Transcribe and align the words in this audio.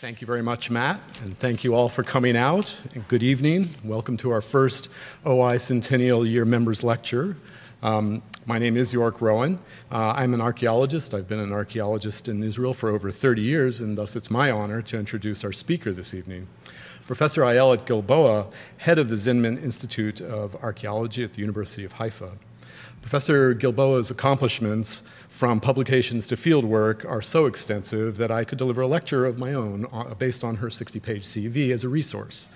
Thank 0.00 0.20
you 0.20 0.26
very 0.26 0.42
much, 0.42 0.70
Matt, 0.70 1.00
and 1.22 1.38
thank 1.38 1.64
you 1.64 1.74
all 1.74 1.88
for 1.88 2.02
coming 2.02 2.36
out. 2.36 2.78
And 2.94 3.08
good 3.08 3.22
evening. 3.22 3.70
Welcome 3.82 4.18
to 4.18 4.30
our 4.30 4.42
first 4.42 4.90
OI 5.24 5.56
Centennial 5.56 6.26
Year 6.26 6.44
Members 6.44 6.84
Lecture. 6.84 7.38
Um, 7.82 8.22
my 8.44 8.58
name 8.58 8.76
is 8.76 8.92
Yorke 8.92 9.22
Rowan. 9.22 9.58
Uh, 9.90 10.12
I'm 10.14 10.34
an 10.34 10.42
archaeologist. 10.42 11.14
I've 11.14 11.26
been 11.26 11.38
an 11.38 11.50
archaeologist 11.50 12.28
in 12.28 12.42
Israel 12.42 12.74
for 12.74 12.90
over 12.90 13.10
30 13.10 13.40
years, 13.40 13.80
and 13.80 13.96
thus 13.96 14.16
it's 14.16 14.30
my 14.30 14.50
honor 14.50 14.82
to 14.82 14.98
introduce 14.98 15.44
our 15.44 15.52
speaker 15.52 15.94
this 15.94 16.12
evening. 16.12 16.46
Professor 17.06 17.40
Ayelet 17.40 17.86
Gilboa, 17.86 18.48
head 18.76 18.98
of 18.98 19.08
the 19.08 19.16
Zinman 19.16 19.62
Institute 19.62 20.20
of 20.20 20.54
Archaeology 20.56 21.24
at 21.24 21.32
the 21.32 21.40
University 21.40 21.86
of 21.86 21.94
Haifa. 21.94 22.32
Professor 23.00 23.54
Gilboa's 23.54 24.10
accomplishments 24.10 25.04
from 25.36 25.60
publications 25.60 26.26
to 26.26 26.34
fieldwork 26.34 27.04
are 27.04 27.20
so 27.20 27.44
extensive 27.44 28.16
that 28.16 28.30
I 28.30 28.42
could 28.42 28.56
deliver 28.56 28.80
a 28.80 28.86
lecture 28.86 29.26
of 29.26 29.38
my 29.38 29.52
own 29.52 29.86
uh, 29.92 30.14
based 30.14 30.42
on 30.42 30.56
her 30.56 30.70
60 30.70 30.98
page 30.98 31.24
CV 31.24 31.72
as 31.72 31.84
a 31.84 31.90
resource. 31.90 32.48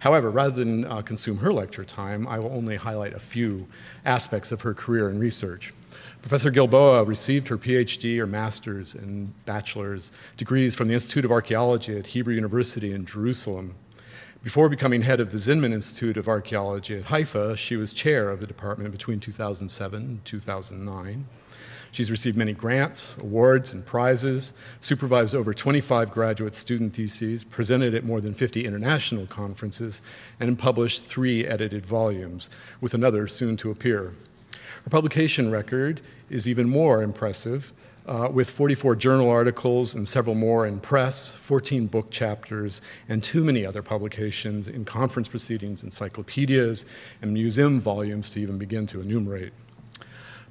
However, 0.00 0.30
rather 0.30 0.50
than 0.62 0.84
uh, 0.84 1.00
consume 1.00 1.38
her 1.38 1.50
lecture 1.50 1.82
time, 1.82 2.28
I 2.28 2.38
will 2.38 2.52
only 2.52 2.76
highlight 2.76 3.14
a 3.14 3.18
few 3.18 3.66
aspects 4.04 4.52
of 4.52 4.60
her 4.60 4.74
career 4.74 5.08
and 5.08 5.18
research. 5.18 5.72
Professor 6.20 6.50
Gilboa 6.50 7.04
received 7.04 7.48
her 7.48 7.56
PhD 7.56 8.18
or 8.18 8.26
master's 8.26 8.94
and 8.94 9.32
bachelor's 9.46 10.12
degrees 10.36 10.74
from 10.74 10.88
the 10.88 10.94
Institute 10.94 11.24
of 11.24 11.32
Archaeology 11.32 11.98
at 11.98 12.08
Hebrew 12.08 12.34
University 12.34 12.92
in 12.92 13.06
Jerusalem. 13.06 13.76
Before 14.42 14.68
becoming 14.68 15.00
head 15.00 15.20
of 15.20 15.32
the 15.32 15.38
Zinman 15.38 15.72
Institute 15.72 16.18
of 16.18 16.28
Archaeology 16.28 16.98
at 16.98 17.04
Haifa, 17.04 17.56
she 17.56 17.76
was 17.76 17.94
chair 17.94 18.28
of 18.28 18.40
the 18.40 18.46
department 18.46 18.92
between 18.92 19.20
2007 19.20 20.02
and 20.02 20.24
2009. 20.26 21.26
She's 21.96 22.10
received 22.10 22.36
many 22.36 22.52
grants, 22.52 23.16
awards, 23.16 23.72
and 23.72 23.82
prizes, 23.82 24.52
supervised 24.82 25.34
over 25.34 25.54
25 25.54 26.10
graduate 26.10 26.54
student 26.54 26.92
theses, 26.92 27.42
presented 27.42 27.94
at 27.94 28.04
more 28.04 28.20
than 28.20 28.34
50 28.34 28.66
international 28.66 29.24
conferences, 29.28 30.02
and 30.38 30.58
published 30.58 31.04
three 31.04 31.46
edited 31.46 31.86
volumes, 31.86 32.50
with 32.82 32.92
another 32.92 33.26
soon 33.26 33.56
to 33.56 33.70
appear. 33.70 34.12
Her 34.84 34.90
publication 34.90 35.50
record 35.50 36.02
is 36.28 36.46
even 36.46 36.68
more 36.68 37.02
impressive, 37.02 37.72
uh, 38.04 38.28
with 38.30 38.50
44 38.50 38.94
journal 38.96 39.30
articles 39.30 39.94
and 39.94 40.06
several 40.06 40.34
more 40.34 40.66
in 40.66 40.80
press, 40.80 41.32
14 41.32 41.86
book 41.86 42.10
chapters, 42.10 42.82
and 43.08 43.24
too 43.24 43.42
many 43.42 43.64
other 43.64 43.80
publications 43.80 44.68
in 44.68 44.84
conference 44.84 45.28
proceedings, 45.28 45.82
encyclopedias, 45.82 46.84
and 47.22 47.32
museum 47.32 47.80
volumes 47.80 48.28
to 48.32 48.40
even 48.40 48.58
begin 48.58 48.86
to 48.86 49.00
enumerate. 49.00 49.54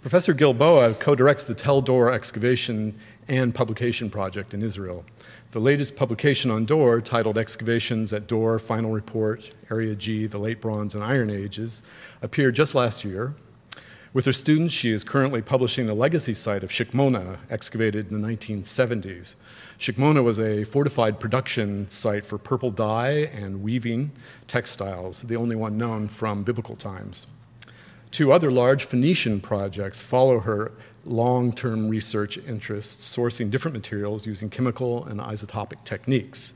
Professor 0.05 0.35
Gilboa 0.35 0.93
co 0.99 1.15
directs 1.15 1.45
the 1.45 1.55
Tel 1.55 1.81
Dor 1.81 2.11
excavation 2.11 2.93
and 3.27 3.55
publication 3.55 4.11
project 4.11 4.53
in 4.53 4.61
Israel. 4.61 5.03
The 5.49 5.59
latest 5.59 5.95
publication 5.95 6.51
on 6.51 6.65
Dor, 6.65 7.01
titled 7.01 7.39
Excavations 7.39 8.13
at 8.13 8.27
Dor 8.27 8.59
Final 8.59 8.91
Report, 8.91 9.49
Area 9.71 9.95
G, 9.95 10.27
the 10.27 10.37
Late 10.37 10.61
Bronze 10.61 10.93
and 10.93 11.03
Iron 11.03 11.31
Ages, 11.31 11.81
appeared 12.21 12.53
just 12.53 12.75
last 12.75 13.03
year. 13.03 13.33
With 14.13 14.25
her 14.25 14.31
students, 14.31 14.75
she 14.75 14.91
is 14.91 15.03
currently 15.03 15.41
publishing 15.41 15.87
the 15.87 15.95
legacy 15.95 16.35
site 16.35 16.63
of 16.63 16.69
Shikmona, 16.69 17.39
excavated 17.49 18.11
in 18.11 18.21
the 18.21 18.27
1970s. 18.27 19.37
Shikmona 19.79 20.23
was 20.23 20.39
a 20.39 20.65
fortified 20.65 21.19
production 21.19 21.89
site 21.89 22.27
for 22.27 22.37
purple 22.37 22.69
dye 22.69 23.31
and 23.33 23.63
weaving 23.63 24.11
textiles, 24.45 25.23
the 25.23 25.35
only 25.35 25.55
one 25.55 25.79
known 25.79 26.07
from 26.07 26.43
biblical 26.43 26.75
times. 26.75 27.25
Two 28.15 28.31
other 28.31 28.49
large 28.49 28.85
Phoenician 28.85 29.41
projects 29.41 30.01
follow 30.01 30.39
her 30.39 30.71
long 31.03 31.51
term 31.51 31.89
research 31.89 32.37
interests, 32.37 33.13
sourcing 33.13 33.51
different 33.51 33.75
materials 33.75 34.25
using 34.25 34.49
chemical 34.49 35.03
and 35.03 35.19
isotopic 35.19 35.83
techniques, 35.83 36.53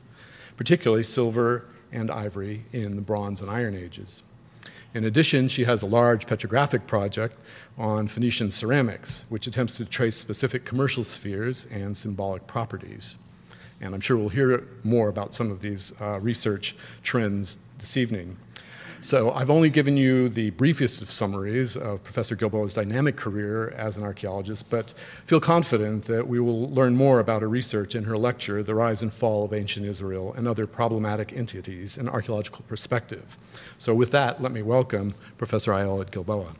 particularly 0.56 1.02
silver 1.02 1.66
and 1.92 2.10
ivory 2.10 2.64
in 2.72 2.96
the 2.96 3.02
Bronze 3.02 3.42
and 3.42 3.50
Iron 3.50 3.74
Ages. 3.74 4.22
In 4.94 5.04
addition, 5.04 5.48
she 5.48 5.64
has 5.64 5.82
a 5.82 5.86
large 5.86 6.26
petrographic 6.26 6.86
project 6.86 7.36
on 7.76 8.08
Phoenician 8.08 8.50
ceramics, 8.50 9.26
which 9.28 9.46
attempts 9.46 9.76
to 9.76 9.84
trace 9.84 10.16
specific 10.16 10.64
commercial 10.64 11.04
spheres 11.04 11.66
and 11.70 11.94
symbolic 11.94 12.46
properties. 12.46 13.18
And 13.82 13.94
I'm 13.94 14.00
sure 14.00 14.16
we'll 14.16 14.30
hear 14.30 14.66
more 14.82 15.10
about 15.10 15.34
some 15.34 15.50
of 15.50 15.60
these 15.60 15.92
uh, 16.00 16.20
research 16.20 16.74
trends 17.02 17.58
this 17.76 17.98
evening. 17.98 18.38
So 19.02 19.32
I've 19.32 19.48
only 19.48 19.70
given 19.70 19.96
you 19.96 20.28
the 20.28 20.50
briefest 20.50 21.00
of 21.00 21.10
summaries 21.10 21.74
of 21.74 22.04
Professor 22.04 22.36
Gilboa's 22.36 22.74
dynamic 22.74 23.16
career 23.16 23.70
as 23.70 23.96
an 23.96 24.04
archaeologist, 24.04 24.68
but 24.68 24.92
feel 25.24 25.40
confident 25.40 26.04
that 26.04 26.28
we 26.28 26.38
will 26.38 26.70
learn 26.70 26.94
more 26.94 27.18
about 27.18 27.40
her 27.40 27.48
research 27.48 27.94
in 27.94 28.04
her 28.04 28.18
lecture, 28.18 28.62
The 28.62 28.74
Rise 28.74 29.00
and 29.00 29.12
Fall 29.12 29.46
of 29.46 29.54
Ancient 29.54 29.86
Israel 29.86 30.34
and 30.36 30.46
Other 30.46 30.66
Problematic 30.66 31.32
Entities 31.32 31.96
in 31.96 32.10
Archaeological 32.10 32.62
Perspective. 32.68 33.38
So 33.78 33.94
with 33.94 34.10
that, 34.10 34.42
let 34.42 34.52
me 34.52 34.60
welcome 34.60 35.14
Professor 35.38 35.72
Ayelet 35.72 36.10
Gilboa. 36.10 36.54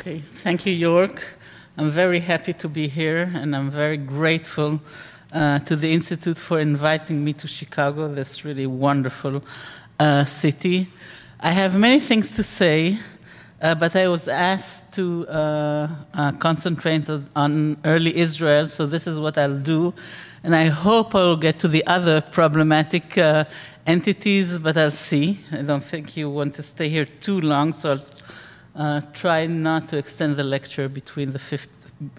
Okay, 0.00 0.20
thank 0.42 0.64
you, 0.64 0.72
Yorke. 0.72 1.37
I'm 1.80 1.90
very 1.90 2.18
happy 2.18 2.52
to 2.54 2.68
be 2.68 2.88
here, 2.88 3.30
and 3.36 3.54
I'm 3.54 3.70
very 3.70 3.98
grateful 3.98 4.80
uh, 5.32 5.60
to 5.60 5.76
the 5.76 5.92
Institute 5.92 6.36
for 6.36 6.58
inviting 6.58 7.24
me 7.24 7.32
to 7.34 7.46
Chicago, 7.46 8.12
this 8.12 8.44
really 8.44 8.66
wonderful 8.66 9.44
uh, 10.00 10.24
city. 10.24 10.88
I 11.38 11.52
have 11.52 11.78
many 11.78 12.00
things 12.00 12.32
to 12.32 12.42
say, 12.42 12.98
uh, 13.62 13.76
but 13.76 13.94
I 13.94 14.08
was 14.08 14.26
asked 14.26 14.92
to 14.94 15.28
uh, 15.28 15.88
uh, 16.14 16.32
concentrate 16.32 17.08
on 17.36 17.76
early 17.84 18.16
Israel, 18.16 18.66
so 18.66 18.84
this 18.84 19.06
is 19.06 19.20
what 19.20 19.38
I'll 19.38 19.60
do. 19.60 19.94
And 20.42 20.56
I 20.56 20.64
hope 20.64 21.14
I 21.14 21.22
will 21.22 21.36
get 21.36 21.60
to 21.60 21.68
the 21.68 21.86
other 21.86 22.20
problematic 22.20 23.16
uh, 23.16 23.44
entities, 23.86 24.58
but 24.58 24.76
I'll 24.76 24.90
see. 24.90 25.38
I 25.52 25.62
don't 25.62 25.84
think 25.84 26.16
you 26.16 26.28
want 26.28 26.56
to 26.56 26.62
stay 26.64 26.88
here 26.88 27.06
too 27.20 27.40
long, 27.40 27.72
so 27.72 27.92
I'll 27.92 28.04
uh, 28.78 29.00
try 29.12 29.46
not 29.46 29.88
to 29.88 29.98
extend 29.98 30.36
the 30.36 30.44
lecture 30.44 30.88
between 30.88 31.32
the 31.32 31.38
50, 31.38 31.72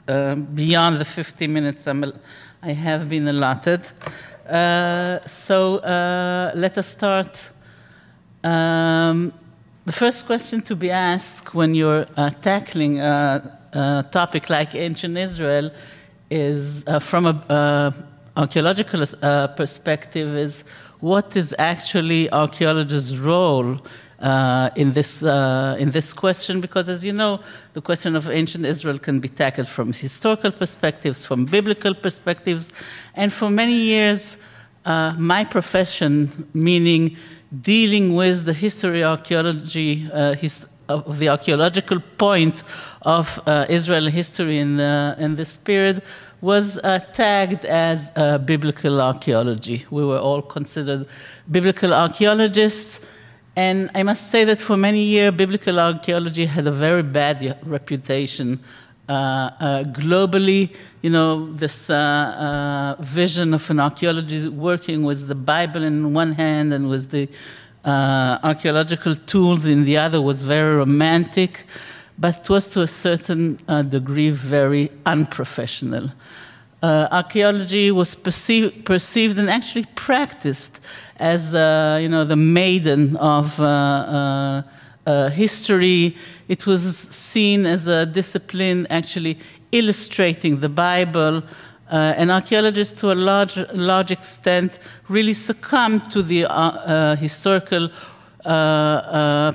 uh, 0.09 0.35
beyond 0.35 0.97
the 0.97 1.05
50 1.05 1.47
minutes 1.47 1.87
I'm, 1.87 2.13
i 2.61 2.73
have 2.73 3.07
been 3.07 3.27
allotted. 3.29 3.89
Uh, 4.45 5.25
so 5.25 5.77
uh, 5.77 6.51
let 6.55 6.77
us 6.77 6.87
start. 6.87 7.51
Um, 8.43 9.31
the 9.85 9.93
first 9.93 10.25
question 10.25 10.61
to 10.63 10.75
be 10.75 10.91
asked 10.91 11.55
when 11.55 11.73
you're 11.73 12.05
uh, 12.17 12.29
tackling 12.41 12.99
a, 12.99 13.57
a, 13.71 14.05
topic 14.11 14.49
like 14.49 14.75
ancient 14.75 15.17
Israel 15.17 15.71
is, 16.29 16.83
from 16.99 17.25
an 17.25 17.93
archaeological 18.35 19.05
perspective, 19.55 20.35
is 20.35 20.65
what 20.99 21.37
is 21.37 21.55
actually 21.57 22.29
archaeologists' 22.31 23.15
role 23.15 23.79
uh, 24.21 24.69
in, 24.75 24.91
this, 24.91 25.23
uh, 25.23 25.75
in 25.79 25.91
this 25.91 26.13
question 26.13 26.61
because, 26.61 26.89
as 26.89 27.05
you 27.05 27.13
know, 27.13 27.39
the 27.73 27.81
question 27.81 28.15
of 28.15 28.29
ancient 28.29 28.65
Israel 28.65 28.99
can 28.99 29.19
be 29.19 29.29
tackled 29.29 29.67
from 29.67 29.93
historical 29.93 30.51
perspectives, 30.51 31.25
from 31.25 31.45
biblical 31.45 31.93
perspectives, 31.93 32.71
and 33.15 33.31
for 33.31 33.49
many 33.49 33.73
years, 33.73 34.37
uh, 34.85 35.13
my 35.17 35.43
profession, 35.43 36.47
meaning 36.53 37.15
dealing 37.61 38.15
with 38.15 38.45
the 38.45 38.53
history 38.53 39.03
archaeology, 39.03 40.09
uh, 40.13 40.33
his, 40.33 40.67
of 40.87 41.19
the 41.19 41.29
archaeological 41.29 41.99
point 42.17 42.63
of 43.03 43.39
uh, 43.45 43.65
Israel 43.69 44.07
history 44.07 44.59
in, 44.59 44.77
the, 44.77 45.15
in 45.19 45.35
this 45.35 45.57
period, 45.57 46.01
was 46.41 46.77
uh, 46.77 46.99
tagged 47.13 47.65
as 47.65 48.11
uh, 48.15 48.37
biblical 48.37 49.01
archaeology. 49.01 49.85
We 49.89 50.05
were 50.05 50.19
all 50.19 50.41
considered 50.41 51.07
biblical 51.49 51.93
archaeologists. 51.93 53.01
And 53.55 53.89
I 53.93 54.03
must 54.03 54.31
say 54.31 54.43
that 54.45 54.59
for 54.59 54.77
many 54.77 55.01
years, 55.01 55.33
biblical 55.33 55.79
archaeology 55.79 56.45
had 56.45 56.67
a 56.67 56.71
very 56.71 57.03
bad 57.03 57.57
reputation. 57.65 58.59
Uh, 59.09 59.49
uh, 59.59 59.83
globally, 59.85 60.71
you 61.01 61.09
know, 61.09 61.51
this 61.53 61.89
uh, 61.89 62.95
uh 62.97 63.01
vision 63.01 63.55
of 63.55 63.69
an 63.71 63.79
archaeologist 63.79 64.49
working 64.49 65.01
with 65.01 65.27
the 65.27 65.33
Bible 65.33 65.81
in 65.81 66.13
one 66.13 66.33
hand 66.33 66.71
and 66.71 66.87
with 66.87 67.09
the 67.09 67.27
uh, 67.85 68.37
archaeological 68.43 69.15
tools 69.15 69.65
in 69.65 69.83
the 69.83 69.97
other 69.97 70.21
was 70.21 70.43
very 70.43 70.75
romantic, 70.75 71.65
but 72.19 72.37
it 72.41 72.49
was 72.49 72.69
to 72.69 72.83
a 72.83 72.87
certain 72.87 73.57
uh, 73.67 73.81
degree 73.81 74.29
very 74.29 74.91
unprofessional. 75.07 76.11
archaeology 76.83 77.89
was 77.91 78.13
perceived, 78.13 78.85
perceived 78.85 79.39
and 79.39 79.49
actually 79.49 79.87
practiced 79.95 80.79
as 81.19 81.53
uh, 81.53 81.99
you 82.01 82.09
know 82.09 82.25
the 82.25 82.35
maiden 82.35 83.15
of 83.17 83.59
uh, 83.59 83.65
uh, 83.65 84.61
uh, 85.05 85.29
history. 85.29 86.15
It 86.47 86.65
was 86.65 86.81
seen 86.97 87.65
as 87.65 87.87
a 87.87 88.05
discipline 88.05 88.87
actually 88.89 89.37
illustrating 89.71 90.59
the 90.59 90.69
Bible. 90.69 91.43
Uh, 91.91 92.13
and 92.17 92.29
archaeologists, 92.29 92.99
to 93.01 93.11
a 93.11 93.15
large, 93.15 93.57
large 93.73 94.11
extent, 94.11 94.77
really 95.07 95.33
succumbed 95.33 96.11
to 96.11 96.21
the 96.21 96.45
uh, 96.45 97.15
historical 97.15 97.89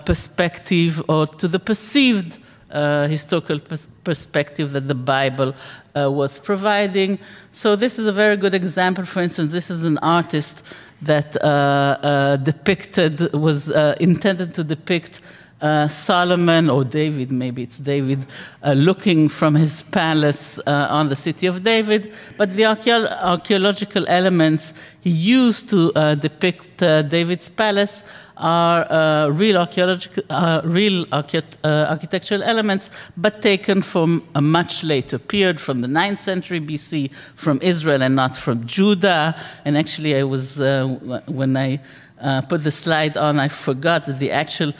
perspective 0.04 1.00
or 1.08 1.28
to 1.28 1.46
the 1.46 1.60
perceived 1.60 2.40
uh, 2.74 3.06
historical 3.06 3.60
pers- 3.60 3.86
perspective 4.02 4.72
that 4.72 4.88
the 4.88 4.94
Bible 4.94 5.54
uh, 5.96 6.10
was 6.10 6.40
providing. 6.40 7.20
So, 7.52 7.76
this 7.76 8.00
is 8.00 8.06
a 8.06 8.12
very 8.12 8.36
good 8.36 8.52
example. 8.52 9.04
For 9.04 9.22
instance, 9.22 9.52
this 9.52 9.70
is 9.70 9.84
an 9.84 9.98
artist 9.98 10.64
that 11.04 11.36
uh, 11.36 11.46
uh, 11.46 12.36
depicted, 12.36 13.32
was 13.32 13.70
intended 14.00 14.54
to 14.54 14.64
depict. 14.64 15.20
Uh, 15.62 15.88
Solomon 15.88 16.68
or 16.68 16.84
David, 16.84 17.32
maybe 17.32 17.62
it's 17.62 17.78
David, 17.78 18.26
uh, 18.62 18.72
looking 18.72 19.30
from 19.30 19.54
his 19.54 19.82
palace 19.84 20.58
uh, 20.58 20.88
on 20.90 21.08
the 21.08 21.16
city 21.16 21.46
of 21.46 21.62
David. 21.62 22.12
But 22.36 22.54
the 22.54 22.66
archaeological 22.66 24.04
elements 24.06 24.74
he 25.00 25.08
used 25.08 25.70
to 25.70 25.92
depict 26.16 26.78
David's 26.78 27.48
palace 27.48 28.04
are 28.36 28.90
uh, 28.90 29.28
real, 29.28 29.56
archaeological, 29.56 30.22
uh, 30.30 30.60
real 30.64 31.06
uh, 31.12 31.22
architectural 31.64 32.42
elements, 32.42 32.90
but 33.16 33.42
taken 33.42 33.82
from 33.82 34.26
a 34.34 34.40
much 34.40 34.82
later 34.82 35.18
period, 35.18 35.60
from 35.60 35.80
the 35.80 35.88
9th 35.88 36.18
century 36.18 36.60
BC, 36.60 37.10
from 37.36 37.60
Israel 37.62 38.02
and 38.02 38.16
not 38.16 38.36
from 38.36 38.66
Judah. 38.66 39.36
And 39.64 39.78
actually, 39.78 40.16
I 40.16 40.24
was, 40.24 40.60
uh, 40.60 40.86
when 41.26 41.56
I 41.56 41.80
uh, 42.20 42.40
put 42.42 42.64
the 42.64 42.70
slide 42.70 43.16
on, 43.16 43.38
I 43.38 43.48
forgot 43.48 44.06
that 44.06 44.18
the 44.18 44.30
actual 44.30 44.72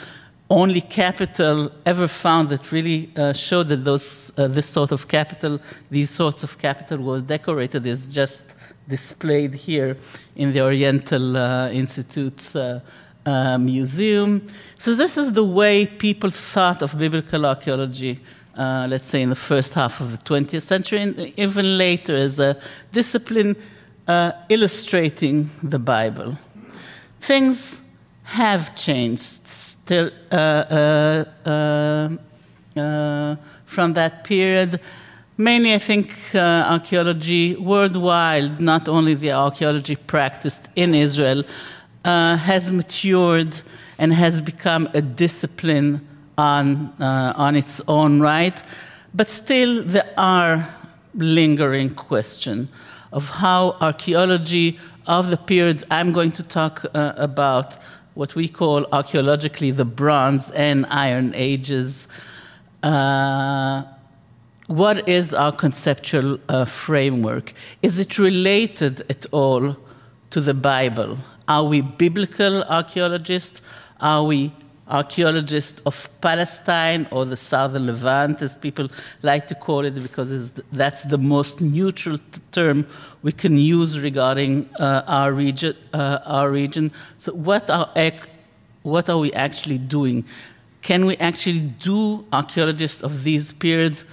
only 0.50 0.80
capital 0.80 1.72
ever 1.86 2.06
found 2.06 2.48
that 2.50 2.70
really 2.70 3.10
uh, 3.16 3.32
showed 3.32 3.68
that 3.68 3.82
those, 3.84 4.30
this 4.36 4.66
sort 4.66 4.92
of 4.92 5.08
capital, 5.08 5.60
these 5.90 6.10
sorts 6.10 6.42
of 6.44 6.58
capital 6.58 6.98
was 6.98 7.22
decorated 7.22 7.86
is 7.86 8.08
just 8.08 8.50
displayed 8.86 9.54
here 9.54 9.96
in 10.36 10.52
the 10.52 10.60
Oriental 10.60 11.36
Institute's 11.72 12.54
uh, 13.26 13.58
museum. 13.58 14.46
So, 14.78 14.94
this 14.94 15.16
is 15.16 15.32
the 15.32 15.44
way 15.44 15.86
people 15.86 16.30
thought 16.30 16.82
of 16.82 16.98
biblical 16.98 17.46
archaeology, 17.46 18.20
uh, 18.56 18.86
let's 18.88 19.06
say 19.06 19.22
in 19.22 19.30
the 19.30 19.36
first 19.36 19.74
half 19.74 20.00
of 20.00 20.12
the 20.12 20.18
20th 20.18 20.62
century, 20.62 21.00
and 21.00 21.32
even 21.36 21.78
later 21.78 22.16
as 22.16 22.38
a 22.38 22.56
discipline 22.92 23.56
uh, 24.06 24.32
illustrating 24.48 25.50
the 25.62 25.78
Bible. 25.78 26.36
Things 27.20 27.80
have 28.24 28.74
changed 28.74 29.46
still 29.48 30.10
uh, 30.30 30.34
uh, 30.34 32.10
uh, 32.76 33.36
from 33.64 33.92
that 33.94 34.24
period. 34.24 34.80
Mainly, 35.36 35.74
I 35.74 35.78
think 35.78 36.14
archaeology 36.34 37.56
worldwide, 37.56 38.60
not 38.60 38.88
only 38.88 39.14
the 39.14 39.32
archaeology 39.32 39.96
practiced 39.96 40.68
in 40.76 40.94
Israel, 40.94 41.44
uh, 42.04 42.36
has 42.36 42.70
matured 42.70 43.60
and 43.98 44.12
has 44.12 44.40
become 44.40 44.88
a 44.94 45.00
discipline 45.00 46.06
on, 46.36 46.92
uh, 47.00 47.32
on 47.36 47.56
its 47.56 47.80
own 47.88 48.20
right. 48.20 48.62
But 49.14 49.28
still, 49.28 49.84
there 49.84 50.12
are 50.16 50.68
lingering 51.14 51.94
questions 51.94 52.68
of 53.12 53.28
how 53.28 53.76
archaeology 53.80 54.78
of 55.06 55.30
the 55.30 55.36
periods 55.36 55.84
I'm 55.90 56.12
going 56.12 56.32
to 56.32 56.42
talk 56.42 56.84
uh, 56.94 57.12
about, 57.16 57.78
what 58.14 58.34
we 58.34 58.48
call 58.48 58.86
archaeologically 58.92 59.70
the 59.70 59.84
Bronze 59.84 60.50
and 60.50 60.86
Iron 60.86 61.32
Ages. 61.34 62.08
Uh, 62.82 63.84
what 64.66 65.08
is 65.08 65.34
our 65.34 65.52
conceptual 65.52 66.38
uh, 66.48 66.64
framework? 66.64 67.52
Is 67.82 68.00
it 68.00 68.18
related 68.18 69.02
at 69.10 69.26
all 69.30 69.76
to 70.30 70.40
the 70.40 70.54
Bible? 70.54 71.18
Are 71.48 71.64
we 71.64 71.80
biblical 71.80 72.62
archaeologists? 72.64 73.62
Are 74.00 74.24
we 74.24 74.52
archaeologists 74.88 75.80
of 75.86 76.08
Palestine 76.20 77.06
or 77.10 77.24
the 77.24 77.36
southern 77.36 77.86
Levant, 77.86 78.42
as 78.42 78.54
people 78.54 78.88
like 79.22 79.46
to 79.46 79.54
call 79.54 79.84
it, 79.84 79.94
because 79.94 80.50
that's 80.72 81.04
the 81.04 81.18
most 81.18 81.60
neutral 81.60 82.18
term 82.52 82.86
we 83.22 83.32
can 83.32 83.56
use 83.56 83.98
regarding 83.98 84.68
uh, 84.78 85.02
our 85.06 85.32
region. 85.32 85.74
Uh, 85.92 86.18
our 86.26 86.50
region. 86.50 86.92
So, 87.16 87.32
what 87.32 87.70
are 87.70 87.88
what 88.82 89.08
are 89.08 89.18
we 89.18 89.32
actually 89.32 89.78
doing? 89.78 90.24
Can 90.82 91.06
we 91.06 91.16
actually 91.16 91.60
do 91.60 92.26
archaeologists 92.32 93.02
of 93.02 93.24
these 93.24 93.52
periods? 93.52 94.04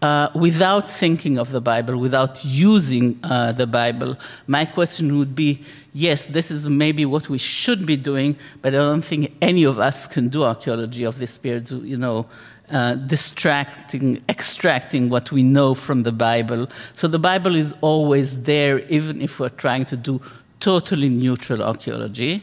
Uh, 0.00 0.28
without 0.36 0.88
thinking 0.88 1.38
of 1.38 1.50
the 1.50 1.60
Bible, 1.60 1.96
without 1.96 2.44
using 2.44 3.18
uh, 3.24 3.50
the 3.50 3.66
Bible, 3.66 4.16
my 4.46 4.64
question 4.64 5.18
would 5.18 5.34
be 5.34 5.60
yes, 5.92 6.28
this 6.28 6.50
is 6.52 6.68
maybe 6.68 7.04
what 7.04 7.28
we 7.28 7.38
should 7.38 7.84
be 7.84 7.96
doing, 7.96 8.36
but 8.62 8.74
I 8.74 8.78
don't 8.78 9.04
think 9.04 9.34
any 9.42 9.64
of 9.64 9.80
us 9.80 10.06
can 10.06 10.28
do 10.28 10.44
archaeology 10.44 11.02
of 11.02 11.18
this 11.18 11.36
period, 11.36 11.68
you 11.70 11.96
know, 11.96 12.26
uh, 12.70 12.94
distracting, 12.94 14.22
extracting 14.28 15.08
what 15.08 15.32
we 15.32 15.42
know 15.42 15.74
from 15.74 16.04
the 16.04 16.12
Bible. 16.12 16.68
So 16.94 17.08
the 17.08 17.18
Bible 17.18 17.56
is 17.56 17.74
always 17.80 18.42
there, 18.42 18.80
even 18.86 19.20
if 19.20 19.40
we're 19.40 19.48
trying 19.48 19.86
to 19.86 19.96
do 19.96 20.20
totally 20.60 21.08
neutral 21.08 21.62
archaeology. 21.62 22.42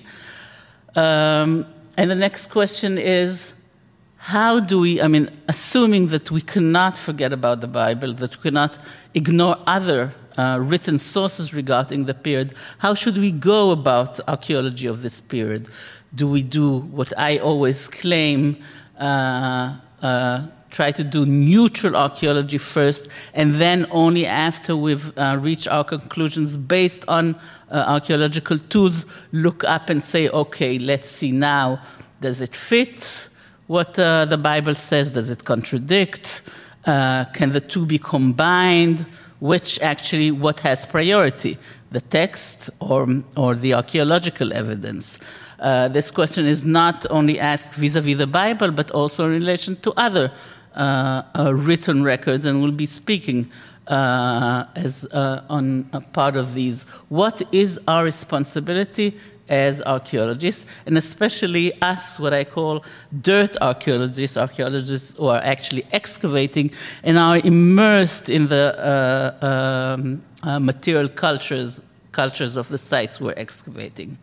Um, 0.96 1.66
and 1.96 2.12
the 2.12 2.16
next 2.16 2.48
question 2.48 2.98
is 2.98 3.54
how 4.25 4.60
do 4.60 4.80
we, 4.80 5.00
I 5.00 5.07
mean, 5.07 5.30
assuming 5.48 6.07
that 6.07 6.31
we 6.31 6.42
cannot 6.42 6.98
forget 6.98 7.31
about 7.31 7.62
the 7.62 7.68
Bible, 7.68 8.12
that 8.13 8.36
we 8.36 8.42
cannot 8.42 8.80
ignore 9.13 9.56
other 9.68 10.16
uh, 10.36 10.57
written 10.60 10.98
sources 10.98 11.54
regarding 11.54 12.06
the 12.06 12.16
period, 12.16 12.56
how 12.80 12.95
should 12.95 13.19
we 13.19 13.31
go 13.31 13.69
about 13.69 14.19
archaeology 14.27 14.88
of 14.88 15.04
this 15.04 15.22
period? 15.22 15.69
Do 16.16 16.27
we 16.27 16.42
do 16.42 16.80
what 16.80 17.13
I 17.19 17.38
always 17.38 17.88
claim, 17.88 18.57
uh, 19.00 19.75
uh, 20.01 20.48
try 20.72 20.92
to 20.92 21.04
do 21.04 21.27
neutral 21.27 21.95
archaeology 21.95 22.57
first, 22.57 23.10
and 23.36 23.54
then 23.62 23.86
only 23.92 24.25
after 24.25 24.75
we've 24.75 25.16
uh, 25.19 25.38
reached 25.39 25.68
our 25.68 25.83
conclusions 25.83 26.57
based 26.57 27.06
on 27.07 27.36
uh, 27.69 27.86
archaeological 27.88 28.57
tools, 28.57 29.06
look 29.31 29.63
up 29.66 29.92
and 29.92 30.04
say, 30.04 30.30
okay, 30.30 30.80
let's 30.80 31.12
see 31.12 31.31
now, 31.31 31.80
does 32.22 32.42
it 32.42 32.56
fit? 32.56 33.30
What 33.68 33.98
uh, 33.98 34.26
the 34.26 34.38
Bible 34.38 34.76
says? 34.76 35.12
Does 35.12 35.30
it 35.30 35.44
contradict? 35.44 36.42
Uh, 36.86 37.26
can 37.26 37.50
the 37.50 37.62
two 37.62 37.86
be 37.86 37.98
combined? 37.98 39.06
Which 39.40 39.80
actually, 39.82 40.32
what 40.32 40.60
has 40.62 40.86
priority, 40.86 41.58
the 41.92 42.02
text 42.02 42.70
or, 42.80 43.08
or 43.36 43.56
the 43.56 43.74
archaeological 43.74 44.54
evidence? 44.54 45.20
Uh, 45.60 45.88
this 45.88 46.12
question 46.12 46.46
is 46.46 46.66
not 46.66 47.06
only 47.10 47.40
asked 47.40 47.74
vis 47.74 47.96
a 47.96 48.02
vis 48.02 48.18
the 48.18 48.28
Bible, 48.28 48.72
but 48.72 48.92
also 48.92 49.26
in 49.26 49.32
relation 49.32 49.76
to 49.78 49.94
other 49.98 50.32
uh, 50.76 51.24
uh, 51.38 51.54
written 51.54 52.04
records, 52.04 52.46
and 52.46 52.62
we'll 52.62 52.72
be 52.72 52.86
speaking 52.86 53.50
uh, 53.88 54.66
as 54.75 55.06
on 55.06 55.89
a 55.94 56.01
part 56.01 56.36
of 56.36 56.54
these. 56.54 56.84
What 57.10 57.42
is 57.54 57.80
our 57.88 58.04
responsibility 58.04 59.18
as 59.50 59.82
archaeologists, 59.84 60.66
and 60.86 60.98
especially 60.98 61.80
us, 61.82 62.20
what 62.20 62.34
I 62.34 62.44
call 62.44 62.84
dirt 63.22 63.56
archaeologists, 63.62 64.38
archaeologists 64.38 65.18
who 65.18 65.28
are 65.28 65.42
actually 65.44 65.86
excavating 65.92 66.72
and 67.04 67.18
are 67.18 67.38
immersed 67.38 68.30
in 68.30 68.48
the 68.48 68.75
uh, 68.80 69.46
um, 69.46 70.22
uh, 70.44 70.60
material 70.60 71.08
cultures, 71.08 71.82
cultures 72.12 72.58
of 72.58 72.70
the 72.70 72.78
sites 72.78 73.22
we're 73.22 73.34
excavating. 73.38 74.18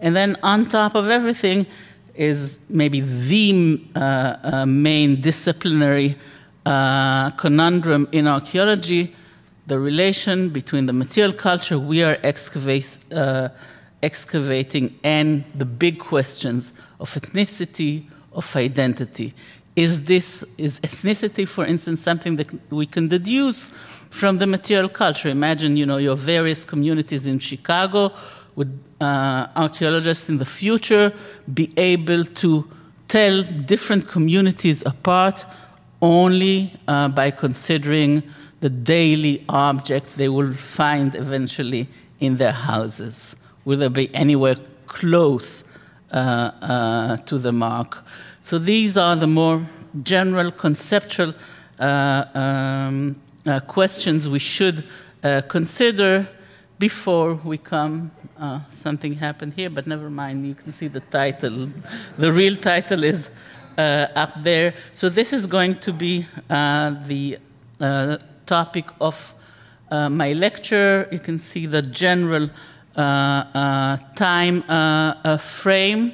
And 0.00 0.16
then 0.16 0.36
on 0.42 0.66
top 0.66 0.94
of 0.94 1.08
everything 1.08 1.66
is 2.14 2.58
maybe 2.68 3.00
the 3.00 3.80
uh, 3.94 4.36
uh 4.42 4.66
main 4.66 5.20
disciplinary 5.20 6.16
uh, 6.64 7.30
conundrum 7.30 8.08
in 8.10 8.26
archaeology, 8.26 9.14
the 9.66 9.78
relation 9.78 10.48
between 10.48 10.86
the 10.86 10.92
material 10.92 11.32
culture 11.32 11.78
we 11.78 12.02
are 12.02 12.18
excavating 12.22 13.12
uh, 13.12 13.48
excavating 14.10 14.84
and 15.02 15.44
the 15.54 15.68
big 15.84 15.98
questions 15.98 16.72
of 17.02 17.08
ethnicity, 17.20 17.94
of 18.32 18.46
identity. 18.56 19.28
Is 19.74 19.92
this 20.12 20.28
is 20.66 20.72
ethnicity, 20.88 21.44
for 21.46 21.64
instance, 21.66 22.00
something 22.00 22.36
that 22.36 22.48
we 22.80 22.86
can 22.94 23.08
deduce 23.08 23.60
from 24.10 24.38
the 24.38 24.46
material 24.46 24.88
culture? 25.02 25.28
Imagine, 25.28 25.76
you 25.76 25.86
know, 25.90 25.98
your 26.08 26.16
various 26.16 26.64
communities 26.72 27.26
in 27.26 27.38
Chicago. 27.50 28.00
Would 28.56 28.72
uh, 29.00 29.48
archaeologists 29.64 30.30
in 30.32 30.38
the 30.38 30.50
future 30.60 31.06
be 31.52 31.66
able 31.76 32.24
to 32.42 32.50
tell 33.08 33.42
different 33.72 34.08
communities 34.08 34.78
apart 34.86 35.44
only 36.00 36.72
uh, 36.88 37.08
by 37.08 37.28
considering 37.30 38.22
the 38.60 38.70
daily 38.70 39.44
object 39.50 40.16
they 40.16 40.30
will 40.36 40.54
find 40.54 41.14
eventually 41.14 41.82
in 42.20 42.38
their 42.38 42.56
houses? 42.70 43.36
Will 43.66 43.76
there 43.76 43.90
be 43.90 44.08
anywhere 44.14 44.56
close 44.86 45.64
uh, 46.12 46.16
uh, 46.16 47.16
to 47.18 47.36
the 47.36 47.52
mark? 47.52 48.02
So 48.40 48.58
these 48.58 48.96
are 48.96 49.16
the 49.16 49.26
more 49.26 49.66
general 50.02 50.50
conceptual 50.50 51.34
uh, 51.78 52.24
um, 52.34 53.16
questions 53.66 54.28
we 54.28 54.38
should 54.38 54.84
consider 55.48 56.28
before 56.78 57.34
we 57.34 57.58
come 57.58 58.10
uh, 58.38 58.60
something 58.70 59.14
happened 59.14 59.54
here, 59.54 59.70
but 59.70 59.86
never 59.86 60.10
mind. 60.10 60.46
You 60.46 60.54
can 60.54 60.70
see 60.70 60.88
the 60.88 61.00
title. 61.00 61.70
the 62.18 62.32
real 62.32 62.54
title 62.54 63.02
is 63.02 63.30
uh, 63.78 64.06
up 64.14 64.32
there. 64.42 64.74
So 64.92 65.08
this 65.08 65.32
is 65.32 65.46
going 65.46 65.76
to 65.76 65.92
be 65.92 66.26
uh, 66.50 66.94
the 67.06 67.38
topic 68.44 68.86
of 69.00 69.34
my 69.90 70.32
lecture. 70.32 71.08
You 71.10 71.18
can 71.18 71.38
see 71.38 71.66
the 71.66 71.82
general 71.82 72.50
time 72.96 74.62
frame. 75.38 76.12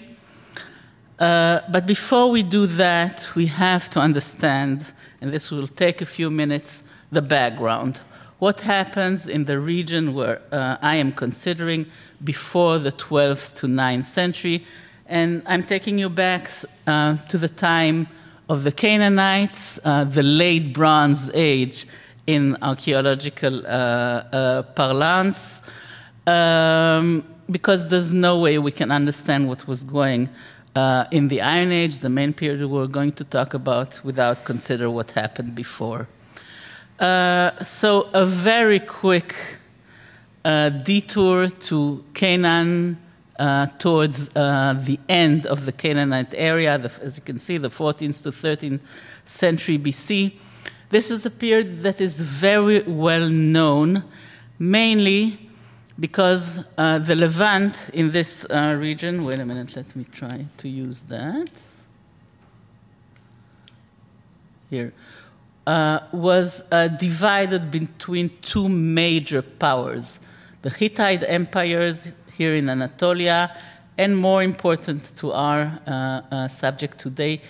but 1.18 1.86
before 1.86 2.30
we 2.30 2.42
do 2.42 2.66
that, 2.66 3.30
we 3.34 3.46
have 3.46 3.88
to 3.90 4.00
understand, 4.00 4.92
and 5.20 5.32
this 5.32 5.50
will 5.50 5.68
take 5.68 6.02
a 6.02 6.06
few 6.06 6.30
minutes, 6.30 6.82
the 7.10 7.22
background 7.22 8.02
what 8.42 8.60
happens 8.62 9.28
in 9.28 9.44
the 9.44 9.56
region 9.56 10.14
where 10.14 10.42
uh, 10.50 10.76
I 10.82 10.96
am 10.96 11.12
considering 11.12 11.86
before 12.24 12.80
the 12.80 12.90
12th 12.90 13.54
to 13.58 13.68
9th 13.68 14.04
century. 14.04 14.64
And 15.06 15.42
I'm 15.46 15.62
taking 15.62 15.96
you 15.96 16.08
back 16.08 16.50
uh, 16.88 17.18
to 17.18 17.38
the 17.38 17.48
time 17.48 18.08
of 18.48 18.64
the 18.64 18.72
Canaanites, 18.72 19.78
uh, 19.84 20.02
the 20.02 20.24
late 20.24 20.72
Bronze 20.72 21.30
Age 21.34 21.86
in 22.26 22.56
archaeological 22.62 23.64
uh, 23.64 23.68
uh, 23.70 24.62
parlance, 24.74 25.62
um, 26.26 27.24
because 27.50 27.88
there's 27.88 28.12
no 28.12 28.38
way 28.38 28.58
we 28.58 28.72
can 28.72 28.90
understand 28.90 29.48
what 29.48 29.66
was 29.66 29.84
going 29.84 30.28
uh, 30.74 31.04
in 31.10 31.28
the 31.28 31.40
Iron 31.40 31.70
Age, 31.70 31.98
the 31.98 32.08
main 32.08 32.32
period 32.32 32.68
we're 32.68 32.86
going 32.86 33.12
to 33.12 33.24
talk 33.24 33.54
about, 33.54 34.00
without 34.04 34.44
consider 34.44 34.90
what 34.90 35.10
happened 35.12 35.54
before. 35.54 36.08
Uh, 36.98 37.62
so, 37.62 38.08
a 38.12 38.24
very 38.24 38.80
quick 38.80 39.34
uh, 40.44 40.70
detour 40.70 41.48
to 41.48 42.04
Canaan 42.14 42.98
uh, 43.38 43.66
towards 43.78 44.30
uh, 44.36 44.74
the 44.84 44.98
end 45.08 45.46
of 45.46 45.66
the 45.66 45.72
Canaanite 45.72 46.32
area, 46.34 46.78
the, 46.78 46.90
as 47.02 47.16
you 47.16 47.22
can 47.22 47.38
see, 47.38 47.58
the 47.58 47.68
14th 47.68 48.22
to 48.22 48.30
13th 48.30 48.80
century 49.24 49.78
BC. 49.78 50.32
This 50.90 51.10
is 51.10 51.26
a 51.26 51.30
period 51.30 51.80
that 51.80 52.00
is 52.00 52.20
very 52.20 52.82
well 52.82 53.28
known, 53.28 54.04
mainly 54.58 55.41
because 55.99 56.61
uh, 56.78 56.99
the 56.99 57.14
Levant 57.14 57.90
in 57.92 58.11
this 58.11 58.46
region, 58.50 59.25
wait 59.25 59.38
a 59.38 59.44
minute, 59.44 59.76
let 59.76 59.94
me 59.94 60.04
try 60.04 60.46
to 60.56 60.68
use 60.68 61.02
that. 61.02 61.50
Here 64.70 64.92
uh, 65.66 66.00
was 66.12 66.64
uh, 66.72 66.88
divided 66.88 67.70
between 67.70 68.30
two 68.42 68.68
major 68.68 69.42
powers 69.42 70.20
the 70.62 70.70
Hittite 70.70 71.25
empires 71.26 72.08
here 72.37 72.54
in 72.54 72.68
Anatolia, 72.68 73.56
and 73.99 74.16
more 74.16 74.44
important 74.44 75.14
to 75.16 75.32
our 75.32 75.62
uh, 75.88 75.90
uh 75.90 76.49
subject 76.49 76.99
today, 76.99 77.42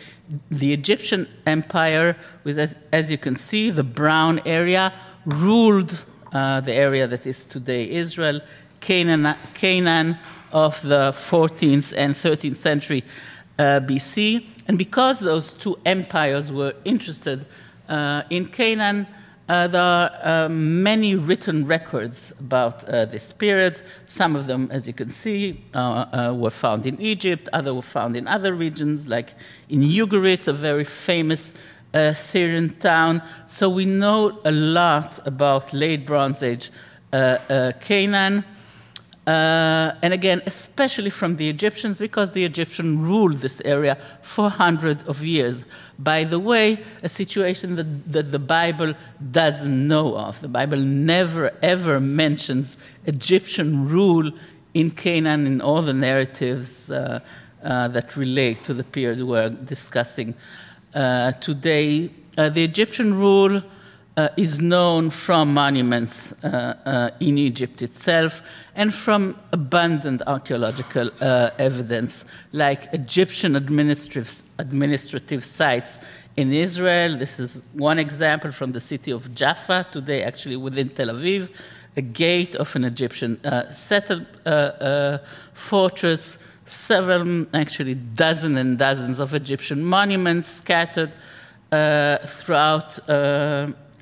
the 0.51 0.73
Egyptian 0.73 1.29
empire, 1.47 2.17
with, 2.43 2.59
as, 2.59 2.79
as, 2.91 3.11
you 3.11 3.19
can 3.19 3.37
see, 3.37 3.69
the 3.69 3.85
brown 3.85 4.41
area, 4.47 4.95
ruled 5.27 6.07
uh, 6.33 6.61
the 6.61 6.75
area 6.75 7.07
that 7.07 7.27
is 7.27 7.45
today 7.45 7.89
Israel, 7.91 8.41
Canaan, 8.81 9.37
Canaan 9.55 10.19
of 10.53 10.81
the 10.83 11.13
14th 11.13 11.95
and 11.97 12.15
13th 12.15 12.57
century 12.57 13.05
uh, 13.59 13.81
BC. 13.81 14.47
And 14.69 14.79
because 14.79 15.21
those 15.21 15.53
two 15.53 15.79
empires 15.85 16.53
were 16.53 16.75
interested 16.85 17.47
uh, 17.89 18.23
in 18.31 18.47
Canaan, 18.47 19.07
uh, 19.49 19.67
there 19.67 19.83
are 19.83 20.11
uh, 20.23 20.49
many 20.49 21.15
written 21.17 21.67
records 21.67 22.33
about 22.39 22.85
uh, 22.89 23.05
this 23.05 23.33
period. 23.33 23.83
Some 24.07 24.37
of 24.37 24.47
them, 24.47 24.69
as 24.71 24.87
you 24.87 24.95
can 24.95 25.11
see, 25.11 25.63
uh, 25.75 26.33
were 26.35 26.51
found 26.51 26.87
in 26.87 27.01
Egypt, 27.01 27.49
others 27.53 27.75
were 27.75 27.83
found 27.83 28.17
in 28.17 28.29
other 28.29 28.55
regions, 28.55 29.09
like 29.09 29.35
in 29.69 29.83
Ugarit, 29.83 30.47
a 30.47 30.53
very 30.53 30.85
famous 30.85 31.53
Syrian 32.15 32.71
town. 32.79 33.23
So 33.47 33.69
we 33.69 33.85
know 33.85 34.41
a 34.45 34.51
lot 34.51 35.21
about 35.27 35.73
late 35.73 36.07
Bronze 36.07 36.43
Age 36.43 36.71
Canaan. 37.11 38.45
Uh, 39.25 39.95
and 40.03 40.13
again, 40.13 40.43
especially 40.47 41.11
from 41.11 41.37
the 41.37 41.49
Egyptians, 41.49 41.97
because 41.97 42.33
the 42.33 42.45
Egyptians 42.45 43.01
ruled 43.01 43.35
this 43.35 43.61
area 43.65 43.97
for 44.21 44.51
hundreds 44.51 45.05
of 45.05 45.25
years. 45.25 45.65
By 45.97 46.25
the 46.25 46.41
way, 46.41 46.83
a 47.05 47.09
situation 47.09 47.77
that, 47.77 48.13
that 48.13 48.33
the 48.33 48.41
Bible 48.41 48.95
doesn't 49.31 49.87
know 49.87 50.17
of. 50.17 50.41
The 50.41 50.49
Bible 50.49 50.79
never 50.79 51.53
ever 51.63 52.01
mentions 52.01 52.77
Egyptian 53.07 53.89
rule 53.89 54.33
in 54.75 54.91
Canaan 54.91 55.47
in 55.47 55.61
all 55.61 55.83
the 55.83 55.93
narratives 55.93 56.91
uh, 56.91 57.21
uh, 57.63 57.89
that 57.89 58.17
relate 58.17 58.65
to 58.65 58.75
the 58.75 58.83
period 58.83 59.23
we're 59.23 59.51
discussing 59.51 60.31
uh, 60.31 60.72
today. 60.93 62.11
Uh, 62.39 62.49
the 62.49 62.65
Egyptian 62.65 63.15
rule 63.15 63.63
uh, 64.17 64.29
is 64.37 64.61
known 64.61 65.11
from 65.11 65.55
monuments 65.55 66.33
uh, 66.45 66.77
uh, 66.85 67.11
in 67.21 67.39
Egypt 67.39 67.83
itself 67.83 68.43
and 68.75 68.93
from 68.93 69.37
abundant 69.53 70.23
archaeological 70.27 71.11
uh, 71.21 71.51
evidence, 71.59 72.25
like 72.53 72.93
Egyptian 72.93 73.57
administrative, 73.57 74.43
administrative 74.59 75.45
sites 75.45 75.99
in 76.37 76.53
Israel. 76.53 77.17
This 77.17 77.41
is 77.41 77.63
one 77.73 77.99
example 77.99 78.53
from 78.53 78.73
the 78.73 78.81
city 78.81 79.11
of 79.11 79.35
Jaffa, 79.35 79.87
today 79.91 80.23
actually 80.23 80.57
within 80.57 80.91
Tel 80.91 81.09
Aviv, 81.09 81.51
a 81.97 82.03
gate 82.03 82.55
of 82.57 82.75
an 82.77 82.85
Egyptian 82.85 83.39
uh, 83.45 83.71
settled 83.71 84.27
uh, 84.47 85.19
fortress, 85.53 86.39
several, 86.73 87.47
actually 87.55 87.95
dozens 87.95 88.59
and 88.59 88.79
dozens 88.79 89.21
of 89.21 89.35
Egyptian 89.35 89.85
monuments 89.85 90.49
scattered 90.49 91.15
throughout 91.71 92.99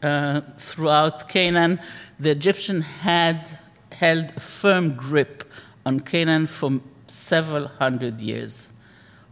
uh, 0.03 0.41
throughout 0.57 1.29
Canaan, 1.29 1.79
the 2.19 2.31
Egyptian 2.31 2.81
had 2.81 3.47
held 3.93 4.33
a 4.37 4.41
firm 4.41 4.95
grip 4.95 5.45
on 5.85 6.01
Canaan 6.01 6.47
for 6.47 6.81
several 7.07 7.69
hundred 7.69 8.21
years. 8.21 8.73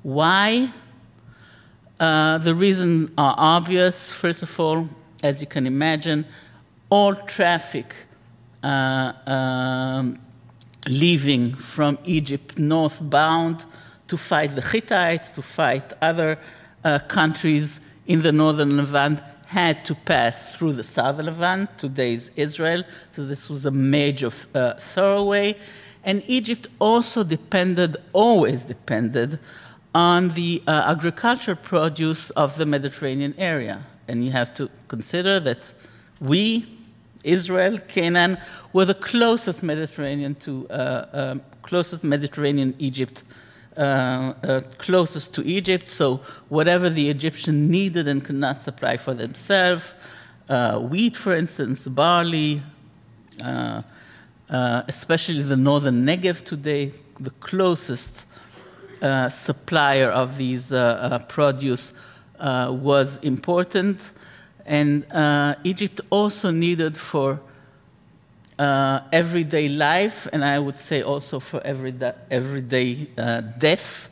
Why? 0.03 0.71
Uh, 1.99 2.39
the 2.39 2.55
reasons 2.55 3.11
are 3.17 3.35
obvious. 3.39 4.13
First 4.13 4.43
of 4.43 4.61
all, 4.61 4.89
as 5.23 5.41
you 5.41 5.47
can 5.47 5.67
imagine, 5.67 6.25
all 6.91 7.15
traffic 7.15 7.95
uh, 8.63 9.13
um, 9.27 10.19
leaving 10.87 11.55
from 11.55 11.99
Egypt 12.05 12.59
northbound 12.59 13.67
to 14.07 14.17
fight 14.17 14.55
the 14.55 14.63
Hittites, 14.63 15.31
to 15.33 15.43
fight 15.43 15.93
other 16.01 16.39
uh, 16.85 16.99
countries 17.01 17.81
in 18.07 18.23
the 18.23 18.33
northern 18.33 18.77
Levant 18.77 19.21
had 19.47 19.85
to 19.87 19.95
pass 19.95 20.53
through 20.53 20.75
the 20.75 20.83
southern 20.83 21.27
Levant, 21.27 21.79
today's 21.79 22.31
Israel. 22.37 22.85
So 23.13 23.25
this 23.25 23.49
was 23.49 23.65
a 23.67 23.71
major 23.71 24.27
uh, 24.27 24.75
thoroughway. 24.75 25.57
And 26.05 26.23
Egypt 26.27 26.69
also 26.79 27.25
depended, 27.25 27.97
always 28.13 28.65
depended, 28.65 29.39
on 29.95 30.31
the 30.31 30.63
uh, 30.67 30.85
agricultural 30.87 31.57
produce 31.57 32.31
of 32.31 32.57
the 32.57 32.67
Mediterranean 32.67 33.35
area. 33.39 33.85
And 34.07 34.25
you 34.25 34.31
have 34.31 34.55
to 34.55 34.71
consider 34.87 35.41
that 35.41 35.75
we, 36.21 36.67
Israel, 37.25 37.79
Canaan, 37.89 38.39
were 38.73 38.85
the 38.85 38.95
closest 38.95 39.63
Mediterranean 39.63 40.35
to 40.37 40.69
uh, 40.71 41.07
um, 41.13 41.43
closest 41.63 42.05
Mediterranean 42.05 42.75
Egypt 42.79 43.25
uh, 43.79 44.35
uh, 44.43 44.61
closest 44.79 45.33
to 45.35 45.47
Egypt, 45.47 45.87
so 45.87 46.21
whatever 46.49 46.91
the 46.91 47.09
Egyptian 47.09 47.71
needed 47.71 48.09
and 48.09 48.25
could 48.25 48.35
not 48.35 48.61
supply 48.61 48.97
for 48.97 49.15
themselves, 49.15 49.95
uh, 50.49 50.81
wheat, 50.81 51.17
for 51.17 51.33
instance, 51.37 51.87
barley, 51.87 52.61
uh, 53.41 53.83
uh, 54.51 54.83
especially 54.89 55.43
the 55.43 55.57
northern 55.57 56.05
Negev 56.05 56.43
today, 56.43 56.93
the 57.21 57.31
closest 57.39 58.27
supplier 59.29 60.11
of 60.11 60.37
these 60.39 60.75
produce 61.29 61.93
was 62.41 63.19
important. 63.19 64.11
And 64.69 65.05
Egypt 65.65 66.01
also 66.11 66.53
needed 66.53 66.97
for 66.97 67.41
uh, 68.59 69.01
everyday 69.13 69.69
life, 69.69 70.29
and 70.33 70.45
I 70.45 70.59
would 70.59 70.77
say 70.77 71.03
also 71.03 71.41
for 71.41 71.61
everyday, 71.65 72.13
everyday 72.31 73.09
uh, 73.17 73.41
death. 73.41 74.11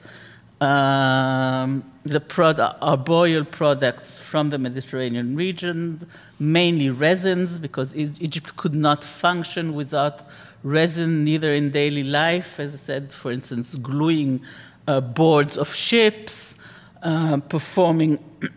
Um, 0.60 1.84
the 2.04 2.20
product, 2.20 2.78
arboreal 2.80 3.44
products 3.44 4.16
from 4.16 4.48
the 4.50 4.58
Mediterranean 4.58 5.36
region, 5.36 6.00
mainly 6.38 6.88
resins, 6.88 7.58
because 7.58 7.94
Egypt 7.94 8.56
could 8.56 8.74
not 8.74 9.04
function 9.04 9.74
without 9.74 10.22
resin, 10.62 11.24
neither 11.24 11.52
in 11.52 11.70
daily 11.70 12.04
life, 12.04 12.58
as 12.58 12.72
I 12.74 12.78
said, 12.78 13.12
for 13.12 13.30
instance, 13.32 13.74
gluing 13.74 14.40
uh, 14.88 15.00
boards 15.00 15.58
of 15.58 15.74
ships, 15.74 16.54
uh, 17.02 17.38
performing, 17.48 18.18
uh, 18.42 18.46
uh, 18.46 18.48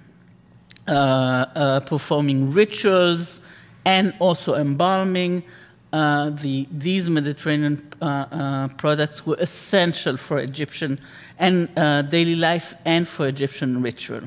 performing 1.85 2.51
rituals, 2.51 3.41
and 3.85 4.13
also 4.19 4.55
embalming. 4.55 5.43
uh, 5.91 6.29
the, 6.29 6.67
these 6.71 7.09
Mediterranean 7.09 7.87
uh, 8.01 8.05
uh, 8.05 8.67
products 8.69 9.25
were 9.25 9.37
essential 9.39 10.17
for 10.17 10.39
Egyptian 10.39 10.99
and 11.39 11.69
uh, 11.77 12.03
daily 12.03 12.35
life 12.35 12.75
and 12.85 13.07
for 13.07 13.27
Egyptian 13.27 13.81
ritual. 13.81 14.21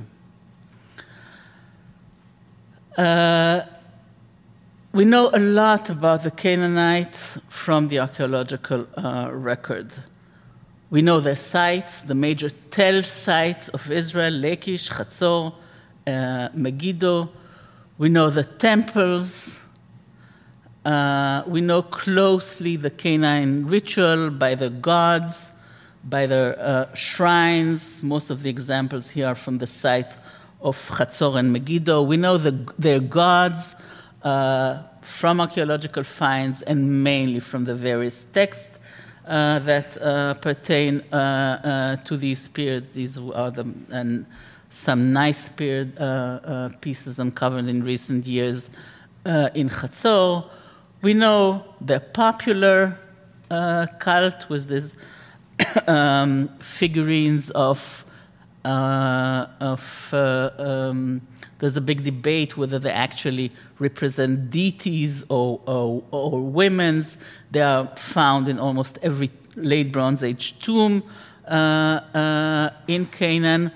Uh, 2.96 3.62
we 4.92 5.04
know 5.04 5.30
a 5.32 5.38
lot 5.38 5.88
about 5.88 6.22
the 6.22 6.30
Canaanites 6.30 7.38
from 7.48 7.88
the 7.88 8.00
archaeological 8.00 8.86
uh, 8.96 9.30
record. 9.32 9.94
We 10.90 11.00
know 11.00 11.20
their 11.20 11.36
sites, 11.36 12.02
the 12.02 12.14
major 12.14 12.50
tel 12.70 13.02
sites 13.02 13.68
of 13.68 13.90
Israel, 13.90 14.32
Lachish, 14.32 14.90
Chatzor, 14.90 15.54
Megiddo. 16.06 17.30
We 17.98 18.08
know 18.08 18.30
the 18.30 18.44
temples, 18.44 19.62
uh, 20.84 21.44
we 21.46 21.60
know 21.60 21.82
closely 21.82 22.76
the 22.76 22.90
Canaan 22.90 23.66
ritual 23.68 24.30
by 24.30 24.54
the 24.56 24.70
gods, 24.70 25.52
by 26.04 26.26
the 26.26 26.58
uh, 26.58 26.94
shrines. 26.94 28.02
Most 28.02 28.30
of 28.30 28.42
the 28.42 28.50
examples 28.50 29.10
here 29.10 29.28
are 29.28 29.34
from 29.36 29.58
the 29.58 29.66
site 29.66 30.16
of 30.60 30.76
Chatzor 30.76 31.38
and 31.38 31.52
Megiddo. 31.52 32.02
We 32.02 32.16
know 32.16 32.36
the, 32.36 32.72
their 32.78 32.98
gods 32.98 33.76
uh, 34.22 34.82
from 35.02 35.40
archaeological 35.40 36.04
finds 36.04 36.62
and 36.62 37.04
mainly 37.04 37.40
from 37.40 37.64
the 37.64 37.74
various 37.74 38.24
texts 38.24 38.78
uh, 39.26 39.60
that 39.60 39.96
uh, 40.02 40.34
pertain 40.34 41.00
uh, 41.12 41.96
to 42.04 42.16
these 42.16 42.48
periods. 42.48 42.90
These 42.90 43.18
are 43.18 43.50
the, 43.52 43.72
and 43.90 44.26
some 44.72 45.12
nice 45.12 45.48
period 45.48 45.96
pieces 46.80 47.18
uncovered 47.18 47.66
in 47.66 47.82
recent 47.82 48.26
years 48.26 48.70
in 49.26 49.68
Chatzor. 49.68 50.44
We 51.02 51.14
know 51.14 51.64
the 51.80 52.00
popular 52.00 52.98
uh, 53.50 53.86
cult 53.98 54.48
was 54.48 54.66
these 54.66 54.96
um, 55.86 56.48
figurines 56.58 57.50
of 57.50 58.06
uh, 58.64 59.46
of 59.60 60.10
uh, 60.14 60.50
um, 60.58 61.20
there's 61.58 61.76
a 61.76 61.80
big 61.80 62.02
debate 62.02 62.56
whether 62.56 62.78
they 62.78 62.90
actually 62.90 63.52
represent 63.78 64.50
deities 64.50 65.24
or, 65.28 65.60
or, 65.66 66.02
or 66.10 66.40
women's. 66.40 67.18
They 67.50 67.60
are 67.60 67.88
found 67.96 68.48
in 68.48 68.58
almost 68.58 68.98
every 69.02 69.30
late 69.54 69.92
Bronze 69.92 70.24
Age 70.24 70.58
tomb 70.58 71.02
uh, 71.46 71.50
uh, 71.50 72.70
in 72.88 73.06
Canaan. 73.06 73.70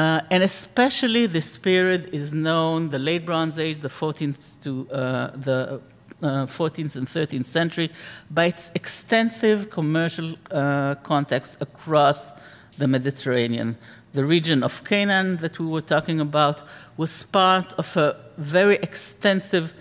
Uh, 0.00 0.22
and 0.30 0.42
especially 0.42 1.26
this 1.26 1.58
period 1.58 2.08
is 2.10 2.32
known, 2.32 2.88
the 2.88 2.98
late 2.98 3.26
Bronze 3.26 3.58
Age, 3.58 3.80
the 3.80 3.90
14th 3.90 4.62
to 4.62 4.72
uh, 4.90 5.30
the 5.46 5.78
uh, 6.22 6.46
14th 6.46 6.96
and 6.96 7.06
13th 7.06 7.44
century 7.44 7.90
by 8.30 8.46
its 8.46 8.70
extensive 8.74 9.68
commercial 9.68 10.36
uh, 10.52 10.94
context 11.02 11.58
across 11.60 12.32
the 12.78 12.88
Mediterranean. 12.88 13.76
The 14.14 14.24
region 14.24 14.62
of 14.62 14.82
Canaan 14.84 15.36
that 15.42 15.58
we 15.58 15.66
were 15.66 15.86
talking 15.94 16.18
about 16.18 16.62
was 16.96 17.24
part 17.24 17.74
of 17.74 17.94
a 17.98 18.16
very 18.38 18.76
extensive 18.76 19.74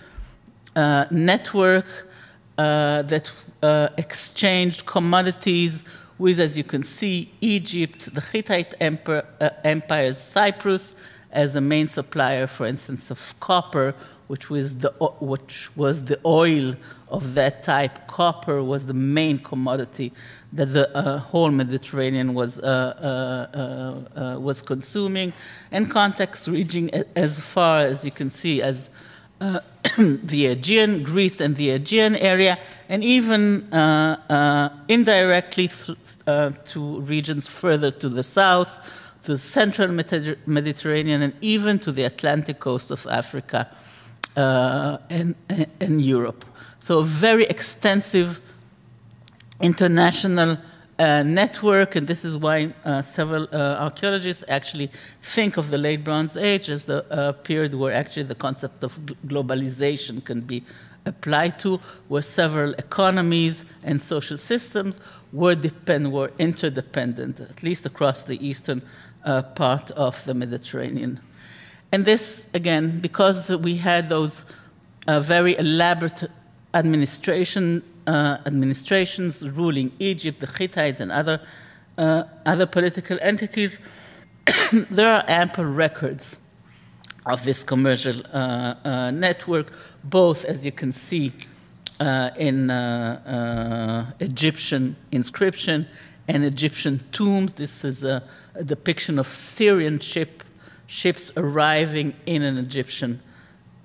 uh, 0.76 1.06
network 1.12 1.88
uh, 2.58 3.04
that 3.04 3.32
exchanged 3.98 4.86
commodities 4.86 5.86
with, 6.20 6.40
as 6.40 6.58
you 6.58 6.64
can 6.64 6.84
see, 6.84 7.32
Egypt, 7.42 8.14
the 8.14 8.22
Hittite 8.22 8.76
Empire, 8.80 9.26
uh, 9.40 9.50
Empire's 9.64 10.18
Cyprus 10.18 10.94
as 11.32 11.56
a 11.56 11.62
main 11.62 11.88
supplier, 11.88 12.46
for 12.46 12.66
instance, 12.66 13.10
of 13.10 13.34
copper, 13.40 13.96
which 14.28 14.50
was 14.50 14.78
the 14.78 14.90
which 15.20 15.76
was 15.76 16.06
the 16.06 16.20
oil 16.24 16.76
of 17.08 17.34
that 17.34 17.64
type. 17.64 18.08
Copper 18.08 18.62
was 18.62 18.86
the 18.86 18.94
main 18.94 19.40
commodity 19.40 20.14
that 20.54 20.68
the 20.68 20.96
uh, 20.96 21.18
whole 21.18 21.50
Mediterranean 21.50 22.36
was 22.36 22.60
uh, 22.60 22.68
uh, 23.56 24.20
uh 24.20 24.40
was 24.40 24.62
consuming, 24.62 25.34
and 25.72 25.90
context 25.90 26.48
reaching 26.48 26.92
as 27.16 27.40
far 27.40 27.80
as 27.80 28.06
you 28.06 28.12
can 28.12 28.30
see 28.30 28.62
as. 28.62 28.90
Uh, 30.00 30.18
the 30.24 30.48
Aegean, 30.48 31.04
Greece, 31.04 31.42
and 31.42 31.56
the 31.56 31.72
Aegean 31.72 32.16
area, 32.16 32.58
and 32.88 33.04
even 33.04 33.72
uh, 33.74 34.70
indirectly 34.88 35.68
th- 35.68 35.98
to 36.66 37.02
regions 37.02 37.48
further 37.48 37.92
to 37.92 38.10
the 38.10 38.24
south, 38.24 38.80
to 39.24 39.34
the 39.34 39.38
central 39.38 39.90
Mediterranean, 40.46 41.22
and 41.22 41.34
even 41.42 41.80
to 41.80 41.92
the 41.92 42.04
Atlantic 42.04 42.60
coast 42.60 42.92
of 42.92 43.06
Africa 43.08 43.68
uh, 44.38 44.98
in, 45.10 45.36
in 45.80 46.00
Europe. 46.00 46.46
So, 46.80 47.00
a 47.00 47.04
very 47.04 47.46
extensive 47.46 48.40
international 49.62 50.58
uh, 51.00 51.24
network, 51.24 51.96
and 51.96 52.08
this 52.08 52.26
is 52.26 52.36
why 52.36 52.74
uh, 52.84 53.02
several 53.02 53.48
uh, 53.52 53.78
archaeologists 53.80 54.44
actually 54.50 54.92
think 55.22 55.58
of 55.58 55.70
the 55.70 55.78
late 55.78 56.04
Bronze 56.04 56.36
Age 56.36 56.70
as 56.70 56.86
the 56.86 57.06
uh, 57.10 57.32
period 57.32 57.74
where 57.74 57.94
actually 57.94 58.24
the 58.24 58.36
concept 58.36 58.84
of 58.84 59.00
globalization 59.26 60.24
can 60.24 60.42
be 60.42 60.64
applied 61.06 61.58
to, 61.60 61.80
where 62.10 62.22
several 62.22 62.74
economies 62.74 63.66
and 63.84 64.02
social 64.02 64.38
systems 64.38 65.00
were 65.32 65.56
depend 65.56 66.12
were 66.12 66.32
interdependent, 66.38 67.40
at 67.40 67.64
least 67.64 67.86
across 67.86 68.26
the 68.26 68.46
eastern 68.46 68.82
uh, 69.24 69.42
part 69.42 69.92
of 69.92 70.24
the 70.26 70.34
Mediterranean. 70.34 71.20
And 71.92 72.06
this, 72.06 72.48
again, 72.54 73.00
because 73.00 73.50
we 73.50 73.78
had 73.78 74.10
those 74.10 74.46
uh, 75.08 75.20
very 75.20 75.58
elaborate 75.58 76.30
administration, 76.74 77.82
uh, 78.08 78.38
administrations 78.46 79.50
ruling 79.50 79.92
Egypt, 80.00 80.40
the 80.40 80.48
Hittites, 80.48 81.00
and 81.00 81.12
other, 81.12 81.42
uh, 81.98 82.24
other 82.46 82.66
political 82.66 83.18
entities, 83.22 83.80
there 84.92 85.14
are 85.14 85.24
ample 85.28 85.66
records 85.66 86.40
of 87.26 87.44
this 87.44 87.64
commercial 87.64 88.22
uh, 88.34 88.76
uh, 88.84 89.12
network, 89.12 89.72
both, 90.04 90.46
as 90.46 90.66
you 90.66 90.72
can 90.72 90.92
see, 90.92 91.32
uh, 92.00 92.32
in 92.38 92.70
Egyptian 94.20 94.96
inscription 95.12 95.86
and 96.28 96.46
Egyptian 96.46 97.02
tombs. 97.12 97.54
This 97.54 97.84
is 97.84 98.04
a, 98.04 98.24
a 98.56 98.64
depiction 98.64 99.20
of 99.20 99.28
Syrian 99.28 100.00
ship 100.00 100.44
ships 100.90 101.32
arriving 101.38 102.14
in 102.26 102.42
an 102.42 102.58
Egyptian 102.58 103.22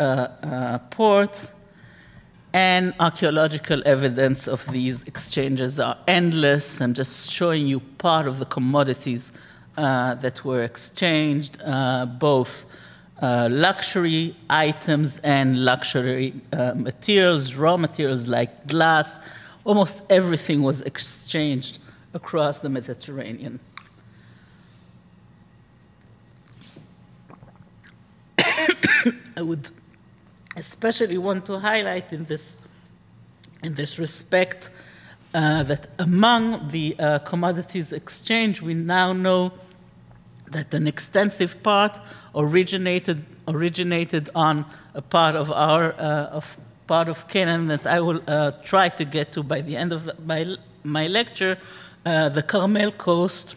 uh, 0.00 0.02
uh, 0.42 0.78
port. 0.90 1.52
And 2.54 2.94
archaeological 3.00 3.82
evidence 3.84 4.46
of 4.46 4.64
these 4.70 5.02
exchanges 5.02 5.80
are 5.80 5.96
endless. 6.06 6.80
I'm 6.80 6.94
just 6.94 7.28
showing 7.28 7.66
you 7.66 7.80
part 7.80 8.28
of 8.28 8.38
the 8.38 8.46
commodities 8.46 9.32
uh, 9.76 10.14
that 10.14 10.44
were 10.44 10.62
exchanged, 10.62 11.60
uh, 11.64 12.06
both 12.06 12.64
uh, 13.20 13.48
luxury 13.50 14.36
items 14.48 15.18
and 15.24 15.64
luxury 15.64 16.32
uh, 16.52 16.74
materials, 16.74 17.54
raw 17.54 17.76
materials 17.76 18.28
like 18.28 18.68
glass. 18.68 19.18
Almost 19.64 20.02
everything 20.08 20.62
was 20.62 20.80
exchanged 20.82 21.80
across 22.12 22.60
the 22.60 22.68
Mediterranean. 22.68 23.58
I 28.38 29.42
would 29.42 29.70
especially 30.56 31.18
want 31.18 31.46
to 31.46 31.58
highlight 31.58 32.12
in 32.12 32.24
this, 32.24 32.60
in 33.62 33.74
this 33.74 33.98
respect 33.98 34.70
uh, 35.34 35.62
that 35.64 35.88
among 35.98 36.68
the 36.68 36.96
uh, 36.98 37.18
commodities 37.20 37.92
exchange, 37.92 38.62
we 38.62 38.74
now 38.74 39.12
know 39.12 39.52
that 40.50 40.72
an 40.72 40.86
extensive 40.86 41.62
part 41.62 41.98
originated, 42.34 43.24
originated 43.48 44.30
on 44.34 44.64
a 44.94 45.02
part 45.02 45.34
of 45.34 45.50
our 45.50 45.92
uh, 45.92 46.26
of 46.26 46.56
part 46.86 47.08
of 47.08 47.28
Canaan 47.28 47.68
that 47.68 47.86
I 47.86 48.00
will 48.00 48.20
uh, 48.26 48.52
try 48.62 48.88
to 48.90 49.04
get 49.04 49.32
to 49.32 49.42
by 49.42 49.60
the 49.62 49.76
end 49.76 49.92
of 49.92 50.04
the, 50.04 50.14
my, 50.24 50.56
my 50.82 51.06
lecture, 51.06 51.58
uh, 52.04 52.28
the 52.28 52.42
Carmel 52.42 52.92
Coast, 52.92 53.56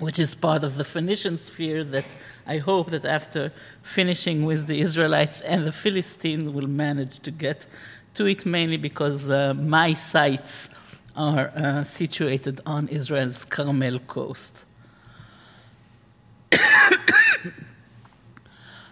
which 0.00 0.18
is 0.18 0.34
part 0.34 0.64
of 0.64 0.76
the 0.76 0.84
Phoenician 0.84 1.38
sphere 1.38 1.84
that 1.84 2.04
I 2.46 2.58
hope 2.58 2.90
that 2.90 3.04
after 3.04 3.52
finishing 3.82 4.44
with 4.44 4.66
the 4.66 4.80
Israelites 4.80 5.40
and 5.42 5.64
the 5.64 5.72
Philistines, 5.72 6.48
we'll 6.48 6.66
manage 6.66 7.20
to 7.20 7.30
get 7.30 7.68
to 8.14 8.26
it 8.26 8.44
mainly 8.44 8.76
because 8.76 9.30
uh, 9.30 9.54
my 9.54 9.92
sites 9.92 10.68
are 11.16 11.52
uh, 11.54 11.84
situated 11.84 12.60
on 12.66 12.88
Israel's 12.88 13.44
Carmel 13.44 14.00
coast. 14.00 14.64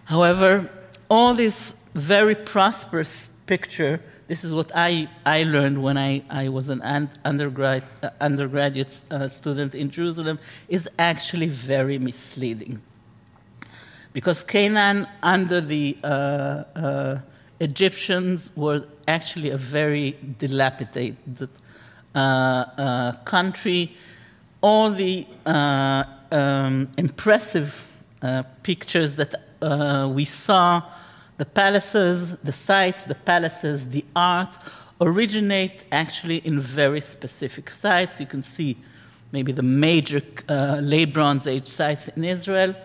However, 0.05 0.69
all 1.09 1.33
this 1.33 1.75
very 1.93 2.35
prosperous 2.35 3.29
picture, 3.45 3.99
this 4.27 4.43
is 4.43 4.53
what 4.53 4.71
I, 4.73 5.09
I 5.25 5.43
learned 5.43 5.81
when 5.81 5.97
I, 5.97 6.23
I 6.29 6.49
was 6.49 6.69
an 6.69 6.81
undergrad, 7.25 7.83
uh, 8.01 8.09
undergraduate 8.21 9.03
uh, 9.11 9.27
student 9.27 9.75
in 9.75 9.89
Jerusalem, 9.91 10.39
is 10.67 10.89
actually 10.97 11.47
very 11.47 11.97
misleading 11.97 12.81
because 14.13 14.43
Canaan, 14.43 15.07
under 15.23 15.59
the 15.59 15.97
uh, 16.03 16.07
uh, 16.07 17.19
Egyptians 17.59 18.51
were 18.55 18.85
actually 19.07 19.49
a 19.49 19.57
very 19.57 20.15
dilapidated 20.39 21.49
uh, 22.15 22.17
uh, 22.17 23.11
country. 23.25 23.95
All 24.61 24.91
the 24.91 25.27
um, 25.45 26.89
impressive 26.97 27.87
pictures 28.61 29.17
that 29.17 29.35
we 30.09 30.23
saw, 30.23 30.83
the 31.37 31.45
palaces, 31.45 32.37
the 32.37 32.51
sites, 32.51 33.05
the 33.05 33.15
palaces, 33.15 33.89
the 33.89 34.05
art, 34.15 34.57
originate 35.01 35.83
actually 35.91 36.37
in 36.37 36.59
very 36.59 37.01
specific 37.01 37.69
sites. 37.69 38.19
You 38.19 38.27
can 38.27 38.41
see 38.41 38.77
maybe 39.31 39.51
the 39.51 39.63
major 39.63 40.21
uh, 40.47 40.79
late 40.81 41.13
Bronze 41.13 41.47
Age 41.47 41.67
sites 41.67 42.07
in 42.09 42.23
Israel. 42.23 42.75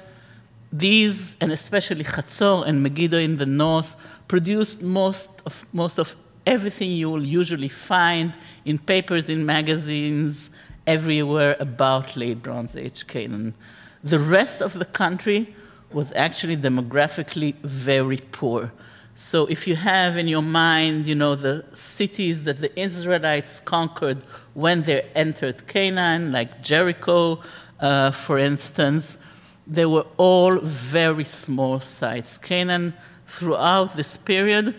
These, 0.73 1.37
and 1.41 1.53
especially 1.53 2.05
Chatzor 2.05 2.67
and 2.67 2.83
Megiddo 2.83 3.19
in 3.19 3.37
the 3.39 3.47
north, 3.47 3.95
produced 4.29 4.83
most 4.83 5.43
of, 5.47 5.67
most 5.73 5.99
of 5.99 6.15
everything 6.47 6.91
you 6.93 7.11
will 7.11 7.27
usually 7.27 7.69
find 7.69 8.35
in 8.65 8.79
papers, 8.79 9.29
in 9.31 9.45
magazines, 9.45 10.51
everywhere 10.87 11.57
about 11.61 12.17
late 12.17 12.43
Bronze 12.43 12.77
Age 12.77 13.07
Canaan. 13.07 13.55
The 14.03 14.19
rest 14.19 14.63
of 14.63 14.73
the 14.75 14.87
country 14.87 15.55
was 15.93 16.13
actually 16.15 16.57
demographically 16.57 17.55
very 17.63 18.19
poor. 18.19 18.73
So 19.15 19.47
if 19.47 19.67
you 19.67 19.75
have 19.75 20.17
in 20.17 20.29
your 20.29 20.43
mind, 20.43 21.09
you 21.09 21.15
know, 21.15 21.35
the 21.35 21.65
cities 21.73 22.45
that 22.45 22.59
the 22.59 22.79
Israelites 22.79 23.59
conquered 23.59 24.23
when 24.55 24.83
they 24.83 25.03
entered 25.15 25.67
Canaan, 25.67 26.31
like 26.31 26.63
Jericho, 26.63 27.41
uh, 27.81 28.13
for 28.13 28.39
instance, 28.39 29.19
they 29.67 29.87
were 29.87 30.07
all 30.17 30.59
very 30.61 31.25
small 31.25 31.81
sites. 31.81 32.39
Canaan, 32.39 32.95
throughout 33.27 33.97
this 33.97 34.17
period, 34.17 34.75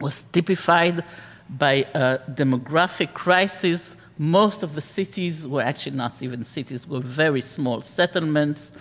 was 0.00 0.22
typified 0.22 1.04
by 1.48 1.86
a 1.94 2.18
demographic 2.30 3.12
crisis. 3.12 3.96
Most 4.16 4.62
of 4.62 4.74
the 4.74 4.80
cities 4.80 5.46
were 5.46 5.62
actually 5.62 5.96
not 5.96 6.22
even 6.22 6.44
cities, 6.44 6.88
were 6.88 7.00
very 7.00 7.40
small 7.40 7.82
settlements. 7.82 8.72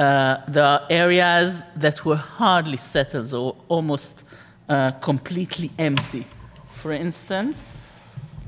Uh, 0.00 0.40
there 0.48 0.64
are 0.64 0.86
areas 0.88 1.66
that 1.76 2.06
were 2.06 2.16
hardly 2.16 2.78
settled 2.78 3.34
or 3.34 3.54
almost 3.68 4.24
uh, 4.66 4.92
completely 4.92 5.70
empty. 5.78 6.26
For 6.72 6.92
instance, 6.92 8.46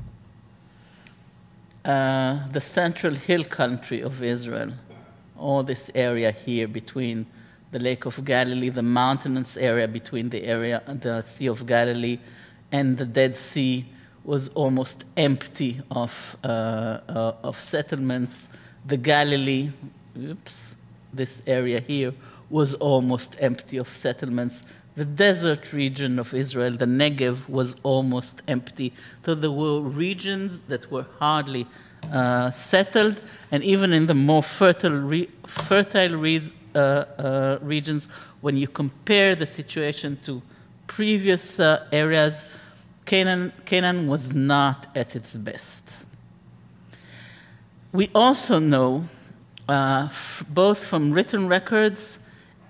uh, 1.85 2.47
the 2.51 2.59
central 2.59 3.13
hill 3.13 3.43
country 3.43 4.01
of 4.01 4.23
Israel, 4.23 4.71
all 5.37 5.61
this 5.61 5.91
area 5.93 6.31
here 6.31 6.67
between 6.67 7.27
the 7.69 7.77
Lake 7.77 8.07
of 8.07 8.25
Galilee, 8.25 8.69
the 8.69 8.81
mountainous 8.81 9.55
area 9.55 9.87
between 9.87 10.29
the 10.29 10.43
area, 10.45 10.81
the 10.87 11.21
Sea 11.21 11.49
of 11.49 11.67
Galilee, 11.67 12.17
and 12.71 12.97
the 12.97 13.05
Dead 13.05 13.35
Sea 13.35 13.85
was 14.23 14.47
almost 14.55 15.05
empty 15.17 15.81
of, 15.91 16.35
uh, 16.43 16.47
uh, 16.47 17.33
of 17.43 17.57
settlements. 17.57 18.49
The 18.87 18.97
Galilee, 18.97 19.69
oops, 20.19 20.77
this 21.13 21.41
area 21.47 21.79
here 21.79 22.13
was 22.49 22.73
almost 22.75 23.35
empty 23.39 23.77
of 23.77 23.89
settlements. 23.89 24.63
The 24.95 25.05
desert 25.05 25.73
region 25.73 26.19
of 26.19 26.33
Israel, 26.33 26.71
the 26.71 26.85
Negev, 26.85 27.49
was 27.49 27.75
almost 27.83 28.43
empty. 28.47 28.93
So 29.25 29.33
there 29.33 29.51
were 29.51 29.81
regions 29.81 30.61
that 30.61 30.91
were 30.91 31.05
hardly 31.19 31.65
uh, 32.11 32.51
settled, 32.51 33.21
and 33.51 33.63
even 33.63 33.93
in 33.93 34.05
the 34.07 34.13
more 34.13 34.43
fertile, 34.43 34.91
re- 34.91 35.29
fertile 35.47 36.15
re- 36.15 36.51
uh, 36.75 36.77
uh, 36.77 37.59
regions, 37.61 38.07
when 38.41 38.57
you 38.57 38.67
compare 38.67 39.35
the 39.35 39.45
situation 39.45 40.17
to 40.23 40.41
previous 40.85 41.59
uh, 41.59 41.87
areas, 41.91 42.45
Canaan, 43.05 43.51
Canaan 43.65 44.07
was 44.07 44.33
not 44.33 44.87
at 44.95 45.15
its 45.15 45.37
best. 45.37 46.05
We 47.91 48.09
also 48.13 48.59
know 48.59 49.05
uh, 49.67 50.09
both 50.49 50.85
from 50.85 51.11
written 51.11 51.47
records 51.47 52.19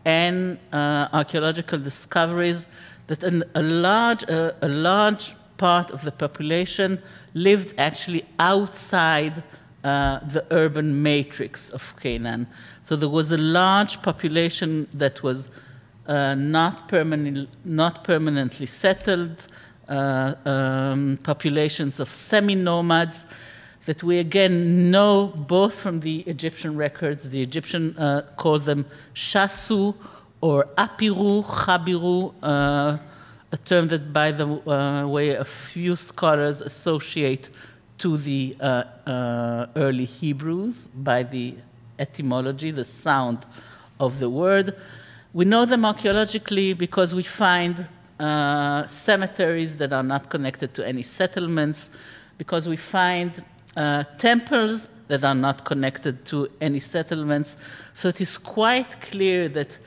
and 0.05 0.59
uh, 0.71 1.07
archaeological 1.13 1.79
discoveries 1.79 2.67
that 3.07 3.23
an, 3.23 3.43
a, 3.55 3.61
large, 3.61 4.23
uh, 4.29 4.51
a 4.61 4.67
large 4.67 5.35
part 5.57 5.91
of 5.91 6.03
the 6.03 6.11
population 6.11 7.01
lived 7.33 7.73
actually 7.77 8.25
outside 8.39 9.43
uh, 9.83 10.19
the 10.19 10.45
urban 10.51 11.01
matrix 11.01 11.69
of 11.69 11.95
Canaan. 11.99 12.47
So 12.83 12.95
there 12.95 13.09
was 13.09 13.31
a 13.31 13.37
large 13.37 14.01
population 14.01 14.87
that 14.93 15.23
was 15.23 15.49
uh, 16.07 16.35
not, 16.35 16.87
permanent, 16.87 17.49
not 17.65 18.03
permanently 18.03 18.65
settled, 18.65 19.47
um, 19.89 21.19
populations 21.23 21.99
of 21.99 22.09
semi 22.09 22.55
nomads 22.55 23.25
that 23.85 24.01
we 24.03 24.19
again 24.19 24.91
know 24.91 25.27
both 25.27 25.73
from 25.73 25.99
the 25.99 26.21
Egyptian 26.21 26.77
records. 26.77 27.29
The 27.29 27.41
Egyptian 27.41 27.97
uh, 27.97 28.21
them 28.59 28.85
shasu 29.13 29.93
or 30.41 30.65
apiru, 30.77 31.43
chabiru, 31.45 32.33
uh, 32.41 32.97
a 33.51 33.57
term 33.57 33.87
that, 33.89 34.11
by 34.11 34.31
the 34.31 34.47
uh, 34.47 35.07
way, 35.07 35.29
a 35.29 35.45
few 35.45 35.95
scholars 35.95 36.61
associate 36.61 37.49
to 37.99 38.17
the 38.17 38.55
uh, 38.59 38.83
uh, 39.05 39.67
early 39.75 40.05
Hebrews 40.05 40.87
by 40.87 41.23
the 41.23 41.55
etymology, 41.99 42.71
the 42.71 42.83
sound 42.83 43.45
of 43.99 44.19
the 44.19 44.29
word. 44.29 44.75
We 45.33 45.45
know 45.45 45.65
them 45.65 45.85
archaeologically 45.85 46.73
because 46.73 47.13
we 47.13 47.23
find 47.23 47.87
uh, 48.19 48.87
cemeteries 48.87 49.77
that 49.77 49.93
are 49.93 50.03
not 50.03 50.29
connected 50.29 50.73
to 50.73 50.87
any 50.87 51.03
settlements, 51.03 51.89
because 52.37 52.67
we 52.67 52.77
find 52.77 53.43
uh, 53.75 54.03
temples 54.17 54.87
that 55.07 55.23
are 55.23 55.35
not 55.35 55.65
connected 55.65 56.25
to 56.25 56.49
any 56.61 56.79
settlements. 56.79 57.57
So 57.93 58.09
it 58.09 58.21
is 58.21 58.37
quite 58.37 58.99
clear 59.01 59.49
that 59.49 59.77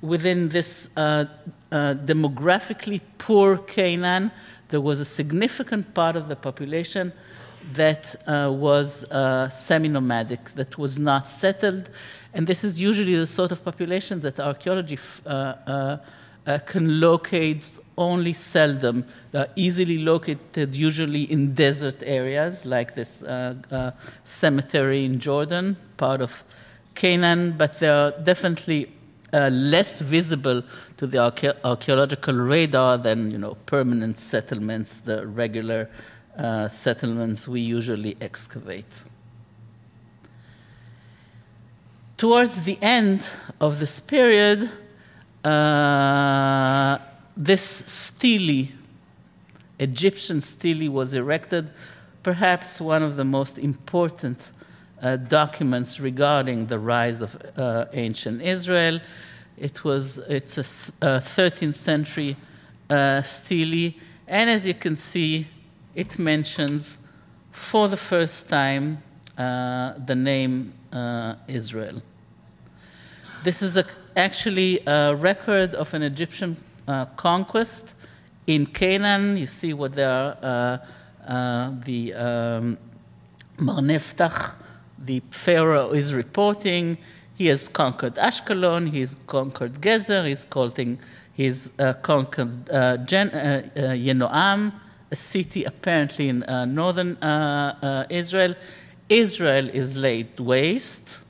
within 0.00 0.48
this 0.48 0.90
uh, 0.96 1.24
uh, 1.70 1.94
demographically 1.94 3.00
poor 3.18 3.58
Canaan, 3.58 4.30
there 4.68 4.80
was 4.80 5.00
a 5.00 5.04
significant 5.04 5.94
part 5.94 6.16
of 6.16 6.28
the 6.28 6.36
population 6.36 7.12
that 7.72 8.14
uh, 8.26 8.52
was 8.52 9.04
uh, 9.10 9.48
semi 9.48 9.88
nomadic, 9.88 10.50
that 10.50 10.76
was 10.76 10.98
not 10.98 11.28
settled. 11.28 11.88
And 12.34 12.46
this 12.46 12.64
is 12.64 12.80
usually 12.80 13.14
the 13.14 13.26
sort 13.26 13.52
of 13.52 13.64
population 13.64 14.20
that 14.20 14.40
archaeology 14.40 14.98
uh, 15.26 15.96
can 16.66 17.00
locate 17.00 17.78
only 17.96 18.32
seldom. 18.32 19.04
They're 19.30 19.50
easily 19.56 19.98
located, 19.98 20.74
usually 20.74 21.22
in 21.30 21.54
desert 21.54 22.02
areas, 22.04 22.64
like 22.64 22.94
this 22.94 23.22
uh, 23.22 23.54
uh, 23.70 23.90
cemetery 24.24 25.04
in 25.04 25.20
Jordan, 25.20 25.76
part 25.96 26.20
of 26.20 26.44
Canaan, 26.94 27.54
but 27.56 27.78
they're 27.80 28.12
definitely 28.22 28.92
uh, 29.32 29.48
less 29.48 30.00
visible 30.00 30.62
to 30.96 31.06
the 31.06 31.18
archae- 31.18 31.56
archaeological 31.64 32.34
radar 32.34 32.98
than 32.98 33.30
you 33.30 33.38
know 33.38 33.56
permanent 33.66 34.20
settlements, 34.20 35.00
the 35.00 35.26
regular 35.26 35.88
uh, 36.38 36.68
settlements 36.68 37.48
we 37.48 37.60
usually 37.60 38.16
excavate. 38.20 39.04
Towards 42.16 42.62
the 42.62 42.78
end 42.80 43.28
of 43.60 43.80
this 43.80 43.98
period, 43.98 44.70
uh, 45.44 46.98
this 47.36 47.62
stele, 47.62 48.68
Egyptian 49.78 50.40
stele, 50.40 50.90
was 50.90 51.14
erected, 51.14 51.70
perhaps 52.22 52.80
one 52.80 53.02
of 53.02 53.16
the 53.16 53.24
most 53.24 53.58
important 53.58 54.52
uh, 55.02 55.16
documents 55.16 56.00
regarding 56.00 56.66
the 56.66 56.78
rise 56.78 57.20
of 57.20 57.36
uh, 57.56 57.86
ancient 57.92 58.40
Israel. 58.40 59.00
It 59.58 59.84
was 59.84 60.18
it's 60.18 60.58
a, 60.58 61.06
a 61.06 61.20
13th 61.20 61.74
century 61.74 62.36
uh, 62.88 63.22
stele, 63.22 63.94
and 64.26 64.48
as 64.50 64.66
you 64.66 64.74
can 64.74 64.96
see, 64.96 65.46
it 65.94 66.18
mentions 66.18 66.98
for 67.52 67.88
the 67.88 67.96
first 67.96 68.48
time 68.48 69.02
uh, 69.36 69.94
the 70.06 70.14
name 70.14 70.72
uh, 70.92 71.34
Israel. 71.46 72.02
This 73.42 73.62
is 73.62 73.76
a, 73.76 73.84
actually 74.16 74.80
a 74.86 75.14
record 75.14 75.74
of 75.74 75.92
an 75.92 76.02
Egyptian 76.02 76.56
uh, 76.86 77.06
conquest 77.16 77.94
in 78.46 78.66
Canaan. 78.66 79.36
You 79.36 79.46
see 79.46 79.72
what 79.72 79.92
they 79.94 80.04
are, 80.04 80.36
uh, 80.42 81.30
uh, 81.30 81.72
the 81.84 82.14
um, 82.14 82.78
Merneptah, 83.58 84.54
the 84.98 85.22
Pharaoh 85.30 85.90
is 85.90 86.12
reporting. 86.12 86.98
He 87.36 87.46
has 87.46 87.68
conquered 87.68 88.14
Ashkelon, 88.14 88.90
he's 88.90 89.16
conquered 89.26 89.80
Gezer, 89.80 90.26
he's, 90.26 90.44
calling, 90.44 90.98
he's 91.32 91.72
uh, 91.78 91.94
conquered 91.94 92.70
uh, 92.70 92.98
Gen- 92.98 93.30
uh, 93.30 93.70
Yenoam, 93.76 94.72
a 95.10 95.16
city 95.16 95.64
apparently 95.64 96.28
in 96.28 96.44
northern 96.68 97.18
Israel. 98.08 98.54
Israel 99.08 99.68
is 99.68 99.96
laid 99.96 100.38
waste, 100.40 101.20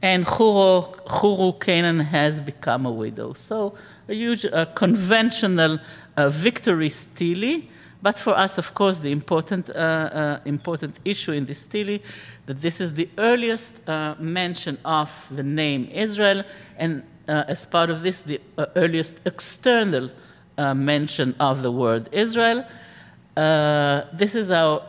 and 0.00 0.24
Huru 0.24 1.60
Canaan 1.60 2.00
has 2.00 2.40
become 2.40 2.86
a 2.86 2.92
widow. 2.92 3.32
So 3.34 3.74
a 4.10 4.14
huge 4.14 4.44
uh, 4.44 4.66
conventional 4.74 5.78
uh, 6.16 6.28
victory 6.28 6.88
stele. 6.88 7.62
But 8.02 8.18
for 8.18 8.36
us, 8.36 8.58
of 8.58 8.74
course, 8.74 8.98
the 8.98 9.12
important, 9.12 9.70
uh, 9.70 9.72
uh 9.72 10.40
important 10.44 11.00
issue 11.04 11.32
in 11.32 11.44
this 11.46 11.60
stele 11.60 12.00
that 12.46 12.58
this 12.58 12.80
is 12.80 12.94
the 12.94 13.08
earliest 13.18 13.88
uh, 13.88 14.16
mention 14.18 14.78
of 14.84 15.10
the 15.30 15.42
name 15.42 15.88
Israel, 15.92 16.42
and 16.76 17.02
uh, 17.28 17.44
as 17.46 17.66
part 17.66 17.90
of 17.90 18.02
this, 18.02 18.22
the 18.22 18.40
earliest 18.76 19.20
external 19.24 20.10
mention 20.74 21.34
of 21.40 21.62
the 21.62 21.72
word 21.72 22.08
Israel. 22.12 22.64
this 24.22 24.34
is 24.34 24.48
how 24.48 24.82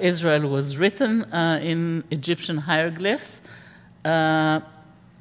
Israel 0.00 0.48
was 0.48 0.76
written 0.76 1.24
in 1.62 2.04
Egyptian 2.10 2.58
hieroglyphs. 2.58 3.40
Uh, 4.04 4.60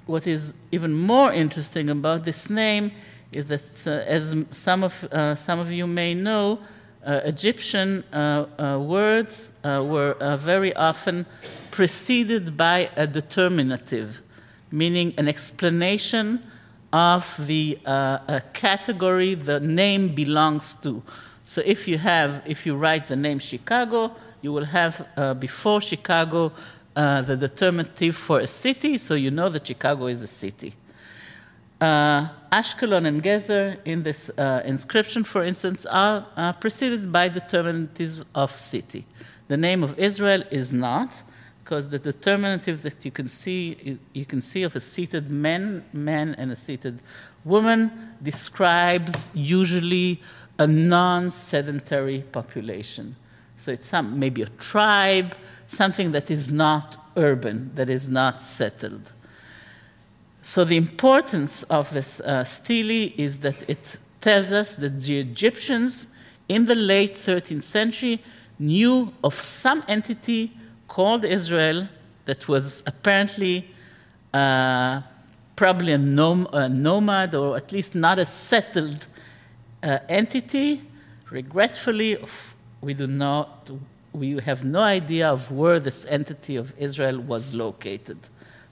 what 0.05 0.27
is 0.27 0.53
even 0.71 0.93
more 0.93 1.33
interesting 1.33 1.89
about 1.89 2.23
this 2.23 2.49
name 2.49 2.91
is 3.35 3.47
that, 3.47 3.87
uh, 3.87 4.03
as 4.07 4.33
some 4.51 4.83
of, 4.83 5.03
uh, 5.11 5.35
some 5.35 5.59
of 5.59 5.71
you 5.71 5.85
may 5.85 6.13
know, 6.13 6.59
uh, 7.05 7.21
Egyptian 7.25 8.03
uh, 8.13 8.79
words 8.81 9.51
were 9.63 10.15
very 10.39 10.73
often 10.75 11.25
preceded 11.69 12.57
by 12.57 12.89
a 12.95 13.05
determinative, 13.05 14.21
meaning 14.71 15.13
an 15.17 15.27
explanation 15.27 16.41
of 16.91 17.39
the 17.45 17.77
category 18.53 19.35
the 19.35 19.59
name 19.59 20.15
belongs 20.15 20.75
to. 20.77 21.03
So 21.43 21.61
if 21.63 21.87
you 21.87 21.99
have, 21.99 22.41
if 22.47 22.65
you 22.65 22.75
write 22.75 23.05
the 23.05 23.15
name 23.15 23.37
Chicago, 23.37 24.15
you 24.41 24.51
will 24.51 24.65
have 24.65 25.05
before 25.39 25.81
Chicago 25.81 26.51
uh, 26.95 27.21
the 27.21 27.35
determinative 27.35 28.15
for 28.15 28.39
a 28.39 28.47
city, 28.47 28.97
so 28.97 29.15
you 29.15 29.29
know 29.29 29.49
that 29.49 29.67
Chicago 29.67 30.07
is 30.07 30.21
a 30.21 30.27
city. 30.27 30.73
Uh, 31.81 32.29
Ashkelon 32.51 33.05
and 33.05 33.21
Gezer 33.21 33.77
in 33.83 34.03
this 34.03 34.29
uh, 34.37 34.61
inscription, 34.65 35.23
for 35.23 35.43
instance, 35.43 35.85
are 35.85 36.25
uh, 36.37 36.53
preceded 36.53 37.11
by 37.11 37.29
determinatives 37.29 38.23
of 38.33 38.51
city. 38.51 39.05
The 39.47 39.57
name 39.57 39.83
of 39.83 39.99
Israel 39.99 40.43
is 40.51 40.71
not, 40.71 41.23
because 41.63 41.89
the 41.89 41.99
determinative 41.99 42.81
that 42.83 43.03
you 43.03 43.11
can 43.11 43.27
see, 43.27 43.97
you 44.13 44.25
can 44.25 44.41
see 44.41 44.63
of 44.63 44.75
a 44.75 44.79
seated 44.79 45.29
man, 45.29 45.83
man 45.91 46.35
and 46.37 46.51
a 46.51 46.55
seated 46.55 46.99
woman 47.43 47.91
describes 48.23 49.31
usually 49.33 50.21
a 50.57 50.67
non-sedentary 50.67 52.23
population. 52.31 53.15
So 53.57 53.71
it's 53.71 53.87
some 53.87 54.17
maybe 54.17 54.41
a 54.43 54.47
tribe, 54.57 55.35
something 55.67 56.11
that 56.11 56.31
is 56.31 56.51
not 56.51 56.97
urban, 57.17 57.71
that 57.75 57.89
is 57.89 58.07
not 58.07 58.41
settled. 58.41 59.11
So 60.45 60.63
the 60.63 60.77
importance 60.77 61.63
of 61.63 61.89
this 61.89 62.21
uh, 62.21 62.43
stele 62.43 63.11
is 63.17 63.39
that 63.39 63.67
it 63.67 63.97
tells 64.21 64.51
us 64.51 64.75
that 64.75 65.01
the 65.01 65.19
Egyptians 65.19 66.07
in 66.47 66.67
the 66.67 66.75
late 66.75 67.15
13th 67.15 67.63
century 67.63 68.21
knew 68.59 69.11
of 69.23 69.33
some 69.33 69.83
entity 69.87 70.51
called 70.87 71.25
Israel 71.25 71.87
that 72.25 72.47
was 72.47 72.83
apparently 72.85 73.67
uh, 74.35 75.01
probably 75.55 75.93
a, 75.93 75.97
nom- 75.97 76.47
a, 76.53 76.69
nomad 76.69 77.33
or 77.33 77.57
at 77.57 77.71
least 77.71 77.95
not 77.95 78.19
a 78.19 78.25
settled 78.25 79.07
uh, 79.81 79.97
entity. 80.07 80.83
Regretfully, 81.31 82.23
we 82.81 82.93
do 82.93 83.07
not 83.07 83.71
we 84.13 84.39
have 84.41 84.63
no 84.63 84.81
idea 84.81 85.27
of 85.27 85.51
where 85.51 85.79
this 85.79 86.05
entity 86.05 86.55
of 86.55 86.71
Israel 86.77 87.19
was 87.19 87.55
located. 87.55 88.19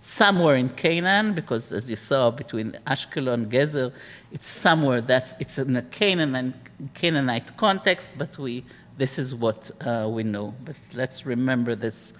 Somewhere 0.05 0.55
in 0.55 0.67
Canaan, 0.67 1.33
because 1.33 1.71
as 1.71 1.89
you 1.89 1.95
saw 1.95 2.29
between 2.29 2.73
Ashkelon 2.85 3.33
and 3.35 3.49
Gezer, 3.49 3.93
it's 4.33 4.49
somewhere 4.49 4.99
that's 4.99 5.33
it's 5.39 5.57
in 5.57 5.77
a 5.77 5.81
Canaan 5.81 6.53
Canaanite 6.93 7.55
context, 7.55 8.15
but 8.17 8.37
we 8.37 8.65
this 8.97 9.17
is 9.17 9.33
what 9.33 9.71
uh, 9.79 10.09
we 10.11 10.23
know. 10.23 10.53
But 10.65 10.75
let's 10.93 11.25
remember 11.25 11.73
this 11.73 12.13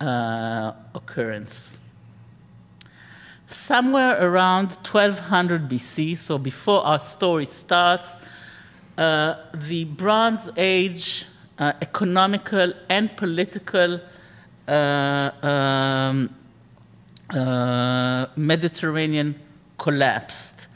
uh, 0.00 0.72
occurrence. 0.96 1.78
Somewhere 3.46 4.16
around 4.20 4.72
1200 4.82 5.68
BC, 5.68 6.16
so 6.16 6.38
before 6.38 6.84
our 6.84 6.98
story 6.98 7.44
starts, 7.44 8.16
uh, 8.98 9.36
the 9.54 9.84
Bronze 9.84 10.50
Age 10.56 11.26
uh, 11.60 11.72
economical 11.82 12.72
and 12.88 13.16
political 13.16 14.00
uh, 14.66 15.30
um, 15.44 16.34
uh, 17.34 18.26
Mediterranean 18.36 19.34
collapsed. 19.78 20.68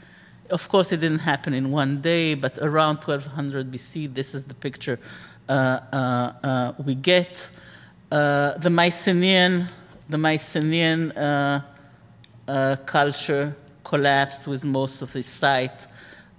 Of 0.49 0.69
course, 0.69 0.91
it 0.91 0.97
didn't 0.97 1.19
happen 1.19 1.53
in 1.53 1.71
one 1.71 2.01
day, 2.01 2.33
but 2.33 2.57
around 2.59 2.97
1200 2.97 3.71
BC, 3.71 4.13
this 4.13 4.33
is 4.33 4.45
the 4.45 4.53
picture 4.53 4.99
uh, 5.49 5.51
uh, 5.51 5.95
uh, 6.43 6.73
we 6.83 6.95
get. 6.95 7.49
the 8.09 8.69
Mycenaean, 8.69 9.67
the 10.09 10.17
Mycenaean 10.17 11.11
culture 12.85 13.55
collapsed 13.83 14.47
with 14.47 14.65
most 14.65 15.01
of 15.01 15.13
the 15.13 15.21
site. 15.21 15.87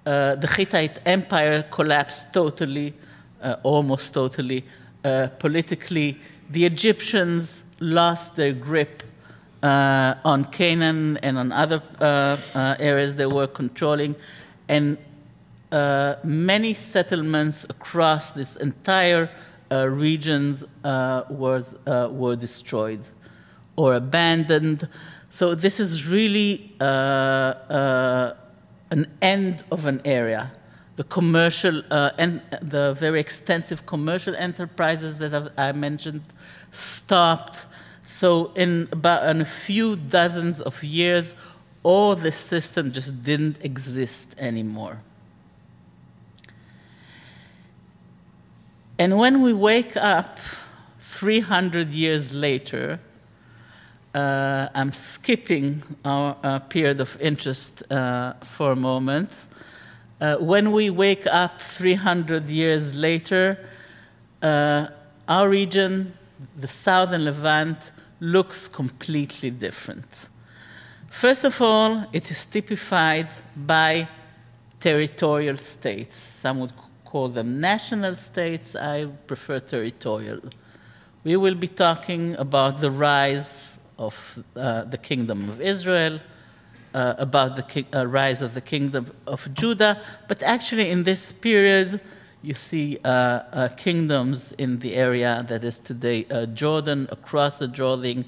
the 0.04 0.54
Hittite 0.56 0.98
Empire 1.06 1.62
collapsed 1.70 2.32
totally 2.32 2.92
almost 3.62 4.14
totally. 4.14 4.64
Politically, 5.38 6.18
the 6.50 6.64
Egyptians 6.64 7.64
lost 7.80 8.36
their 8.36 8.52
grip 8.52 9.02
uh, 9.62 10.14
on 10.24 10.44
Canaan 10.46 11.16
and 11.18 11.38
on 11.38 11.52
other 11.52 11.82
areas 12.80 13.14
they 13.14 13.26
were 13.26 13.46
controlling, 13.46 14.16
and 14.68 14.98
many 16.24 16.74
settlements 16.74 17.64
across 17.64 18.32
this 18.32 18.56
entire 18.56 19.30
regions 19.70 20.64
was, 20.84 21.76
were 21.86 22.36
destroyed 22.36 23.00
or 23.76 23.94
abandoned. 23.94 24.88
So 25.30 25.54
this 25.54 25.78
is 25.78 26.08
really 26.08 26.74
uh, 26.80 26.84
uh, 26.84 28.36
an 28.90 29.06
end 29.22 29.64
of 29.70 29.86
an 29.86 30.00
area 30.04 30.52
the 30.96 31.04
commercial 31.04 31.80
uh, 31.92 32.10
and 32.18 32.42
the 32.60 32.92
very 32.98 33.20
extensive 33.20 33.86
commercial 33.86 34.34
enterprises 34.34 35.18
that 35.18 35.52
I 35.56 35.70
mentioned 35.70 36.22
stopped. 36.72 37.66
So 38.08 38.52
in 38.54 38.88
about 38.90 39.28
in 39.28 39.42
a 39.42 39.44
few 39.44 39.94
dozens 39.94 40.62
of 40.62 40.82
years, 40.82 41.34
all 41.82 42.16
the 42.16 42.32
system 42.32 42.90
just 42.90 43.22
didn't 43.22 43.62
exist 43.62 44.34
anymore. 44.38 45.02
And 48.98 49.18
when 49.18 49.42
we 49.42 49.52
wake 49.52 49.94
up 49.94 50.38
300 51.00 51.92
years 51.92 52.34
later, 52.34 52.98
uh, 54.14 54.68
I'm 54.74 54.94
skipping 54.94 55.82
our, 56.02 56.34
our, 56.42 56.60
period 56.60 57.02
of 57.02 57.20
interest 57.20 57.82
uh, 57.92 58.32
for 58.42 58.72
a 58.72 58.76
moment. 58.76 59.48
Uh, 60.18 60.36
when 60.36 60.72
we 60.72 60.88
wake 60.88 61.26
up 61.26 61.60
300 61.60 62.48
years 62.48 62.94
later, 62.94 63.58
uh, 64.40 64.86
our 65.28 65.46
region, 65.50 66.14
the 66.56 66.68
southern 66.68 67.26
Levant, 67.26 67.92
looks 68.20 68.68
completely 68.68 69.50
different. 69.50 70.28
First 71.08 71.44
of 71.44 71.60
all, 71.60 72.06
it 72.12 72.30
is 72.30 72.44
typified 72.44 73.28
by 73.56 74.08
territorial 74.80 75.56
states. 75.56 76.16
Some 76.16 76.60
would 76.60 76.72
call 77.04 77.28
them 77.28 77.60
national 77.60 78.16
states. 78.16 78.76
I 78.76 79.06
prefer 79.26 79.60
territorial. 79.60 80.40
We 81.24 81.36
will 81.36 81.54
be 81.54 81.68
talking 81.68 82.36
about 82.36 82.80
the 82.80 82.90
rise 82.90 83.80
of 83.98 84.38
uh, 84.54 84.84
the 84.84 84.98
Kingdom 84.98 85.48
of 85.48 85.60
Israel, 85.60 86.20
uh, 86.94 87.14
about 87.18 87.56
the 87.56 87.84
uh, 87.92 88.04
rise 88.06 88.42
of 88.42 88.54
the 88.54 88.60
kingdom 88.60 89.06
of 89.26 89.48
Judah, 89.54 90.00
but 90.26 90.42
actually 90.42 90.90
in 90.90 91.04
this 91.04 91.32
period, 91.32 92.00
you 92.42 92.54
see 92.54 92.98
uh, 93.04 93.08
uh 93.08 93.68
kingdoms 93.76 94.52
in 94.52 94.78
the 94.78 94.94
area 94.94 95.44
that 95.48 95.64
is 95.64 95.78
today 95.78 96.26
uh, 96.30 96.46
Jordan, 96.46 97.08
across 97.10 97.58
the 97.58 97.68
Jordan, 97.68 98.24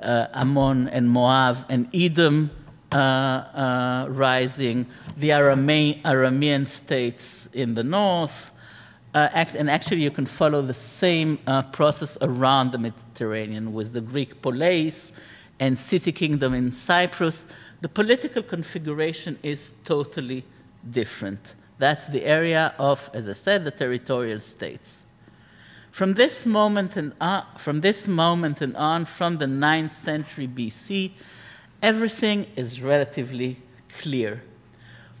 uh, 0.00 0.26
Ammon 0.34 0.88
and 0.88 1.08
Moab 1.08 1.64
and 1.68 1.88
Edom 1.94 2.50
rising, 2.92 4.86
the 5.16 5.30
Arame- 5.30 6.00
Aramean 6.02 6.66
states 6.66 7.48
in 7.52 7.74
the 7.74 7.82
north. 7.82 8.52
Act- 9.14 9.54
and 9.56 9.70
actually, 9.70 10.02
you 10.02 10.10
can 10.10 10.26
follow 10.26 10.62
the 10.62 10.74
same 10.74 11.38
process 11.72 12.18
around 12.20 12.72
the 12.72 12.78
Mediterranean 12.78 13.72
with 13.72 13.92
the 13.92 14.00
Greek 14.00 14.42
polis 14.42 15.12
and 15.58 15.78
city 15.78 16.12
kingdom 16.12 16.52
in 16.54 16.72
Cyprus 16.72 17.46
the 17.84 17.88
political 17.90 18.42
configuration 18.42 19.38
is 19.42 19.74
totally 19.84 20.42
different. 20.90 21.54
That's 21.78 22.06
the 22.06 22.24
area 22.24 22.74
of, 22.78 23.10
as 23.12 23.28
I 23.28 23.32
said, 23.32 23.64
the 23.64 23.70
territorial 23.70 24.40
states. 24.40 25.06
From 25.90 26.14
this 26.14 26.44
moment 26.44 26.96
and 26.96 27.12
on, 27.20 27.44
from 27.56 27.80
this 27.80 28.08
moment 28.08 28.60
and 28.60 28.76
on, 28.76 29.04
from 29.04 29.38
the 29.38 29.46
9th 29.46 29.90
century 29.90 30.48
BC, 30.48 31.12
everything 31.82 32.46
is 32.56 32.80
relatively 32.80 33.58
clear. 33.88 34.42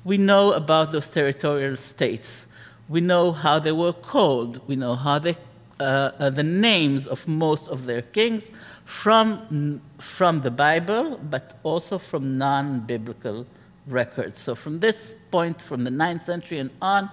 We 0.04 0.18
know 0.18 0.52
about 0.52 0.92
those 0.92 1.08
territorial 1.08 1.76
states. 1.76 2.46
We 2.88 3.00
know 3.00 3.32
how 3.32 3.58
they 3.58 3.72
were 3.72 3.92
called. 3.92 4.60
We 4.66 4.76
know 4.76 4.94
how 4.94 5.18
they, 5.18 5.36
uh, 5.80 6.10
uh, 6.18 6.30
the 6.30 6.42
names 6.42 7.06
of 7.06 7.26
most 7.26 7.68
of 7.68 7.86
their 7.86 8.02
kings 8.02 8.50
from, 8.84 9.80
from 9.98 10.42
the 10.42 10.50
Bible, 10.50 11.18
but 11.30 11.58
also 11.62 11.98
from 11.98 12.34
non 12.34 12.80
biblical 12.80 13.46
records. 13.86 14.40
So, 14.40 14.54
from 14.54 14.80
this 14.80 15.14
point, 15.30 15.60
from 15.60 15.84
the 15.84 15.90
9th 15.90 16.22
century 16.22 16.58
and 16.58 16.70
on, 16.80 17.10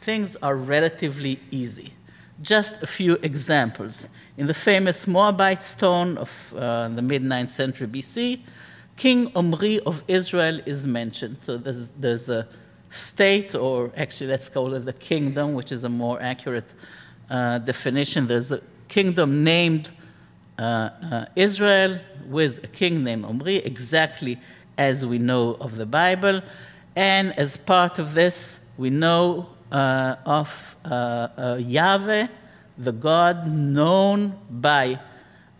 things 0.00 0.36
are 0.42 0.56
relatively 0.56 1.40
easy. 1.50 1.92
Just 2.42 2.82
a 2.82 2.86
few 2.86 3.14
examples. 3.22 4.08
In 4.36 4.46
the 4.46 4.54
famous 4.54 5.06
Moabite 5.06 5.62
stone 5.62 6.18
of 6.18 6.54
uh, 6.56 6.88
the 6.88 7.02
mid 7.02 7.22
9th 7.22 7.50
century 7.50 7.86
BC, 7.86 8.40
King 8.96 9.30
Omri 9.34 9.80
of 9.80 10.02
Israel 10.08 10.60
is 10.66 10.86
mentioned. 10.86 11.38
So 11.40 11.56
there's, 11.56 11.86
there's 11.98 12.28
a 12.28 12.46
state, 12.88 13.54
or 13.54 13.90
actually 13.96 14.28
let's 14.28 14.48
call 14.48 14.74
it 14.74 14.86
a 14.88 14.92
kingdom, 14.92 15.54
which 15.54 15.72
is 15.72 15.84
a 15.84 15.88
more 15.88 16.20
accurate 16.20 16.74
uh, 17.30 17.58
definition. 17.58 18.26
There's 18.26 18.52
a 18.52 18.60
kingdom 18.88 19.42
named 19.42 19.90
uh, 20.58 20.62
uh, 20.62 21.24
Israel 21.34 21.98
with 22.26 22.62
a 22.62 22.68
king 22.68 23.02
named 23.02 23.24
Omri, 23.24 23.56
exactly 23.56 24.38
as 24.78 25.04
we 25.04 25.18
know 25.18 25.56
of 25.60 25.76
the 25.76 25.86
Bible. 25.86 26.42
And 26.96 27.36
as 27.38 27.56
part 27.56 27.98
of 27.98 28.14
this, 28.14 28.60
we 28.76 28.90
know 28.90 29.48
uh, 29.72 30.16
of 30.24 30.76
uh, 30.84 30.88
uh, 31.36 31.58
Yahweh, 31.60 32.28
the 32.78 32.92
God 32.92 33.48
known 33.48 34.38
by 34.50 35.00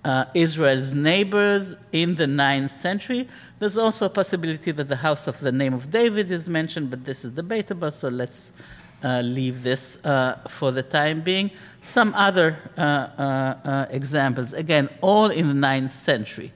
uh, 0.05 0.27
Israel's 0.35 0.94
neighbors 0.94 1.74
in 1.90 2.14
the 2.14 2.27
9th 2.27 2.70
century. 2.70 3.29
There's 3.59 3.79
also 3.79 4.07
a 4.07 4.11
possibility 4.11 4.70
that 4.72 4.88
the 4.88 4.96
house 4.96 5.27
of 5.27 5.40
the 5.40 5.50
name 5.50 5.74
of 5.74 5.90
David 5.90 6.31
is 6.31 6.48
mentioned, 6.48 6.90
but 6.90 7.05
this 7.05 7.24
is 7.24 7.31
debatable, 7.33 7.90
so 7.90 8.09
let's 8.09 8.53
uh, 9.03 9.20
leave 9.20 9.62
this 9.62 9.98
uh, 10.05 10.38
for 10.48 10.70
the 10.70 10.83
time 10.83 11.20
being. 11.20 11.50
Some 11.81 12.14
other 12.14 12.59
examples, 13.90 14.53
again, 14.53 14.88
all 15.00 15.31
in 15.31 15.48
the 15.48 15.66
9th 15.66 15.90
century. 15.90 16.53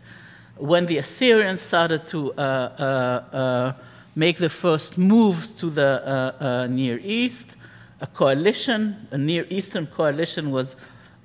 When 0.58 0.86
the 0.86 0.98
Assyrians 0.98 1.60
started 1.60 2.06
to 2.08 3.74
make 4.14 4.38
the 4.38 4.48
first 4.48 4.98
moves 4.98 5.54
to 5.54 5.70
the 5.70 6.66
Near 6.70 7.00
East, 7.02 7.56
a 8.00 8.06
coalition, 8.06 9.08
a 9.10 9.18
Near 9.18 9.46
Eastern 9.50 9.86
coalition, 9.86 10.50
was 10.50 10.76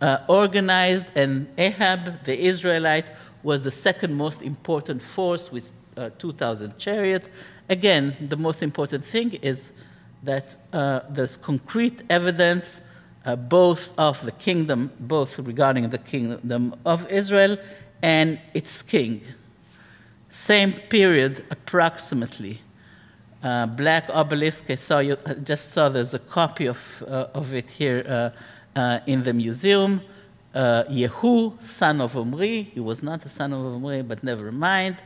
uh, 0.02 0.18
organized, 0.28 1.06
and 1.16 1.48
Ahab, 1.58 2.24
the 2.26 2.38
Israelite, 2.38 3.12
was 3.44 3.64
the 3.64 3.72
second 3.72 4.14
most 4.14 4.42
important 4.42 5.02
force 5.02 5.52
with 5.52 5.74
uh, 5.98 6.10
2,000 6.18 6.78
chariots. 6.78 7.30
Again, 7.70 8.16
the 8.30 8.38
most 8.38 8.64
important 8.64 9.06
thing 9.06 9.34
is 9.36 9.72
that 10.24 10.56
uh, 10.72 11.02
there's 11.10 11.38
concrete 11.38 12.04
evidence 12.10 12.82
uh, 13.26 13.36
both 13.38 13.98
of 13.98 14.22
the 14.26 14.32
kingdom, 14.34 14.92
both 15.00 15.40
regarding 15.40 15.90
the 15.90 15.98
kingdom 15.98 16.76
of 16.86 17.10
Israel 17.10 17.58
and 18.04 18.40
its 18.54 18.84
king. 18.84 19.22
Same 20.30 20.74
period, 20.74 21.44
approximately. 21.50 22.60
Uh, 23.42 23.66
black 23.66 24.10
obelisk. 24.10 24.70
I 24.70 24.76
saw 24.76 25.00
you. 25.00 25.18
I 25.26 25.34
just 25.34 25.72
saw 25.72 25.90
there's 25.90 26.14
a 26.14 26.20
copy 26.20 26.68
of 26.68 27.04
uh, 27.08 27.28
of 27.34 27.54
it 27.54 27.72
here 27.72 28.32
uh, 28.76 29.00
in 29.06 29.24
the 29.24 29.34
museum. 29.34 30.02
Uh, 30.54 30.84
Yehu, 30.84 31.62
son 31.62 32.00
of 32.00 32.16
Omri, 32.16 32.64
he 32.74 32.80
was 32.80 33.02
not 33.02 33.22
the 33.22 33.30
son 33.30 33.54
of 33.54 33.66
Omri, 33.66 34.04
but 34.04 34.24
never 34.24 34.52
mind. 34.52 34.98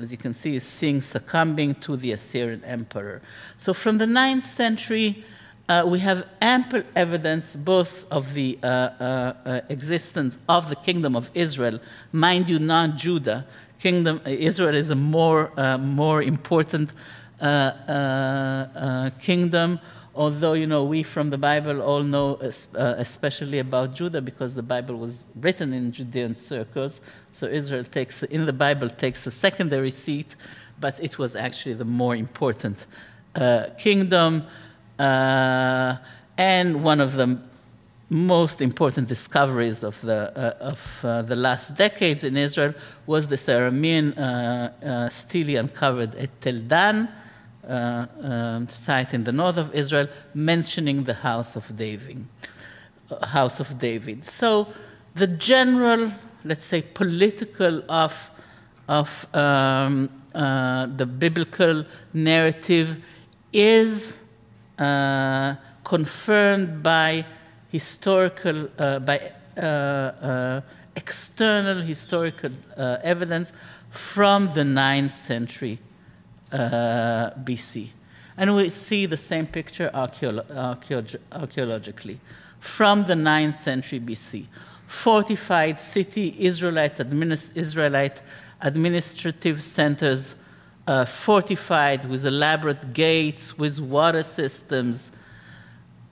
As 0.00 0.10
you 0.12 0.16
can 0.16 0.32
see, 0.32 0.52
he's 0.52 0.64
seeing 0.64 1.00
succumbing 1.00 1.74
to 1.76 1.96
the 1.96 2.12
Assyrian 2.12 2.64
emperor. 2.64 3.20
So 3.58 3.74
from 3.74 3.98
the 3.98 4.06
9th 4.06 4.42
century, 4.42 5.24
uh, 5.68 5.84
we 5.86 5.98
have 5.98 6.26
ample 6.40 6.82
evidence 6.96 7.54
both 7.54 8.10
of 8.10 8.32
the 8.32 8.58
uh, 8.62 8.66
uh, 8.66 9.32
uh 9.44 9.60
existence 9.68 10.38
of 10.48 10.68
the 10.68 10.76
kingdom 10.76 11.14
of 11.14 11.30
Israel, 11.34 11.78
mind 12.12 12.48
you, 12.48 12.58
not 12.58 12.96
Judah. 12.96 13.46
Kingdom 13.78 14.20
Israel 14.24 14.74
is 14.74 14.90
a 14.90 14.96
more 14.96 15.52
uh, 15.56 15.78
more 15.78 16.22
important 16.22 16.92
uh, 17.40 19.10
kingdom. 19.20 19.78
Although 20.14 20.54
you 20.54 20.66
know 20.66 20.82
we 20.82 21.04
from 21.04 21.30
the 21.30 21.38
bible 21.38 21.80
all 21.80 22.02
know 22.02 22.40
uh, 22.40 22.94
especially 22.98 23.60
about 23.60 23.94
judah 23.94 24.20
because 24.20 24.52
the 24.56 24.64
bible 24.64 24.96
was 24.96 25.26
written 25.36 25.72
in 25.72 25.92
judean 25.92 26.34
circles. 26.34 27.00
So 27.30 27.46
israel 27.46 27.84
takes 27.84 28.24
in 28.24 28.44
the 28.44 28.52
bible 28.52 28.90
takes 28.90 29.24
a 29.28 29.30
secondary 29.30 29.92
seat 29.92 30.34
but 30.80 30.98
it 31.00 31.18
was 31.18 31.36
actually 31.36 31.74
the 31.74 31.84
more 31.84 32.16
important 32.16 32.86
uh, 33.36 33.66
kingdom. 33.78 34.42
uh, 34.42 34.67
and 34.98 36.82
one 36.82 37.00
of 37.00 37.14
the 37.14 37.38
most 38.10 38.62
important 38.62 39.08
discoveries 39.08 39.84
of 39.84 40.00
the, 40.00 40.32
uh, 40.34 40.64
of, 40.64 41.04
uh, 41.04 41.22
the 41.22 41.36
last 41.36 41.76
decades 41.76 42.24
in 42.24 42.36
Israel 42.36 42.72
was 43.06 43.28
the 43.28 43.36
Aramean 43.36 44.16
uh, 44.16 45.08
stele 45.10 45.56
uncovered 45.56 46.14
at 46.14 46.40
Tel 46.40 46.58
Dan, 46.60 47.08
uh, 47.68 48.06
um, 48.22 48.68
site 48.68 49.12
in 49.12 49.24
the 49.24 49.32
north 49.32 49.58
of 49.58 49.74
Israel 49.74 50.08
mentioning 50.32 51.04
the 51.04 51.14
house 51.14 51.54
of 51.54 51.76
David. 51.76 52.24
Uh, 53.10 53.26
house 53.26 53.60
of 53.60 53.78
David. 53.78 54.24
So 54.24 54.68
the 55.14 55.26
general, 55.26 56.12
let's 56.44 56.64
say, 56.64 56.82
political 56.82 57.82
of 57.90 58.30
of 58.88 59.26
um, 59.34 60.08
uh, 60.34 60.86
the 60.86 61.04
biblical 61.04 61.84
narrative 62.14 63.02
is 63.52 64.18
uh, 64.78 65.56
confirmed 65.84 66.82
by 66.82 67.24
historical, 67.70 68.68
uh, 68.78 68.98
by 69.00 69.32
uh, 69.56 70.60
external 70.94 71.82
historical 71.82 72.50
evidence 72.76 73.52
from 73.90 74.52
the 74.54 74.62
9th 74.62 75.10
century 75.10 75.78
uh, 76.52 77.30
BC. 77.44 77.88
And 78.36 78.54
we 78.54 78.68
see 78.70 79.06
the 79.06 79.16
same 79.16 79.46
picture 79.46 79.90
archeolo- 79.92 80.46
archeolog- 80.46 81.20
archaeologically 81.32 82.20
from 82.60 83.04
the 83.04 83.14
9th 83.14 83.60
century 83.60 84.00
BC. 84.00 84.46
Fortified 84.86 85.78
city, 85.78 86.34
Israelite, 86.38 86.96
administ- 86.96 87.56
Israelite 87.56 88.22
administrative 88.60 89.62
centers, 89.62 90.34
uh, 90.88 91.04
fortified 91.04 92.04
with 92.06 92.24
elaborate 92.24 92.92
gates, 92.92 93.56
with 93.56 93.78
water 93.78 94.24
systems, 94.24 95.12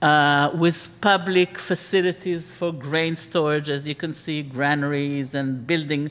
uh, 0.01 0.49
with 0.53 0.87
public 1.01 1.57
facilities 1.57 2.49
for 2.49 2.71
grain 2.71 3.15
storage, 3.15 3.69
as 3.69 3.87
you 3.87 3.95
can 3.95 4.13
see, 4.13 4.41
granaries 4.41 5.35
and 5.35 5.67
building 5.67 6.09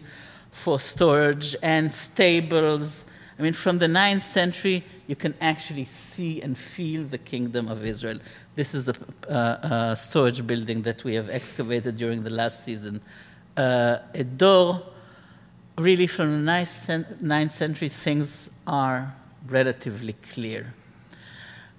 for 0.51 0.79
storage, 0.79 1.57
and 1.63 1.95
stables 1.95 3.07
I 3.39 3.43
mean, 3.43 3.53
from 3.53 3.79
the 3.79 3.87
9th 3.87 4.23
century, 4.23 4.83
you 5.07 5.15
can 5.15 5.35
actually 5.41 5.85
see 5.85 6.41
and 6.41 6.57
feel 6.57 7.05
the 7.05 7.19
kingdom 7.19 7.69
of 7.69 7.85
Israel. 7.85 8.19
This 8.55 8.75
is 8.75 8.89
a, 8.89 8.95
uh, 9.29 9.91
a 9.93 9.97
storage 9.97 10.47
building 10.47 10.83
that 10.83 11.05
we 11.05 11.15
have 11.15 11.29
excavated 11.29 11.99
during 11.99 12.23
the 12.23 12.31
last 12.31 12.65
season. 12.65 13.03
Uh, 13.57 13.99
at 14.15 14.39
Dor, 14.39 14.83
really 15.79 16.07
from 16.07 16.45
the 16.45 16.53
9th 17.23 17.51
century, 17.51 17.89
things 17.89 18.51
are 18.67 19.15
relatively 19.49 20.15
clear. 20.33 20.75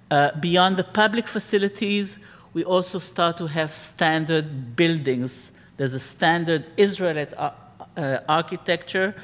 Uh, 0.09 0.31
beyond 0.39 0.77
the 0.77 0.83
public 0.83 1.27
facilities, 1.27 2.19
we 2.53 2.63
also 2.63 2.99
start 2.99 3.37
to 3.37 3.47
have 3.47 3.71
standard 3.71 4.75
buildings. 4.75 5.51
There's 5.75 5.93
a 5.93 5.99
standard 5.99 6.65
Israelite 6.77 7.33
uh, 7.37 7.51
uh 7.97 8.19
architecture. 8.27 9.15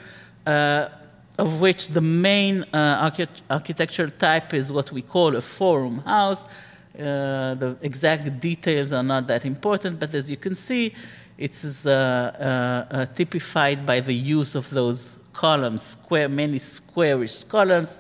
Uh, 0.45 0.89
of 1.37 1.61
which 1.61 1.89
the 1.89 2.01
main 2.01 2.63
uh, 2.73 3.11
architectural 3.49 4.09
type 4.09 4.53
is 4.53 4.71
what 4.71 4.91
we 4.91 5.01
call 5.01 5.35
a 5.35 5.41
four 5.41 5.81
room 5.81 5.99
house. 5.99 6.45
Uh, 6.45 7.55
the 7.55 7.75
exact 7.81 8.39
details 8.39 8.93
are 8.93 9.01
not 9.01 9.25
that 9.25 9.45
important, 9.45 9.99
but 9.99 10.13
as 10.13 10.29
you 10.29 10.37
can 10.37 10.53
see, 10.53 10.93
it 11.37 11.51
is 11.63 11.87
uh, 11.87 11.91
uh, 11.91 12.95
uh 12.95 13.05
typified 13.07 13.85
by 13.85 13.99
the 13.99 14.13
use 14.13 14.55
of 14.55 14.69
those 14.69 15.19
columns, 15.33 15.81
square, 15.81 16.29
mainly 16.29 16.59
squarish 16.59 17.43
columns. 17.43 17.99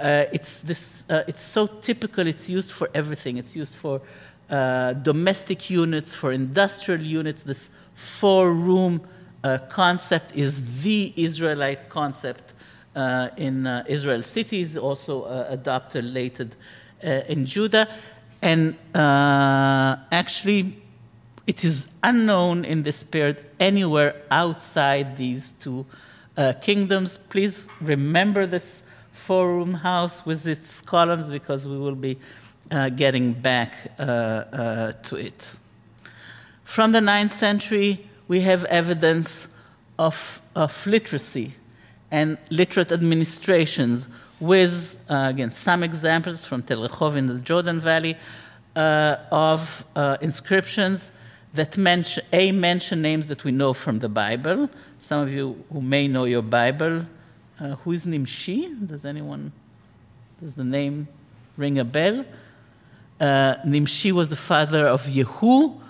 It's, 0.00 0.60
this, 0.60 1.04
it's 1.08 1.42
so 1.42 1.66
typical, 1.66 2.26
it's 2.26 2.48
used 2.48 2.72
for 2.72 2.88
everything. 2.94 3.36
It's 3.36 3.56
used 3.56 3.74
for 3.74 4.00
domestic 5.02 5.70
units, 5.70 6.14
for 6.14 6.30
industrial 6.30 7.00
units. 7.00 7.42
This 7.42 7.70
four 7.94 8.52
room 8.52 9.00
concept 9.68 10.36
is 10.36 10.82
the 10.82 11.12
Israelite 11.16 11.88
concept 11.88 12.54
uh, 12.98 13.28
in 13.36 13.64
uh, 13.64 13.84
Israel 13.86 14.22
cities, 14.22 14.76
also 14.76 15.22
uh, 15.22 15.46
adopted 15.50 16.04
later 16.04 16.48
in 17.28 17.46
Judah. 17.46 17.86
And 18.42 18.74
actually, 18.92 20.74
it 21.48 21.64
is 21.64 21.88
unknown 22.04 22.66
in 22.66 22.82
the 22.82 22.92
spirit 22.92 23.42
anywhere 23.58 24.14
outside 24.30 25.16
these 25.16 25.52
two 25.52 25.86
uh, 26.36 26.52
kingdoms. 26.60 27.16
Please 27.16 27.66
remember 27.80 28.46
this 28.46 28.82
four 29.12 29.48
room 29.48 29.72
house 29.72 30.26
with 30.26 30.46
its 30.46 30.82
columns 30.82 31.30
because 31.30 31.66
we 31.66 31.78
will 31.78 31.94
be 31.94 32.18
uh, 32.70 32.90
getting 32.90 33.32
back 33.32 33.72
uh, 33.98 34.02
uh, 34.02 34.92
to 35.02 35.16
it. 35.16 35.56
From 36.64 36.92
the 36.92 37.00
9th 37.00 37.30
century, 37.30 38.06
we 38.28 38.40
have 38.42 38.66
evidence 38.66 39.48
of, 39.98 40.42
of 40.54 40.86
literacy 40.86 41.54
and 42.10 42.36
literate 42.50 42.92
administrations 42.92 44.06
with, 44.38 45.02
uh, 45.08 45.28
again, 45.30 45.50
some 45.50 45.82
examples 45.82 46.44
from 46.44 46.62
Tel 46.62 46.86
Rehov 46.86 47.16
in 47.16 47.24
the 47.24 47.38
Jordan 47.38 47.80
Valley 47.80 48.18
uh, 48.76 49.16
of 49.32 49.86
inscriptions 50.20 51.10
that 51.54 51.76
mention, 51.76 52.24
A, 52.32 52.52
mention 52.52 53.02
names 53.02 53.28
that 53.28 53.44
we 53.44 53.50
know 53.50 53.72
from 53.72 53.98
the 54.00 54.08
Bible. 54.08 54.68
Some 54.98 55.20
of 55.22 55.32
you 55.32 55.64
who 55.72 55.80
may 55.80 56.08
know 56.08 56.24
your 56.24 56.42
Bible, 56.42 57.06
uh, 57.60 57.76
who 57.76 57.92
is 57.92 58.06
Nimshi? 58.06 58.74
Does 58.86 59.04
anyone, 59.04 59.52
does 60.40 60.54
the 60.54 60.64
name 60.64 61.08
ring 61.56 61.78
a 61.78 61.84
bell? 61.84 62.24
Uh, 63.20 63.56
Nimshi 63.64 64.12
was 64.12 64.28
the 64.28 64.36
father 64.36 64.86
of 64.86 65.02
Yehu, 65.06 65.80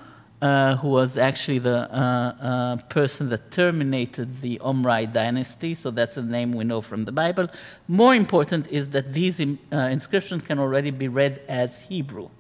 uh, 0.41 0.77
who 0.77 0.89
was 0.89 1.19
actually 1.19 1.59
the 1.59 1.93
uh, 1.93 1.97
uh, 2.41 2.77
person 2.89 3.29
that 3.29 3.51
terminated 3.51 4.41
the 4.41 4.59
Omride 4.59 5.13
dynasty, 5.13 5.75
so 5.75 5.91
that's 5.91 6.17
a 6.17 6.23
name 6.23 6.53
we 6.53 6.65
know 6.65 6.81
from 6.81 7.05
the 7.05 7.13
Bible. 7.13 7.49
More 7.89 8.15
important 8.15 8.69
is 8.71 8.91
that 8.91 9.13
these 9.13 9.41
uh, 9.41 9.77
inscriptions 9.77 10.45
can 10.45 10.59
already 10.59 10.91
be 10.91 11.09
read 11.09 11.43
as 11.49 11.83
Hebrew, 11.83 12.31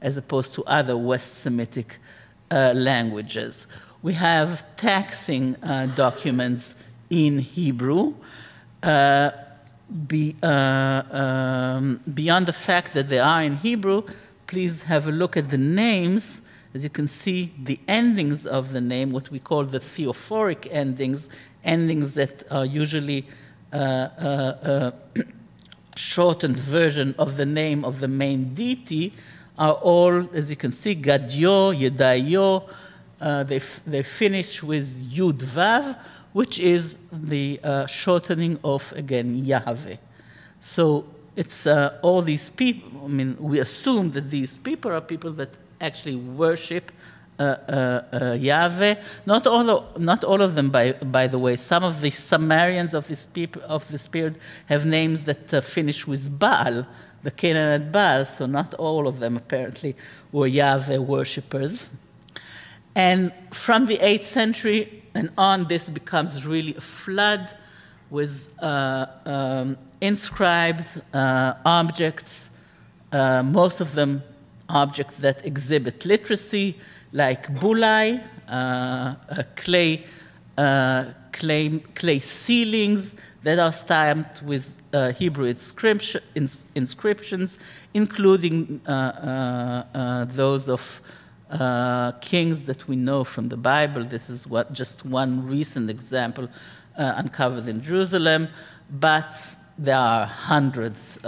as 0.00 0.16
opposed 0.16 0.54
to 0.54 0.64
other 0.64 0.96
West 0.96 1.36
Semitic 1.36 1.98
uh, 2.50 2.72
languages. 2.74 3.66
We 4.02 4.14
have 4.14 4.64
taxing 4.76 5.56
uh, 5.62 5.86
documents 5.94 6.74
in 7.10 7.38
Hebrew. 7.40 8.14
Be, 10.06 10.36
um, 10.42 12.00
beyond 12.12 12.46
the 12.46 12.52
fact 12.52 12.92
that 12.92 13.08
they 13.08 13.18
are 13.18 13.42
in 13.42 13.56
Hebrew, 13.56 14.02
please 14.46 14.82
have 14.82 15.08
a 15.08 15.10
look 15.10 15.36
at 15.36 15.48
the 15.48 15.56
names 15.56 16.42
as 16.74 16.84
you 16.84 16.90
can 16.90 17.08
see, 17.08 17.52
the 17.58 17.80
endings 17.88 18.46
of 18.46 18.72
the 18.72 18.80
name, 18.80 19.10
what 19.10 19.30
we 19.30 19.38
call 19.38 19.64
the 19.64 19.80
theophoric 19.80 20.68
endings, 20.70 21.28
endings 21.64 22.14
that 22.14 22.44
are 22.52 22.66
usually 22.66 23.26
uh, 23.72 23.76
uh, 23.76 24.90
uh, 25.16 25.22
shortened 25.96 26.58
version 26.58 27.14
of 27.18 27.36
the 27.36 27.46
name 27.46 27.84
of 27.84 28.00
the 28.00 28.08
main 28.08 28.54
deity, 28.54 29.14
are 29.58 29.74
all, 29.74 30.26
as 30.34 30.48
you 30.48 30.56
can 30.56 30.72
see, 30.72 30.94
Gadyo, 30.94 31.72
Yedayo. 31.72 32.68
Uh, 33.20 33.42
they, 33.42 33.58
they 33.86 34.04
finish 34.04 34.62
with 34.62 34.86
Yud 35.12 35.38
Vav, 35.38 35.98
which 36.32 36.60
is 36.60 36.96
the 37.12 37.58
uh, 37.64 37.86
shortening 37.86 38.58
of, 38.62 38.92
again, 38.96 39.44
Yahweh. 39.44 39.96
So 40.60 41.04
it's 41.34 41.66
uh, 41.66 41.98
all 42.02 42.22
these 42.22 42.50
people, 42.50 43.04
I 43.04 43.08
mean, 43.08 43.36
we 43.40 43.58
assume 43.58 44.12
that 44.12 44.30
these 44.30 44.56
people 44.56 44.92
are 44.92 45.00
people 45.00 45.32
that 45.32 45.50
actually 45.80 46.16
worship 46.16 46.92
uh, 47.38 47.42
uh, 47.42 48.02
uh, 48.12 48.32
Yahweh. 48.32 48.96
Not 49.26 49.46
all, 49.46 49.70
of, 49.70 50.00
not 50.00 50.22
all 50.22 50.42
of 50.42 50.54
them, 50.54 50.70
by, 50.70 50.92
by 50.92 51.26
the 51.26 51.38
way. 51.38 51.56
Some 51.56 51.84
of 51.84 52.00
the 52.00 52.10
Sumerians 52.10 52.94
of, 52.94 53.08
this 53.08 53.26
people, 53.26 53.62
of 53.66 53.88
the 53.88 53.98
spirit 53.98 54.36
have 54.66 54.86
names 54.86 55.24
that 55.24 55.64
finish 55.64 56.06
with 56.06 56.38
Baal, 56.38 56.86
the 57.22 57.30
Canaanite 57.30 57.92
Baal, 57.92 58.24
so 58.24 58.46
not 58.46 58.74
all 58.74 59.08
of 59.08 59.18
them 59.18 59.36
apparently 59.36 59.96
were 60.32 60.46
Yahweh 60.46 60.98
worshippers. 60.98 61.90
And 62.94 63.32
from 63.52 63.86
the 63.86 63.98
8th 63.98 64.24
century 64.24 65.02
and 65.14 65.30
on, 65.36 65.68
this 65.68 65.88
becomes 65.88 66.46
really 66.46 66.74
a 66.76 66.80
flood 66.80 67.52
with 68.10 68.52
uh, 68.62 69.06
um, 69.24 69.76
inscribed 70.00 71.00
uh, 71.12 71.54
objects, 71.64 72.50
most 73.12 73.80
of 73.80 73.94
them 73.94 74.22
objects 74.68 75.18
that 75.18 75.44
exhibit 75.44 76.04
literacy, 76.04 76.76
like 77.12 77.48
bullae, 77.54 78.22
uh, 78.48 79.14
clay, 79.56 80.04
uh, 80.56 81.04
clay, 81.32 81.78
clay 81.94 82.18
sealings 82.18 83.14
that 83.42 83.58
are 83.58 83.72
stamped 83.72 84.42
with 84.42 84.82
uh, 84.92 85.12
Hebrew 85.12 85.46
ins- 85.46 86.66
inscriptions, 86.74 87.58
including 87.94 88.80
uh, 88.86 88.90
uh, 88.90 89.84
uh, 89.94 90.24
those 90.24 90.68
of 90.68 91.00
kings 92.20 92.64
that 92.64 92.86
we 92.88 92.96
know 92.96 93.24
from 93.24 93.48
the 93.48 93.56
Bible. 93.56 94.04
This 94.04 94.28
is 94.28 94.46
what 94.46 94.72
just 94.72 95.04
one 95.04 95.46
recent 95.46 95.88
example 95.88 96.48
uncovered 96.96 97.68
in 97.68 97.82
Jerusalem, 97.82 98.48
but 98.90 99.56
there 99.78 99.96
are 99.96 100.26
hundreds 100.26 101.18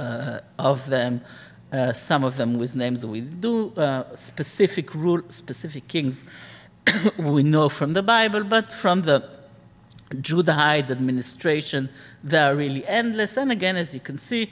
of 0.58 0.86
them. 0.86 1.22
Uh, 1.72 1.92
some 1.92 2.24
of 2.24 2.36
them 2.36 2.58
with 2.58 2.74
names 2.74 3.06
we 3.06 3.20
do, 3.20 3.72
uh, 3.76 4.04
specific 4.16 4.92
rule, 4.92 5.22
specific 5.28 5.86
kings 5.86 6.24
we 7.18 7.44
know 7.44 7.68
from 7.68 7.92
the 7.92 8.02
Bible, 8.02 8.42
but 8.42 8.72
from 8.72 9.02
the 9.02 9.22
Judahite 10.10 10.90
administration, 10.90 11.88
they 12.22 12.38
are 12.38 12.54
really 12.54 12.86
endless. 12.86 13.36
And 13.36 13.52
again, 13.52 13.76
as 13.76 13.94
you 13.94 14.00
can 14.00 14.18
see, 14.18 14.50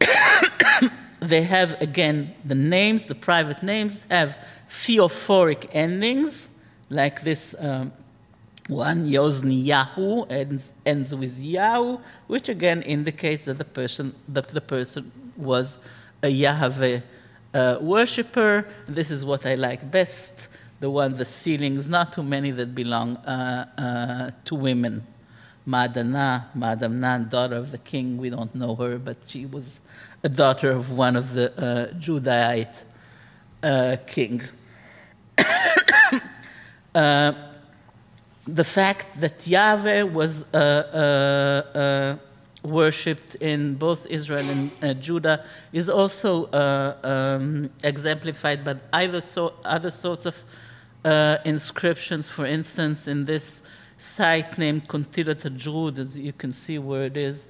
they 1.20 1.42
have 1.42 1.80
again 1.82 2.34
the 2.44 2.54
names, 2.54 3.06
the 3.06 3.14
private 3.14 3.62
names 3.62 4.06
have 4.10 4.42
theophoric 4.68 5.68
endings, 5.72 6.48
like 6.88 7.22
this 7.22 7.54
um, 7.58 7.92
one, 8.68 9.06
Yozniyahu, 9.06 10.30
ends, 10.30 10.72
ends 10.86 11.14
with 11.14 11.42
Yahu, 11.42 12.00
which 12.28 12.48
again 12.48 12.82
indicates 12.82 13.44
that 13.46 13.58
the 13.58 13.64
person, 13.64 14.14
that 14.28 14.48
the 14.48 14.60
person 14.60 15.10
was 15.36 15.78
a 16.22 16.28
Yahweh 16.28 17.00
uh, 17.52 17.78
worshipper. 17.80 18.66
This 18.88 19.10
is 19.10 19.24
what 19.24 19.44
I 19.44 19.56
like 19.56 19.90
best 19.90 20.48
the 20.80 20.90
one, 20.90 21.16
the 21.16 21.24
sealings, 21.24 21.88
not 21.88 22.12
too 22.14 22.22
many 22.22 22.50
that 22.50 22.74
belong 22.74 23.16
uh, 23.18 23.66
uh, 23.78 24.30
to 24.46 24.54
women. 24.54 25.06
Madana, 25.66 26.46
Madam 26.54 26.98
Nan, 27.00 27.28
daughter 27.28 27.56
of 27.56 27.70
the 27.70 27.78
king, 27.78 28.16
we 28.16 28.30
don't 28.30 28.54
know 28.54 28.74
her, 28.74 28.98
but 28.98 29.18
she 29.26 29.44
was 29.44 29.78
a 30.22 30.28
daughter 30.28 30.70
of 30.70 30.90
one 30.90 31.16
of 31.16 31.34
the 31.34 31.52
uh, 31.52 31.92
Judahite 31.94 32.84
uh, 33.62 33.96
king. 34.06 34.42
Uh, 36.92 37.32
the 38.48 38.64
fact 38.64 39.20
that 39.20 39.46
Yahweh 39.46 40.02
was 40.02 40.44
uh, 40.52 42.16
worshipped 42.62 43.36
in 43.36 43.74
both 43.74 44.06
Israel 44.06 44.48
and 44.48 44.70
uh, 44.82 44.94
Judah 44.94 45.44
is 45.72 45.88
also 45.88 46.46
uh, 46.46 46.96
um, 47.02 47.70
exemplified 47.82 48.64
by 48.64 48.76
either 48.92 49.20
so, 49.20 49.54
other 49.64 49.90
sorts 49.90 50.26
of 50.26 50.44
uh, 51.04 51.38
inscriptions. 51.44 52.28
For 52.28 52.44
instance, 52.44 53.08
in 53.08 53.24
this 53.24 53.62
site 53.96 54.58
named 54.58 54.88
Kuntillet 54.88 55.42
Ajrud, 55.42 55.98
as 55.98 56.18
you 56.18 56.32
can 56.32 56.52
see 56.52 56.78
where 56.78 57.04
it 57.04 57.16
is, 57.16 57.48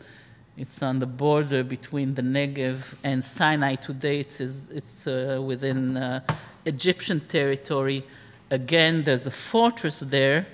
it's 0.57 0.83
on 0.83 0.99
the 0.99 1.07
border 1.07 1.65
between 1.65 2.15
the 2.15 2.23
Negev 2.23 2.95
and 3.03 3.25
Sinai 3.25 3.77
today. 3.77 4.21
It's, 4.21 4.41
it's 4.41 5.07
uh, 5.07 5.41
within 5.43 5.97
uh, 5.97 6.21
Egyptian 6.67 7.21
territory. 7.21 8.05
Again, 8.51 9.05
there's 9.05 9.27
a 9.27 9.31
fortress 9.31 10.01
there. 10.01 10.47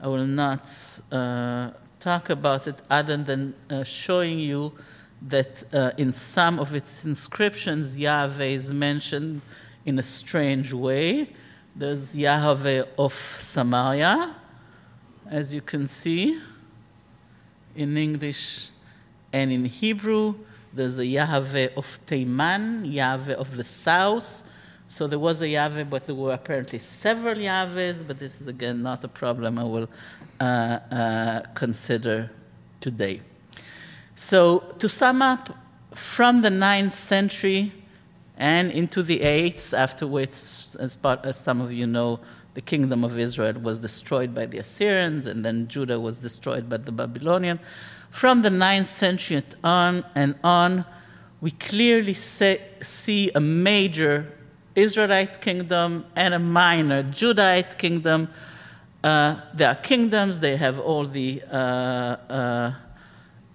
I 0.00 0.06
will 0.06 0.26
not 0.26 0.66
uh, 1.12 1.72
talk 2.00 2.30
about 2.30 2.66
it 2.66 2.76
other 2.90 3.16
than 3.18 3.54
uh, 3.68 3.84
showing 3.84 4.38
you 4.38 4.72
that 5.28 5.62
uh, 5.74 5.90
in 5.98 6.12
some 6.12 6.58
of 6.58 6.74
its 6.74 7.04
inscriptions, 7.04 7.98
Yahweh 7.98 8.46
is 8.46 8.72
mentioned 8.72 9.42
in 9.84 9.98
a 9.98 10.02
strange 10.02 10.72
way. 10.72 11.28
There's 11.76 12.16
Yahweh 12.16 12.84
of 12.98 13.12
Samaria, 13.12 14.34
as 15.28 15.54
you 15.54 15.60
can 15.60 15.86
see 15.86 16.40
in 17.76 17.96
English 17.96 18.70
and 19.32 19.52
in 19.52 19.66
Hebrew. 19.66 20.34
There's 20.72 20.98
a 20.98 21.06
Yahweh 21.06 21.68
of 21.76 22.00
Teiman, 22.06 22.90
Yahweh 22.90 23.34
of 23.34 23.56
the 23.56 23.64
south. 23.64 24.42
So 24.90 25.06
there 25.06 25.20
was 25.20 25.40
a 25.40 25.46
Yahweh, 25.46 25.84
but 25.84 26.06
there 26.06 26.16
were 26.16 26.32
apparently 26.32 26.80
several 26.80 27.36
Yahwehs, 27.36 28.04
but 28.04 28.18
this 28.18 28.40
is 28.40 28.48
again 28.48 28.82
not 28.82 29.04
a 29.04 29.08
problem 29.08 29.56
I 29.56 29.62
will 29.62 29.88
uh, 30.40 30.42
uh, 30.42 31.40
consider 31.54 32.28
today. 32.80 33.20
So, 34.16 34.58
to 34.80 34.88
sum 34.88 35.22
up, 35.22 35.56
from 35.94 36.42
the 36.42 36.48
9th 36.48 36.90
century 36.90 37.72
and 38.36 38.72
into 38.72 39.04
the 39.04 39.20
8th, 39.20 39.78
after 39.78 40.08
which, 40.08 40.30
as, 40.30 40.96
part, 41.00 41.24
as 41.24 41.38
some 41.38 41.60
of 41.60 41.72
you 41.72 41.86
know, 41.86 42.18
the 42.54 42.60
kingdom 42.60 43.04
of 43.04 43.16
Israel 43.16 43.60
was 43.60 43.78
destroyed 43.78 44.34
by 44.34 44.46
the 44.46 44.58
Assyrians, 44.58 45.24
and 45.26 45.44
then 45.44 45.68
Judah 45.68 46.00
was 46.00 46.18
destroyed 46.18 46.68
by 46.68 46.78
the 46.78 46.90
Babylonian. 46.90 47.60
From 48.10 48.42
the 48.42 48.50
9th 48.50 48.86
century 48.86 49.44
on 49.62 50.04
and 50.16 50.34
on, 50.42 50.84
we 51.40 51.52
clearly 51.52 52.14
see 52.14 53.30
a 53.36 53.40
major 53.40 54.32
Israelite 54.74 55.40
kingdom 55.40 56.04
and 56.14 56.34
a 56.34 56.38
minor 56.38 57.02
Judahite 57.02 57.76
kingdom. 57.78 58.28
Uh, 59.02 59.36
are 59.54 59.74
kingdoms, 59.76 60.40
they 60.40 60.56
have 60.56 60.78
all 60.78 61.06
the 61.06 61.42
uh, 61.50 61.56
uh, 61.56 62.72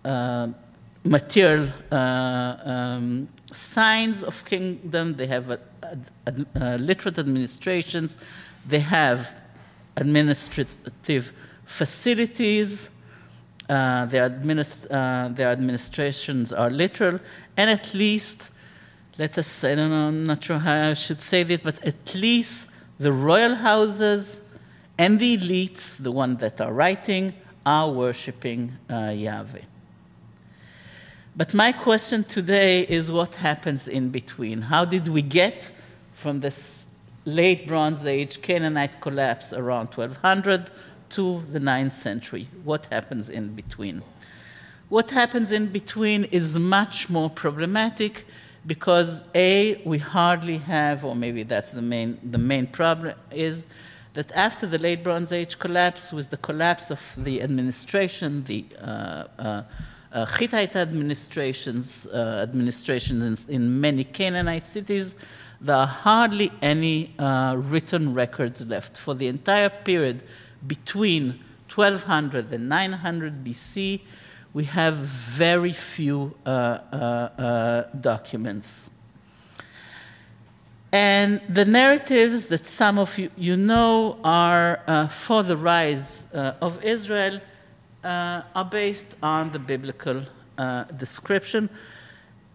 uh 0.04 0.48
material 1.04 1.68
uh, 1.92 1.96
um, 1.96 3.28
signs 3.54 4.24
of 4.24 4.44
kingdom, 4.44 5.14
they 5.16 5.28
have 5.28 5.60
literate 6.56 7.20
administrations, 7.20 8.18
they 8.68 8.80
have 8.80 9.36
administrative 9.96 11.32
facilities, 11.64 12.90
uh, 13.70 14.06
their, 14.08 14.28
administ- 14.28 15.36
their 15.36 15.52
administrations 15.52 16.52
are 16.52 16.72
literal, 16.72 17.20
and 17.56 17.70
at 17.70 17.94
least, 17.94 18.50
let 19.18 19.38
us, 19.38 19.64
I 19.64 19.76
don't 19.76 19.90
know, 19.90 20.08
I'm 20.08 20.26
not 20.26 20.44
sure 20.44 20.58
how 20.58 20.90
I 20.90 20.94
should 20.94 21.22
say 21.22 21.44
this, 21.44 21.62
but 21.62 21.84
at 21.86 22.16
least 22.16 22.70
the 22.98 23.12
royal 23.12 23.56
houses 23.56 24.42
and 24.98 25.20
the 25.20 25.38
elites, 25.38 25.98
the 25.98 26.12
ones 26.12 26.40
that 26.40 26.62
are 26.62 26.74
writing, 26.74 27.34
are 27.66 27.92
worshipping 27.92 28.74
uh, 28.90 29.14
Yahweh. 29.16 29.62
But 31.36 31.54
my 31.54 31.72
question 31.72 32.24
today 32.24 32.82
is 32.84 33.12
what 33.12 33.36
happens 33.36 33.88
in 33.88 34.10
between? 34.10 34.62
How 34.62 34.86
did 34.86 35.08
we 35.08 35.22
get 35.22 35.72
from 36.14 36.40
this 36.40 36.86
late 37.26 37.68
Bronze 37.68 38.06
Age 38.06 38.42
Canaanite 38.42 39.02
collapse 39.02 39.52
around 39.52 39.88
1200 39.88 40.70
to 41.10 41.44
the 41.52 41.60
9th 41.60 41.92
century. 41.92 42.48
What 42.64 42.86
happens 42.88 43.30
in 43.30 43.50
between? 43.56 44.04
What 44.90 45.12
happens 45.12 45.52
in 45.52 45.68
between 45.68 46.26
is 46.26 46.58
much 46.58 47.10
more 47.10 47.30
problematic 47.30 48.26
because 48.68 49.24
A, 49.36 49.82
we 49.86 49.98
hardly 49.98 50.58
have, 50.58 51.06
or 51.06 51.16
maybe 51.16 51.44
that's 51.44 51.72
the 51.72 51.82
main, 51.82 52.20
the 52.24 52.38
main 52.38 52.68
problem, 52.68 53.16
is 53.32 53.68
that 54.14 54.32
after 54.32 54.66
the 54.66 54.78
late 54.78 55.04
Bronze 55.04 55.32
Age 55.32 55.60
collapse, 55.60 56.12
with 56.12 56.30
the 56.30 56.38
collapse 56.38 56.90
of 56.90 57.02
the 57.18 57.42
administration, 57.42 58.44
the 58.46 58.66
uh, 58.82 58.84
uh, 59.38 59.64
uh, 60.12 60.26
Hittite 60.26 60.76
administrations, 60.78 62.08
uh, 62.08 62.40
administrations 62.42 63.46
in, 63.46 63.56
in, 63.56 63.82
many 63.82 64.04
Canaanite 64.06 64.66
cities, 64.66 65.16
there 65.60 65.76
are 65.76 65.88
hardly 65.88 66.52
any 66.62 67.14
uh, 67.20 67.56
written 67.58 68.14
records 68.14 68.66
left. 68.66 68.98
For 68.98 69.14
the 69.14 69.28
entire 69.28 69.70
period 69.70 70.24
between 70.66 71.42
1200 71.74 72.54
and 72.54 72.70
900 72.70 73.44
BC, 73.44 74.02
we 74.56 74.64
have 74.64 74.96
very 74.96 75.74
few 75.74 76.34
uh, 76.46 76.50
uh, 76.50 76.96
uh, 76.96 77.84
documents. 78.00 78.90
And 80.94 81.42
the 81.50 81.66
narratives 81.66 82.48
that 82.48 82.66
some 82.66 82.98
of 82.98 83.18
you, 83.20 83.30
you 83.36 83.58
know 83.58 84.18
are 84.24 84.80
uh, 84.88 85.10
for 85.10 85.44
the 85.44 85.58
rise 85.58 86.24
uh, 86.34 86.54
of 86.62 86.82
Israel 86.86 87.42
are 88.02 88.70
based 88.72 89.08
on 89.22 89.52
the 89.52 89.60
biblical 89.60 90.24
description. 90.96 91.68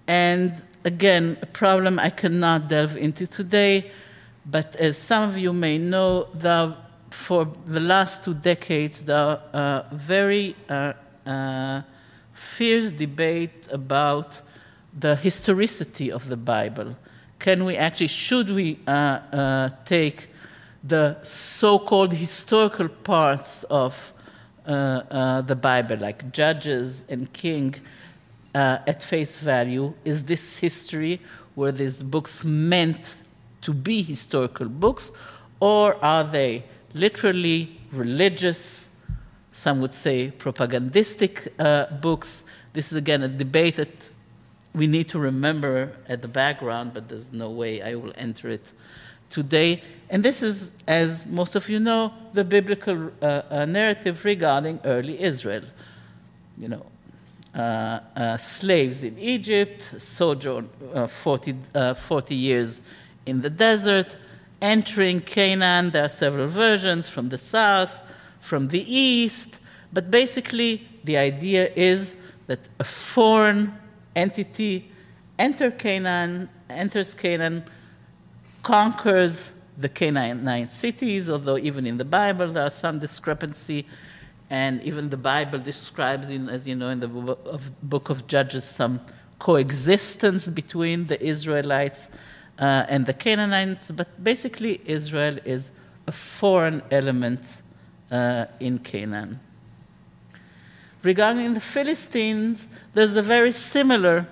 And 0.06 0.62
again, 0.84 1.36
a 1.42 1.46
problem 1.46 1.98
I 1.98 2.08
cannot 2.08 2.68
delve 2.68 2.96
into 2.96 3.26
today, 3.26 3.90
but 4.46 4.74
as 4.76 4.96
some 4.96 5.28
of 5.28 5.36
you 5.36 5.52
may 5.52 5.76
know, 5.76 6.28
the 6.32 6.76
for 7.10 7.48
the 7.66 7.80
last 7.80 8.24
two 8.24 8.34
decades, 8.34 9.04
the 9.04 9.40
uh, 9.52 9.82
very 9.92 10.54
uh, 10.68 10.92
fierce 12.32 12.90
debate 12.90 13.68
about 13.70 14.40
the 14.98 15.16
historicity 15.16 16.10
of 16.12 16.28
the 16.28 16.36
Bible. 16.36 16.96
Can 17.38 17.64
we 17.64 17.76
actually, 17.76 18.08
should 18.08 18.50
we 18.50 18.78
uh, 18.86 18.90
uh, 18.90 19.70
take 19.84 20.28
the 20.84 21.16
so 21.22 21.78
called 21.78 22.12
historical 22.12 22.88
parts 22.88 23.64
of 23.64 24.12
uh, 24.66 25.40
the 25.42 25.56
Bible, 25.56 25.96
like 25.96 26.30
Judges 26.32 27.04
and 27.08 27.32
King, 27.32 27.74
at 28.54 29.02
face 29.02 29.38
value? 29.38 29.94
Is 30.04 30.24
this 30.24 30.58
history? 30.58 31.20
Were 31.56 31.72
these 31.72 32.02
books 32.02 32.44
meant 32.44 33.16
to 33.62 33.72
be 33.72 34.02
historical 34.02 34.68
books? 34.68 35.12
Or 35.60 35.96
are 36.04 36.24
they 36.24 36.64
literally 36.94 37.80
religious, 37.92 38.89
some 39.52 39.80
would 39.80 39.94
say 39.94 40.30
propagandistic 40.30 41.48
uh, 41.58 41.86
books. 42.00 42.44
This 42.72 42.92
is 42.92 42.98
again 42.98 43.22
a 43.22 43.28
debate 43.28 43.76
that 43.76 44.10
we 44.74 44.86
need 44.86 45.08
to 45.08 45.18
remember 45.18 45.96
at 46.08 46.22
the 46.22 46.28
background, 46.28 46.92
but 46.94 47.08
there's 47.08 47.32
no 47.32 47.50
way 47.50 47.82
I 47.82 47.96
will 47.96 48.12
enter 48.16 48.48
it 48.48 48.72
today. 49.28 49.82
And 50.08 50.22
this 50.22 50.42
is, 50.42 50.72
as 50.86 51.26
most 51.26 51.56
of 51.56 51.68
you 51.68 51.80
know, 51.80 52.12
the 52.32 52.44
biblical 52.44 53.10
uh, 53.20 53.42
uh, 53.50 53.64
narrative 53.64 54.24
regarding 54.24 54.80
early 54.84 55.20
Israel. 55.20 55.62
You 56.56 56.68
know, 56.68 56.86
uh, 57.54 58.00
uh 58.16 58.36
slaves 58.36 59.02
in 59.02 59.18
Egypt, 59.18 59.94
sojourn 59.98 60.68
uh, 60.94 61.06
40, 61.06 61.54
uh, 61.74 61.94
40 61.94 62.34
years 62.34 62.80
in 63.26 63.40
the 63.40 63.50
desert, 63.50 64.16
entering 64.62 65.20
Canaan. 65.20 65.90
There 65.90 66.04
are 66.04 66.08
several 66.08 66.46
versions 66.46 67.08
from 67.08 67.28
the 67.30 67.38
south, 67.38 68.02
from 68.40 68.68
the 68.68 68.82
east, 68.92 69.60
but 69.92 70.10
basically 70.10 70.86
the 71.04 71.16
idea 71.16 71.70
is 71.76 72.16
that 72.46 72.58
a 72.78 72.84
foreign 72.84 73.72
entity 74.16 74.90
enters 75.38 75.72
Canaan, 75.78 76.48
enters 76.68 77.14
Canaan, 77.14 77.64
conquers 78.62 79.52
the 79.78 79.88
Canaanite 79.88 80.72
cities, 80.72 81.30
although 81.30 81.56
even 81.56 81.86
in 81.86 81.96
the 81.96 82.04
Bible 82.04 82.48
there 82.52 82.64
are 82.64 82.70
some 82.70 82.98
discrepancy, 82.98 83.86
and 84.50 84.82
even 84.82 85.08
the 85.08 85.16
Bible 85.16 85.58
describes, 85.58 86.30
as 86.30 86.66
you 86.66 86.74
know, 86.74 86.88
in 86.88 87.00
the 87.00 87.08
book 87.82 88.10
of 88.10 88.26
Judges, 88.26 88.64
some 88.64 89.00
coexistence 89.38 90.48
between 90.48 91.06
the 91.06 91.22
Israelites 91.24 92.10
uh, 92.58 92.84
and 92.88 93.06
the 93.06 93.14
Canaanites, 93.14 93.90
but 93.90 94.22
basically 94.22 94.80
Israel 94.84 95.38
is 95.44 95.72
a 96.06 96.12
foreign 96.12 96.82
element 96.90 97.62
uh, 98.10 98.46
in 98.58 98.78
Canaan. 98.78 99.40
Regarding 101.02 101.54
the 101.54 101.60
Philistines, 101.60 102.66
there's 102.94 103.16
a 103.16 103.22
very 103.22 103.52
similar 103.52 104.26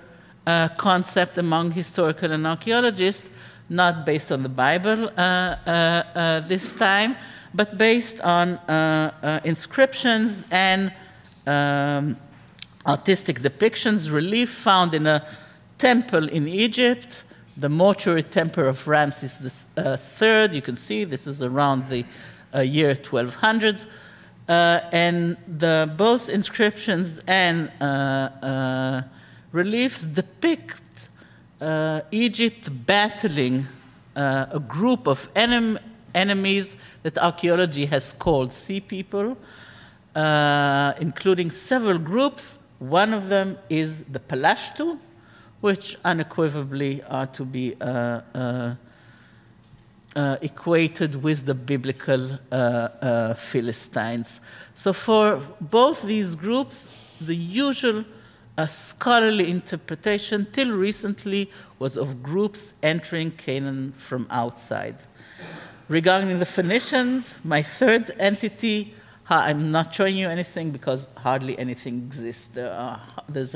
uh, 0.45 0.69
concept 0.77 1.37
among 1.37 1.71
historical 1.71 2.31
and 2.31 2.45
archaeologists, 2.45 3.29
not 3.69 4.05
based 4.05 4.31
on 4.31 4.41
the 4.41 4.49
Bible 4.49 5.09
uh, 5.09 5.11
uh, 5.19 6.03
uh, 6.15 6.39
this 6.41 6.73
time, 6.73 7.15
but 7.53 7.77
based 7.77 8.19
on 8.21 8.59
inscriptions 9.43 10.45
and 10.51 10.93
um, 11.47 12.15
artistic 12.85 13.39
depictions, 13.39 14.11
relief 14.11 14.49
found 14.49 14.93
in 14.93 15.07
a 15.07 15.25
temple 15.77 16.27
in 16.29 16.47
Egypt 16.47 17.23
the 17.59 17.69
mortuary 17.69 18.23
temple 18.23 18.67
of 18.67 18.87
Ramses 18.87 19.63
III. 19.77 20.29
Uh, 20.29 20.47
you 20.51 20.61
can 20.61 20.75
see 20.75 21.03
this 21.03 21.27
is 21.27 21.43
around 21.43 21.89
the 21.89 22.03
uh, 22.03 22.05
year 22.57 22.95
1200s. 22.95 23.85
Uh, 24.49 24.81
and 24.91 25.37
the, 25.59 25.93
both 25.95 26.27
inscriptions 26.27 27.21
and 27.27 27.71
uh, 27.79 27.83
uh, 27.85 29.01
reliefs 29.51 30.05
depict 30.07 31.09
Egypt 32.11 32.69
battling 32.87 33.67
a 34.15 34.59
group 34.67 35.07
of 35.07 35.31
enem- 35.35 35.77
enemies 36.15 36.77
that 37.03 37.17
archaeology 37.19 37.85
has 37.85 38.13
called 38.13 38.51
sea 38.51 38.81
people, 38.81 39.37
including 40.99 41.51
several 41.51 41.99
groups. 41.99 42.57
One 42.79 43.13
of 43.13 43.29
them 43.29 43.57
is 43.69 44.03
the 44.05 44.19
Palashtu, 44.19 44.97
which 45.61 45.97
unequivocally 46.05 47.03
are 47.03 47.27
to 47.27 47.45
be 47.45 47.75
uh, 47.79 48.21
uh, 48.33 48.75
uh, 50.19 50.35
equated 50.41 51.23
with 51.23 51.45
the 51.45 51.53
biblical 51.53 52.21
uh, 52.31 52.55
uh, 52.55 53.33
Philistines. 53.35 54.41
So, 54.75 54.91
for 54.91 55.39
both 55.61 56.01
these 56.01 56.35
groups, 56.35 56.91
the 57.21 57.35
usual 57.35 58.03
uh, 58.57 58.65
scholarly 58.65 59.49
interpretation 59.49 60.45
till 60.51 60.71
recently 60.71 61.49
was 61.79 61.97
of 61.97 62.21
groups 62.21 62.73
entering 62.83 63.31
Canaan 63.31 63.93
from 63.93 64.27
outside. 64.29 64.97
Regarding 65.87 66.37
the 66.37 66.45
Phoenicians, 66.45 67.39
my 67.45 67.61
third 67.61 68.11
entity, 68.19 68.93
I'm 69.29 69.71
not 69.71 69.93
showing 69.93 70.17
you 70.17 70.27
anything 70.27 70.71
because 70.71 71.07
hardly 71.15 71.57
anything 71.57 71.95
exists. 72.07 72.47
There 72.47 72.73
are, 72.73 72.99
there's 73.29 73.55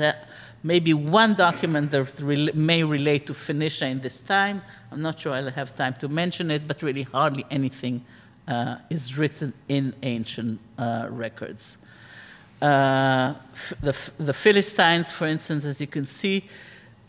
maybe 0.64 0.92
one 0.92 1.34
document 1.34 1.92
that 1.92 2.54
may 2.54 2.82
relate 2.82 3.26
to 3.26 3.34
Phoenicia 3.34 3.86
in 3.86 4.00
this 4.00 4.20
time. 4.20 4.62
I'm 4.90 5.02
not 5.02 5.20
sure 5.20 5.32
I'll 5.32 5.50
have 5.50 5.76
time 5.76 5.94
to 6.00 6.08
mention 6.08 6.50
it, 6.50 6.66
but 6.66 6.82
really 6.82 7.04
hardly 7.04 7.44
anything 7.50 8.04
uh, 8.48 8.76
is 8.90 9.16
written 9.16 9.52
in 9.68 9.94
ancient 10.02 10.58
uh, 10.76 11.06
records. 11.10 11.78
Uh, 12.60 13.34
the, 13.80 13.94
the, 14.18 14.32
Philistines, 14.32 15.10
for 15.10 15.26
instance, 15.26 15.64
as 15.64 15.80
you 15.80 15.86
can 15.86 16.06
see, 16.06 16.44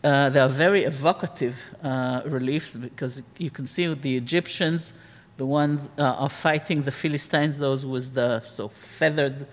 uh, 0.03 0.29
they 0.29 0.39
are 0.39 0.49
very 0.49 0.83
evocative 0.83 1.63
uh, 1.81 2.21
reliefs 2.25 2.75
because 2.75 3.23
you 3.37 3.49
can 3.49 3.65
see 3.65 3.91
the 3.93 4.17
Egyptians 4.17 4.93
the 5.37 5.45
ones 5.45 5.89
uh, 5.97 6.03
are 6.03 6.29
fighting 6.29 6.83
the 6.83 6.91
Philistines, 6.91 7.57
those 7.57 7.85
with 7.85 8.13
the 8.13 8.41
so 8.45 8.69
feathered, 8.69 9.45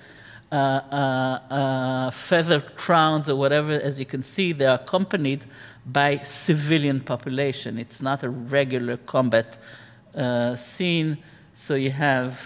uh, 0.53 0.55
uh, 0.55 1.55
uh, 1.55 2.11
feathered 2.11 2.77
crowns 2.77 3.31
or 3.31 3.37
whatever. 3.37 3.73
As 3.73 3.99
you 3.99 4.05
can 4.05 4.23
see, 4.23 4.53
they 4.53 4.67
are 4.67 4.75
accompanied 4.75 5.47
by 5.87 6.19
civilian 6.19 7.01
population. 7.01 7.79
It's 7.79 8.03
not 8.03 8.23
a 8.23 8.29
regular 8.29 8.99
combat 8.99 9.59
uh, 10.15 10.55
scene. 10.55 11.17
So 11.55 11.75
you 11.75 11.91
have, 11.91 12.39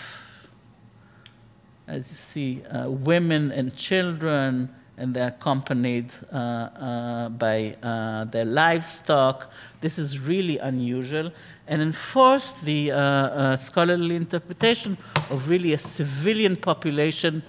as 1.88 2.08
you 2.10 2.16
see, 2.16 2.62
uh, 2.66 2.90
women 2.90 3.50
and 3.50 3.74
children, 3.74 4.70
and 4.98 5.12
they're 5.12 5.28
accompanied 5.28 6.14
uh, 6.32 6.36
uh, 6.36 7.28
by 7.28 7.76
uh, 7.82 8.24
their 8.24 8.44
livestock. 8.44 9.50
This 9.80 9.98
is 9.98 10.20
really 10.20 10.58
unusual 10.58 11.32
and 11.66 11.82
enforced 11.82 12.64
the 12.64 13.56
scholarly 13.58 14.16
interpretation 14.16 14.96
of 15.30 15.50
really 15.50 15.72
a 15.74 15.78
civilian 15.78 16.56
population 16.56 17.42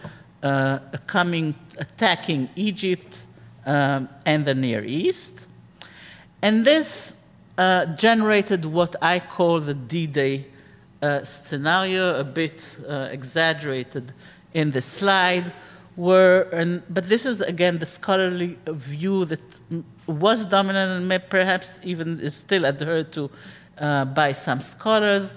uh, 0.43 0.79
coming, 1.07 1.55
attacking 1.77 2.49
Egypt 2.55 3.25
um, 3.65 4.09
and 4.25 4.45
the 4.45 4.53
Near 4.53 4.83
East. 4.83 5.47
And 6.41 6.65
this 6.65 7.17
generated 7.95 8.65
what 8.65 8.95
I 9.01 9.19
call 9.19 9.59
the 9.59 9.73
D 9.73 10.05
Day 10.05 10.45
scenario, 11.23 12.19
a 12.19 12.23
bit 12.23 12.77
exaggerated 12.87 14.13
in 14.53 14.71
the 14.71 14.81
slide 14.81 15.51
were, 15.97 16.41
and, 16.53 16.83
but 16.89 17.05
this 17.05 17.25
is 17.25 17.41
again 17.41 17.79
the 17.79 17.85
scholarly 17.85 18.57
view 18.67 19.25
that 19.25 19.59
was 20.05 20.45
dominant 20.45 21.11
and 21.11 21.29
perhaps 21.29 21.81
even 21.83 22.19
is 22.19 22.35
still 22.35 22.65
adhered 22.65 23.11
to 23.11 23.29
uh, 23.79 24.05
by 24.05 24.31
some 24.31 24.61
scholars, 24.61 25.33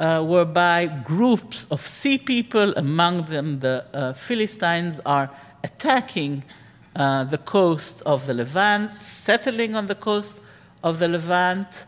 uh, 0.00 0.24
whereby 0.24 0.86
groups 1.04 1.66
of 1.70 1.86
sea 1.86 2.16
people, 2.16 2.72
among 2.76 3.26
them 3.26 3.60
the 3.60 3.84
uh, 3.92 4.12
Philistines, 4.14 4.98
are 5.04 5.30
attacking 5.62 6.42
uh, 6.96 7.24
the 7.24 7.38
coast 7.38 8.02
of 8.06 8.26
the 8.26 8.32
Levant, 8.32 9.02
settling 9.02 9.76
on 9.76 9.86
the 9.86 9.94
coast 9.94 10.36
of 10.82 10.98
the 10.98 11.06
Levant, 11.06 11.84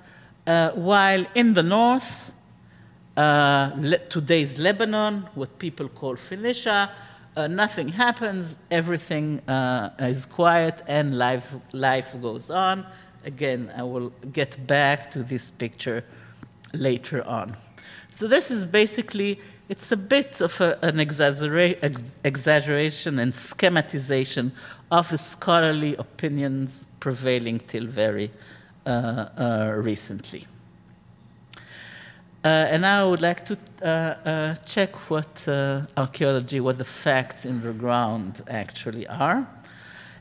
uh, 0.46 0.70
while 0.72 1.24
in 1.34 1.54
the 1.54 1.62
north, 1.62 2.34
uh, 3.16 3.70
today's 4.10 4.58
Lebanon, 4.58 5.26
what 5.34 5.58
people 5.58 5.88
call 5.88 6.14
Phoenicia, 6.14 6.90
uh, 7.34 7.46
nothing 7.46 7.88
happens, 7.88 8.58
everything 8.70 9.40
is 9.98 10.26
quiet, 10.26 10.82
and 10.86 11.16
life, 11.16 11.54
life 11.72 12.14
goes 12.20 12.50
on. 12.50 12.86
Again, 13.24 13.72
I 13.74 13.84
will 13.84 14.12
get 14.32 14.66
back 14.66 15.10
to 15.12 15.22
this 15.22 15.50
picture 15.50 16.04
later 16.74 17.26
on. 17.26 17.56
So 18.22 18.28
this 18.28 18.52
is 18.52 18.64
basically, 18.64 19.40
it's 19.68 19.90
a 19.90 19.96
bit 19.96 20.40
of 20.40 20.60
a, 20.60 20.78
an 20.80 20.98
exaggera- 20.98 21.76
ex- 21.82 22.14
exaggeration 22.22 23.18
and 23.18 23.32
schematization 23.32 24.52
of 24.92 25.08
the 25.08 25.18
scholarly 25.18 25.96
opinions 25.96 26.86
prevailing 27.00 27.58
till 27.66 27.86
very 27.86 28.30
uh, 28.86 28.90
uh 28.90 29.72
recently. 29.76 30.46
Uh, 32.44 32.70
and 32.70 32.82
now 32.82 33.06
I 33.06 33.10
would 33.10 33.22
like 33.22 33.44
to 33.46 33.58
uh, 33.82 33.86
uh, 33.86 34.54
check 34.64 34.94
what 35.10 35.48
uh, 35.48 35.86
archaeology, 35.96 36.60
what 36.60 36.78
the 36.78 36.84
facts 36.84 37.44
in 37.44 37.60
the 37.60 37.72
ground 37.72 38.40
actually 38.46 39.08
are. 39.08 39.44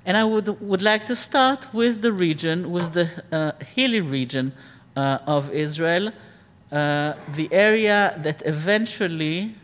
And 0.07 0.17
I 0.17 0.23
would, 0.23 0.59
would 0.59 0.81
like 0.81 1.05
to 1.05 1.15
start 1.15 1.71
with 1.71 2.01
the 2.01 2.11
region, 2.11 2.71
with 2.71 2.93
the 2.93 3.53
hilly 3.75 4.01
region 4.01 4.53
of 4.95 5.51
Israel, 5.51 6.11
the 6.71 7.49
area 7.51 8.19
that 8.23 8.41
eventually 8.45 9.55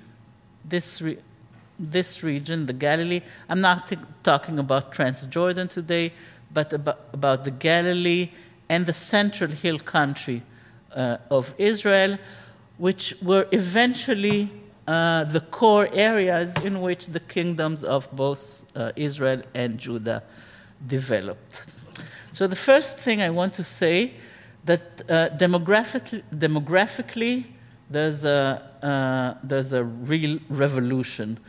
this, 0.65 1.01
re- 1.01 1.17
this 1.79 2.21
region, 2.23 2.65
the 2.65 2.73
Galilee, 2.73 3.21
I'm 3.49 3.61
not 3.61 3.91
talking 4.23 4.59
about 4.59 4.93
Transjordan 4.93 5.69
today, 5.69 6.13
but 6.51 6.73
about, 6.73 6.99
about 7.13 7.43
the 7.43 7.51
Galilee 7.51 8.29
and 8.69 8.85
the 8.85 8.93
central 8.93 9.51
hill 9.51 9.79
country 9.79 10.43
of 11.29 11.53
Israel 11.57 12.17
which 12.77 13.15
were 13.21 13.47
eventually 13.51 14.49
uh, 14.87 15.23
the 15.25 15.41
core 15.41 15.89
areas 15.91 16.55
in 16.63 16.81
which 16.81 17.07
the 17.07 17.19
kingdoms 17.19 17.83
of 17.83 18.09
both 18.15 18.65
uh, 18.75 18.91
Israel 18.95 19.41
and 19.53 19.77
Judah 19.77 20.23
developed. 20.85 21.65
So 22.31 22.47
the 22.47 22.55
first 22.55 22.99
thing 22.99 23.21
I 23.21 23.29
want 23.29 23.53
to 23.55 23.63
say 23.63 24.13
that 24.67 25.01
uh, 25.09 25.29
demographically, 25.37 26.23
demographically, 26.33 27.45
there's 27.89 28.23
a 28.25 28.61
uh, 28.83 29.33
there's 29.43 29.73
a 29.73 29.83
real 29.83 30.39
revolution. 30.49 31.39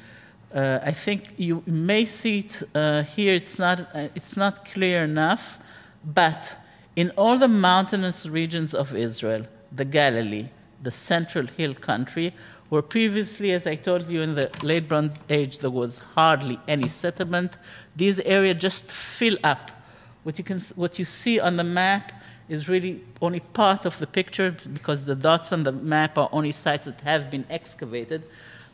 Uh, 0.55 0.79
I 0.83 0.93
think 0.93 1.35
you 1.37 1.63
may 1.67 2.05
see 2.07 2.39
it 2.39 2.63
uh, 2.75 3.03
here. 3.03 3.35
It's 3.35 3.59
not 3.59 3.87
it's 4.15 4.37
not 4.37 4.65
clear 4.65 5.05
enough, 5.05 5.59
but 6.05 6.59
in 6.97 7.11
all 7.17 7.37
the 7.37 7.49
mountainous 7.49 8.27
regions 8.27 8.75
of 8.75 8.95
Israel, 8.95 9.47
the 9.73 9.85
Galilee, 9.85 10.49
the 10.83 10.91
central 10.91 11.47
hill 11.47 11.75
country, 11.75 12.33
where 12.69 12.83
previously, 12.83 13.53
as 13.53 13.67
I 13.67 13.75
told 13.75 14.09
you, 14.09 14.23
in 14.23 14.35
the 14.35 14.51
late 14.63 14.89
Bronze 14.89 15.17
Age, 15.29 15.59
there 15.59 15.71
was 15.71 15.99
hardly 15.99 16.59
any 16.69 16.89
settlement. 16.89 17.59
These 17.97 18.21
areas 18.21 18.57
just 18.61 18.91
fill 18.91 19.39
up. 19.43 19.71
What 20.23 20.39
you, 20.39 20.45
can, 20.45 20.61
what 20.77 20.99
you 20.99 21.05
see 21.05 21.41
on 21.41 21.57
the 21.57 21.65
map 21.65 22.13
is 22.49 22.69
really 22.69 23.03
only 23.21 23.41
part 23.41 23.85
of 23.85 23.99
the 23.99 24.07
picture 24.07 24.57
because 24.73 25.05
the 25.05 25.15
dots 25.15 25.53
on 25.53 25.65
the 25.65 25.73
map 25.73 26.17
are 26.17 26.29
only 26.33 26.53
sites 26.53 26.87
that 26.87 27.01
have 27.03 27.31
been 27.31 27.45
excavated. 27.51 28.23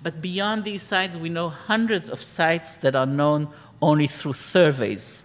But 0.03 0.21
beyond 0.21 0.65
these 0.65 0.83
sites, 0.83 1.17
we 1.17 1.29
know 1.29 1.49
hundreds 1.49 2.09
of 2.09 2.23
sites 2.23 2.77
that 2.77 2.95
are 2.95 3.07
known 3.07 3.49
only 3.81 4.07
through 4.07 4.35
surveys, 4.35 5.25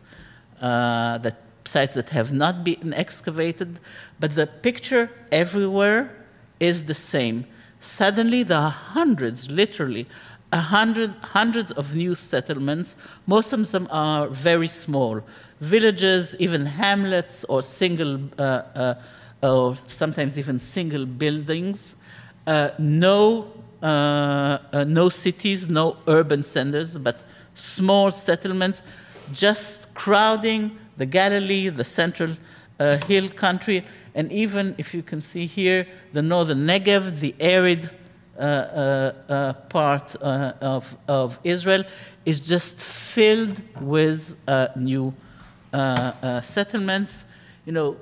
uh, 0.61 1.17
that 1.19 1.41
sites 1.65 1.95
that 1.95 2.09
have 2.09 2.31
not 2.33 2.63
been 2.63 2.93
excavated. 2.93 3.79
But 4.19 4.31
the 4.31 4.47
picture 4.47 5.11
everywhere 5.31 6.25
is 6.59 6.85
the 6.85 6.93
same. 6.95 7.45
Suddenly, 7.79 8.43
there 8.43 8.57
are 8.57 8.71
hundreds, 8.71 9.49
literally, 9.49 10.07
hundred, 10.57 11.13
hundreds 11.21 11.71
of 11.71 11.95
new 11.95 12.15
settlements. 12.15 12.97
Most 13.27 13.53
of 13.53 13.69
them 13.71 13.87
are 13.91 14.27
very 14.27 14.67
small 14.67 15.21
villages, 15.59 16.35
even 16.39 16.65
hamlets, 16.65 17.43
or 17.45 17.61
single, 17.61 18.19
uh, 18.37 18.41
uh, 18.41 18.93
or 19.43 19.75
sometimes 19.87 20.39
even 20.39 20.57
single 20.57 21.05
buildings. 21.05 21.95
Uh, 22.47 22.71
no, 22.79 23.51
uh, 23.83 24.57
uh, 24.73 24.83
no 24.87 25.09
cities, 25.09 25.69
no 25.69 25.97
urban 26.07 26.41
centers, 26.41 26.97
but 26.97 27.23
small 27.53 28.09
settlements, 28.09 28.81
just 29.31 29.93
crowding 29.93 30.77
the 30.97 31.05
Galilee, 31.05 31.69
the 31.69 31.83
central 31.83 32.35
uh, 32.79 32.97
hill 33.05 33.29
country, 33.29 33.85
and 34.15 34.31
even 34.31 34.75
if 34.77 34.93
you 34.93 35.03
can 35.03 35.21
see 35.21 35.45
here, 35.45 35.87
the 36.11 36.21
northern 36.21 36.65
Negev, 36.65 37.19
the 37.19 37.35
arid 37.39 37.89
part 38.39 40.15
uh, 40.21 40.53
of, 40.61 40.97
of 41.07 41.39
Israel, 41.43 41.83
is 42.25 42.39
just 42.39 42.79
filled 42.81 43.61
with 43.81 44.37
uh, 44.47 44.67
new 44.75 45.13
settlements. 46.41 47.25
You 47.65 47.73
know, 47.73 47.97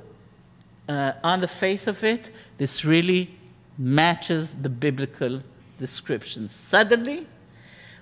on 1.24 1.42
the 1.42 1.48
face 1.48 1.88
of 1.88 2.04
it, 2.04 2.30
this 2.58 2.86
really 2.86 3.36
matches 3.78 4.54
the 4.54 4.70
biblical 4.70 5.42
description. 5.78 6.50
Suddenly, 6.50 7.28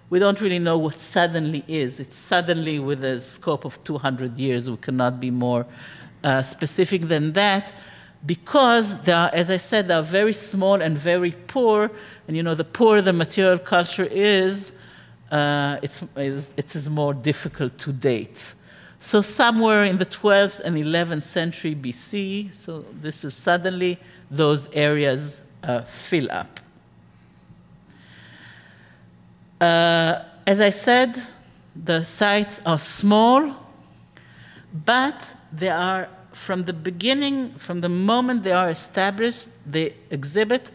we 0.10 0.20
don't 0.20 0.40
really 0.40 0.60
know 0.60 0.78
what 0.78 1.00
suddenly 1.00 1.64
is. 1.68 2.00
It's 2.00 2.18
suddenly 2.18 2.80
with 2.80 3.04
a 3.04 3.20
scope 3.20 3.66
of 3.66 3.84
200 3.84 4.38
years. 4.38 4.70
We 4.70 4.78
cannot 4.78 5.20
be 5.20 5.32
more 5.32 5.66
uh, 6.24 6.42
specific 6.42 7.04
than 7.04 7.34
that 7.34 7.74
because 8.26 9.02
they 9.04 9.12
are, 9.12 9.30
as 9.34 9.50
I 9.50 9.58
said, 9.58 9.88
they 9.88 9.94
are 9.94 10.04
very 10.04 10.34
small 10.34 10.82
and 10.82 10.98
very 10.98 11.32
poor. 11.32 11.92
And 12.28 12.36
you 12.36 12.44
know, 12.44 12.56
the 12.56 12.64
poorer 12.64 13.02
the 13.02 13.14
material 13.14 13.60
culture 13.60 14.06
is, 14.06 14.72
uh, 15.32 15.78
it's, 15.82 16.02
it 16.16 16.76
is 16.76 16.90
more 16.90 17.14
difficult 17.14 17.78
to 17.80 17.94
date. 17.94 18.54
So, 19.00 19.22
somewhere 19.22 19.84
in 19.84 19.98
the 19.98 20.06
12th 20.06 20.62
and 20.62 20.78
11th 20.78 21.24
century 21.24 21.76
BC, 21.76 22.52
so 22.54 22.86
this 23.02 23.24
is 23.24 23.36
suddenly 23.36 24.00
those 24.32 24.68
areas 24.74 25.42
uh, 25.62 25.82
fill 25.82 26.32
up. 26.32 26.60
Uh, 29.62 30.24
as 30.48 30.60
I 30.60 30.70
said, 30.70 31.22
the 31.76 32.04
sites 32.04 32.62
are 32.66 32.80
small, 32.80 33.54
but 34.74 35.36
they 35.52 35.70
are 35.70 36.10
from 36.36 36.66
the 36.66 36.74
beginning, 36.74 37.50
from 37.52 37.82
the 37.82 37.90
moment 37.90 38.44
they 38.44 38.52
are 38.52 38.70
established, 38.70 39.48
they 39.66 39.94
exhibit 40.12 40.72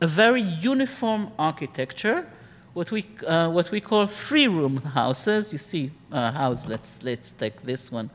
a 0.00 0.06
very 0.06 0.42
uniform 0.42 1.32
architecture, 1.38 2.26
what 2.74 2.90
we, 2.90 3.06
uh, 3.26 3.50
what 3.50 3.70
we 3.70 3.80
call 3.80 4.06
three-room 4.06 4.76
houses. 4.76 5.50
You 5.50 5.58
see 5.58 5.90
a 6.12 6.30
house, 6.30 6.68
let's, 6.68 7.02
let's 7.02 7.32
take 7.32 7.62
this 7.62 7.90
one 7.90 8.10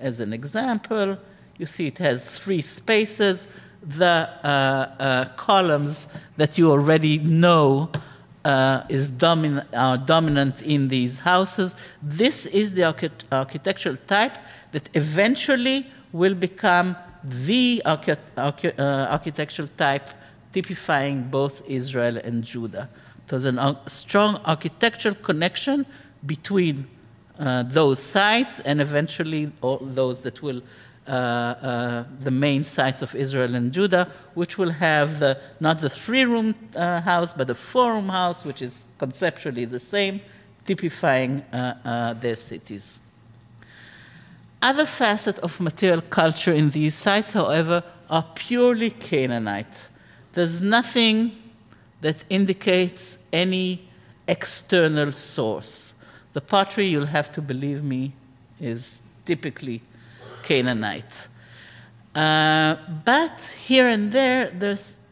as 0.00 0.20
an 0.20 0.32
example. 0.32 1.18
You 1.58 1.66
see 1.66 1.86
it 1.86 1.98
has 1.98 2.24
three 2.24 2.62
spaces, 2.62 3.46
the 3.82 4.28
uh, 4.42 4.48
uh, 4.48 5.24
columns 5.36 6.08
that 6.36 6.58
you 6.58 6.70
already 6.70 7.18
know 7.18 7.90
uh, 8.44 8.84
is 8.88 9.10
domin- 9.10 9.64
are 9.74 9.98
dominant 9.98 10.62
in 10.62 10.88
these 10.88 11.18
houses. 11.18 11.76
This 12.02 12.46
is 12.46 12.72
the 12.72 12.84
archi- 12.84 13.10
architectural 13.30 13.96
type 14.06 14.36
that 14.72 14.88
eventually 14.94 15.86
will 16.12 16.34
become 16.34 16.96
the 17.22 17.82
archi- 17.84 18.16
archi- 18.36 18.78
uh, 18.78 19.12
architectural 19.12 19.68
type 19.76 20.08
typifying 20.52 21.22
both 21.24 21.62
Israel 21.68 22.16
and 22.18 22.42
Judah. 22.44 22.88
There's 23.26 23.44
a 23.44 23.56
ar- 23.58 23.78
strong 23.86 24.40
architectural 24.44 25.14
connection 25.16 25.86
between 26.24 26.86
uh, 27.38 27.62
those 27.64 27.98
sites 27.98 28.60
and 28.60 28.80
eventually 28.80 29.52
all 29.60 29.78
those 29.78 30.20
that 30.22 30.42
will 30.42 30.62
uh, 31.06 31.10
uh, 31.10 32.04
the 32.20 32.30
main 32.30 32.62
sites 32.64 33.00
of 33.00 33.14
Israel 33.14 33.54
and 33.54 33.72
Judah, 33.72 34.12
which 34.34 34.58
will 34.58 34.70
have 34.70 35.20
the, 35.20 35.38
not 35.58 35.80
the 35.80 35.88
three 35.88 36.24
room 36.24 36.54
uh, 36.76 37.00
house, 37.00 37.32
but 37.32 37.46
the 37.46 37.54
four 37.54 37.94
room 37.94 38.10
house, 38.10 38.44
which 38.44 38.60
is 38.60 38.84
conceptually 38.98 39.64
the 39.64 39.78
same, 39.78 40.20
typifying 40.66 41.40
uh, 41.52 41.74
uh, 41.84 42.12
their 42.14 42.36
cities. 42.36 43.00
Other 44.60 44.86
facets 44.86 45.38
of 45.40 45.60
material 45.60 46.02
culture 46.02 46.52
in 46.52 46.70
these 46.70 46.94
sites, 46.94 47.32
however, 47.32 47.84
are 48.10 48.24
purely 48.34 48.90
Canaanite. 48.90 49.88
There's 50.32 50.60
nothing 50.60 51.32
that 52.00 52.24
indicates 52.28 53.18
any 53.32 53.88
external 54.26 55.12
source. 55.12 55.94
The 56.32 56.40
pottery, 56.40 56.86
you'll 56.86 57.06
have 57.06 57.30
to 57.32 57.42
believe 57.42 57.82
me, 57.82 58.12
is 58.60 59.02
typically 59.24 59.80
Canaanite. 60.42 61.28
Uh, 62.14 62.76
but 63.04 63.56
here 63.66 63.88
and 63.88 64.10
there, 64.10 64.50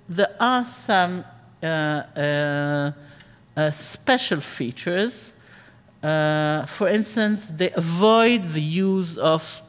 there 0.08 0.34
are 0.40 0.64
some 0.64 1.24
uh, 1.62 1.66
uh, 1.66 2.92
uh 3.56 3.70
special 3.70 4.40
features. 4.40 5.34
Uh, 6.06 6.64
for 6.66 6.86
instance, 6.86 7.48
they 7.48 7.70
avoid 7.72 8.44
the 8.44 8.60
use 8.60 9.18
of 9.18 9.60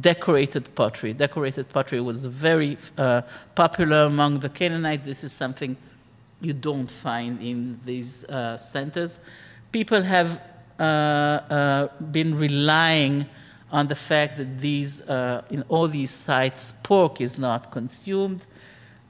decorated 0.00 0.74
pottery. 0.74 1.14
Decorated 1.14 1.66
pottery 1.70 2.00
was 2.00 2.26
very 2.26 2.76
uh, 2.98 3.22
popular 3.54 4.02
among 4.04 4.40
the 4.40 4.48
Canaanites. 4.50 5.06
This 5.06 5.24
is 5.24 5.32
something 5.32 5.76
you 6.42 6.52
don't 6.52 6.90
find 6.90 7.40
in 7.42 7.80
these 7.86 8.26
centers. 8.58 9.18
People 9.72 10.02
have 10.02 10.40
been 12.12 12.38
relying 12.38 13.26
on 13.72 13.86
the 13.86 13.94
fact 13.94 14.36
that 14.36 14.58
these, 14.58 15.00
uh, 15.02 15.42
in 15.50 15.62
all 15.68 15.88
these 15.88 16.10
sites, 16.10 16.74
pork 16.82 17.20
is 17.20 17.38
not 17.38 17.70
consumed. 17.70 18.46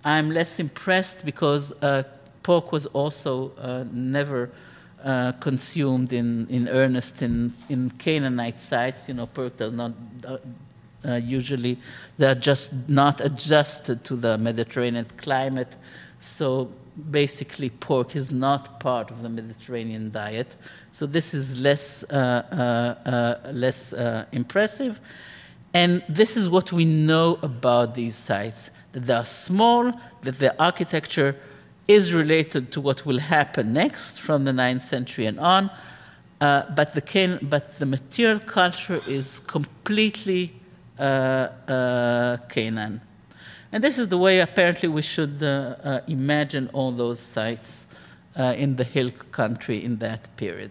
I'm 0.04 0.30
less 0.30 0.60
impressed 0.60 1.24
because 1.24 1.72
uh, 1.82 2.04
pork 2.42 2.70
was 2.70 2.86
also 2.86 3.52
uh, 3.58 3.84
never 3.90 4.50
uh, 5.04 5.32
consumed 5.40 6.12
in, 6.12 6.46
in 6.48 6.68
earnest 6.68 7.22
in, 7.22 7.52
in 7.68 7.90
Canaanite 7.90 8.60
sites. 8.60 9.08
You 9.08 9.14
know, 9.14 9.26
pork 9.26 9.56
does 9.56 9.72
not 9.72 9.92
uh, 10.26 10.38
uh, 11.06 11.14
usually, 11.14 11.78
they're 12.16 12.34
just 12.34 12.72
not 12.88 13.20
adjusted 13.20 14.04
to 14.04 14.16
the 14.16 14.36
Mediterranean 14.36 15.06
climate. 15.16 15.76
So 16.18 16.70
basically 17.10 17.70
pork 17.70 18.14
is 18.14 18.30
not 18.30 18.80
part 18.80 19.10
of 19.10 19.22
the 19.22 19.28
Mediterranean 19.28 20.10
diet. 20.10 20.56
So 20.92 21.06
this 21.06 21.32
is 21.32 21.60
less, 21.60 22.04
uh, 22.04 22.14
uh, 22.14 23.08
uh, 23.08 23.52
less 23.52 23.94
impressive. 24.32 25.00
And 25.72 26.02
this 26.08 26.36
is 26.36 26.48
what 26.48 26.72
we 26.72 26.84
know 26.84 27.38
about 27.42 27.94
these 27.94 28.16
sites 28.16 28.70
that 28.92 29.04
they 29.04 29.14
are 29.14 29.24
small, 29.24 29.92
that 30.22 30.38
their 30.38 30.60
architecture 30.60 31.36
is 31.90 32.14
related 32.14 32.70
to 32.70 32.80
what 32.80 33.04
will 33.04 33.18
happen 33.18 33.72
next 33.72 34.20
from 34.20 34.44
the 34.44 34.52
9th 34.52 34.80
century 34.80 35.26
and 35.26 35.40
on. 35.40 35.68
Uh, 36.40 36.62
but, 36.76 36.94
the 36.94 37.38
but 37.42 37.78
the 37.78 37.86
material 37.86 38.38
culture 38.38 39.02
is 39.08 39.40
completely 39.40 40.54
uh, 40.98 42.36
Canaan. 42.48 43.00
And 43.72 43.82
this 43.82 43.98
is 43.98 44.08
the 44.08 44.18
way 44.18 44.40
apparently 44.40 44.88
we 44.88 45.02
should 45.02 45.42
uh, 45.42 45.46
uh, 45.82 46.00
imagine 46.06 46.70
all 46.72 46.92
those 46.92 47.18
sites 47.18 47.86
uh, 48.36 48.54
in 48.56 48.76
the 48.76 48.84
hill 48.84 49.10
country 49.32 49.84
in 49.84 49.98
that 49.98 50.28
period. 50.36 50.70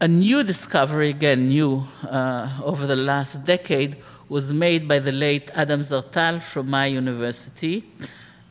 A 0.00 0.08
new 0.08 0.42
discovery, 0.42 1.10
again 1.10 1.48
new 1.48 1.86
uh, 2.02 2.60
over 2.62 2.86
the 2.86 2.96
last 2.96 3.44
decade, 3.44 3.96
was 4.34 4.52
made 4.52 4.88
by 4.88 4.98
the 4.98 5.12
late 5.12 5.48
Adam 5.54 5.80
Zertal 5.80 6.42
from 6.42 6.68
my 6.68 6.86
university 6.86 7.84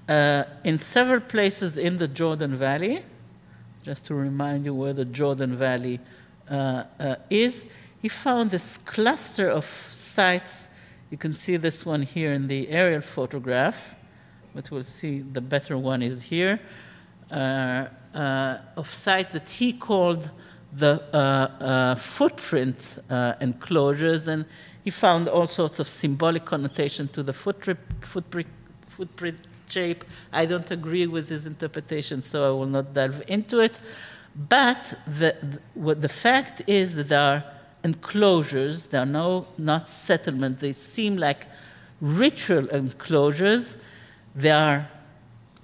uh, 0.07 0.45
in 0.63 0.77
several 0.77 1.19
places 1.19 1.77
in 1.77 1.97
the 1.97 2.07
Jordan 2.07 2.55
Valley. 2.55 3.03
Just 3.83 4.05
to 4.05 4.15
remind 4.15 4.63
you 4.63 4.73
where 4.73 4.93
the 4.93 5.03
Jordan 5.03 5.57
Valley 5.57 5.99
uh, 6.49 6.85
is, 7.29 7.65
he 8.01 8.07
found 8.07 8.51
this 8.51 8.77
cluster 8.77 9.49
of 9.49 9.65
sites 9.65 10.69
you 11.13 11.17
can 11.17 11.33
see 11.33 11.57
this 11.57 11.85
one 11.85 12.01
here 12.01 12.31
in 12.31 12.47
the 12.47 12.69
aerial 12.69 13.01
photograph, 13.01 13.93
but 14.55 14.71
we'll 14.71 14.83
see 14.83 15.19
the 15.19 15.41
better 15.41 15.77
one 15.77 16.01
is 16.01 16.23
here, 16.23 16.61
uh, 17.29 17.87
uh, 18.15 18.57
of 18.77 18.91
sites 18.91 19.33
that 19.33 19.49
he 19.49 19.73
called 19.73 20.31
the 20.75 21.03
uh, 21.13 21.17
uh 21.17 21.95
footprint 21.95 22.97
uh, 23.09 23.33
enclosures, 23.41 24.27
and 24.27 24.45
he 24.83 24.89
found 24.89 25.29
all 25.29 25.47
sorts 25.47 25.79
of 25.79 25.87
symbolic 25.87 26.45
connotation 26.45 27.07
to 27.09 27.23
the 27.23 27.33
footprint, 27.33 27.79
footprint, 28.01 28.47
footprint 28.89 29.39
shape. 29.69 30.03
I 30.31 30.45
don't 30.45 30.69
agree 30.71 31.07
with 31.07 31.29
his 31.29 31.47
interpretation, 31.47 32.21
so 32.21 32.45
I 32.45 32.49
will 32.49 32.65
not 32.65 32.93
delve 32.93 33.23
into 33.27 33.59
it. 33.59 33.79
But 34.35 34.93
the, 35.05 35.35
the, 35.75 36.09
fact 36.09 36.63
is 36.67 36.95
that 36.95 37.09
there 37.09 37.19
are 37.19 37.43
enclosures. 37.83 38.87
They 38.87 38.97
are 38.97 39.05
no, 39.05 39.47
not 39.57 39.87
settlements. 39.87 40.61
They 40.61 40.71
seem 40.71 41.17
like 41.17 41.47
ritual 42.01 42.67
enclosures. 42.69 43.77
They 44.35 44.51
are 44.51 44.89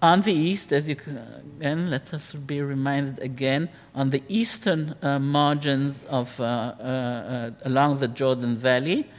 on 0.01 0.21
the 0.21 0.33
east, 0.33 0.71
as 0.71 0.87
you 0.87 0.95
can, 0.95 1.17
again, 1.57 1.89
let 1.89 2.13
us 2.13 2.31
be 2.33 2.61
reminded 2.61 3.19
again, 3.19 3.69
on 3.93 4.09
the 4.11 4.23
eastern 4.29 4.95
uh, 5.01 5.19
margins 5.19 6.03
of, 6.03 6.39
uh, 6.39 6.43
uh, 6.43 6.83
uh 6.83 7.51
along 7.63 7.99
the 7.99 8.07
Jordan 8.07 8.55
Valley. 8.55 9.09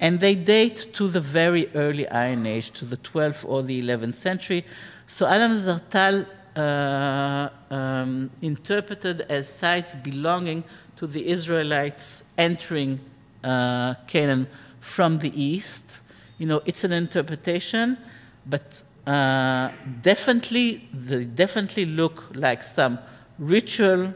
And 0.00 0.20
they 0.20 0.34
date 0.34 0.92
to 0.94 1.08
the 1.08 1.20
very 1.20 1.70
early 1.74 2.08
Iron 2.08 2.44
Age, 2.44 2.70
to 2.72 2.84
the 2.84 2.98
12th 2.98 3.48
or 3.48 3.62
the 3.62 3.80
11th 3.80 4.14
century. 4.14 4.64
So 5.06 5.26
Adam 5.26 5.52
Zertal 5.52 6.26
uh, 6.56 7.48
um, 7.70 8.30
interpreted 8.42 9.22
as 9.28 9.48
sites 9.48 9.94
belonging 9.94 10.64
to 10.96 11.06
the 11.06 11.28
Israelites 11.28 12.24
entering 12.36 13.00
uh, 13.44 13.94
Canaan 14.06 14.48
from 14.80 15.18
the 15.18 15.30
east. 15.40 16.00
You 16.38 16.46
know, 16.46 16.62
it's 16.66 16.84
an 16.84 16.92
interpretation, 16.92 17.96
but 18.44 18.82
uh, 19.06 19.70
definitely, 20.02 20.88
they 20.92 21.24
definitely 21.24 21.86
look 21.86 22.24
like 22.34 22.62
some 22.62 22.98
ritual 23.38 24.12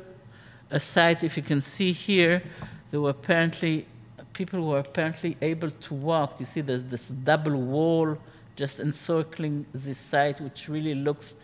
sites. 0.78 1.22
If 1.22 1.36
you 1.36 1.42
can 1.42 1.60
see 1.60 1.92
here, 1.92 2.42
there 2.90 3.00
were 3.00 3.10
apparently 3.10 3.86
people 4.32 4.66
were 4.66 4.78
apparently 4.78 5.36
able 5.42 5.70
to 5.70 5.94
walk. 5.94 6.40
You 6.40 6.46
see, 6.46 6.60
there's 6.60 6.84
this 6.84 7.08
double 7.08 7.60
wall 7.60 8.16
just 8.56 8.80
encircling 8.80 9.66
this 9.72 9.98
site, 9.98 10.40
which 10.40 10.68
really 10.68 10.94
looks 10.94 11.36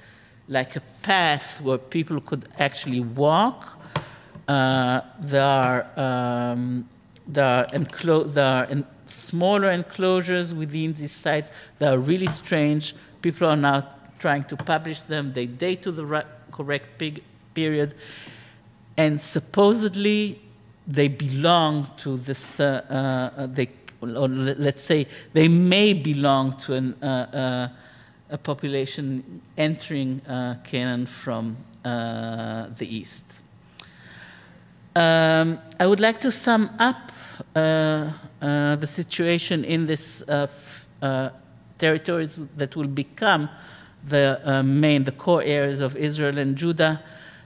like 0.48 0.76
a 0.76 0.82
path 1.02 1.60
where 1.60 1.78
people 1.78 2.20
could 2.20 2.48
actually 2.58 3.00
walk. 3.00 3.80
Uh, 4.48 5.00
there 5.20 5.42
are 5.42 5.86
um, 5.98 6.88
there 7.26 7.44
are, 7.44 7.66
enclo- 7.66 8.32
there 8.32 8.44
are 8.44 8.66
smaller 9.06 9.70
enclosures 9.70 10.54
within 10.54 10.92
these 10.92 11.12
sites 11.12 11.50
that 11.78 11.92
are 11.92 11.98
really 11.98 12.26
strange. 12.26 12.94
People 13.22 13.48
are 13.48 13.56
now 13.56 13.88
trying 14.18 14.44
to 14.44 14.56
publish 14.56 15.02
them. 15.04 15.32
They 15.32 15.46
date 15.46 15.82
to 15.82 15.92
the 15.92 16.04
right, 16.04 16.26
correct 16.52 17.02
period, 17.54 17.94
and 18.96 19.20
supposedly 19.20 20.40
they 20.86 21.08
belong 21.08 21.88
to 21.98 22.16
this. 22.16 22.60
Uh, 22.60 23.32
uh, 23.36 23.46
they, 23.46 23.68
or 24.00 24.28
let's 24.28 24.82
say 24.82 25.06
they 25.32 25.48
may 25.48 25.92
belong 25.92 26.52
to 26.58 26.74
an, 26.74 26.94
uh, 27.02 27.06
uh, 27.06 27.68
a 28.30 28.38
population 28.38 29.40
entering 29.56 30.20
uh, 30.26 30.56
Canaan 30.64 31.06
from 31.06 31.56
the 31.82 32.86
east. 32.88 33.42
Um, 34.96 35.58
I 35.78 35.86
would 35.86 36.00
like 36.00 36.20
to 36.20 36.32
sum 36.32 36.70
up 36.78 36.96
uh, 36.96 37.12
uh, 37.12 37.15
the 37.54 38.86
situation 38.86 39.64
in 39.64 39.86
this 39.86 40.22
uh, 40.28 40.46
uh 41.02 41.30
territories 41.78 42.40
that 42.56 42.74
will 42.74 42.88
become 42.88 43.48
the 44.08 44.40
uh, 44.44 44.62
main, 44.62 45.04
the 45.04 45.12
core 45.12 45.42
areas 45.42 45.80
of 45.80 45.96
Israel 45.96 46.38
and 46.38 46.56
Judah. 46.56 47.02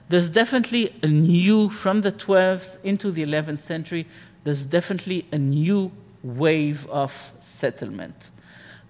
There's 0.09 0.29
definitely 0.29 0.93
a 1.01 1.07
new, 1.07 1.69
from 1.69 2.01
the 2.01 2.11
12th 2.11 2.83
into 2.83 3.11
the 3.11 3.23
11th 3.23 3.59
century, 3.59 4.07
there's 4.43 4.65
definitely 4.65 5.25
a 5.31 5.37
new 5.37 5.91
wave 6.23 6.87
of 6.87 7.33
settlement. 7.39 8.31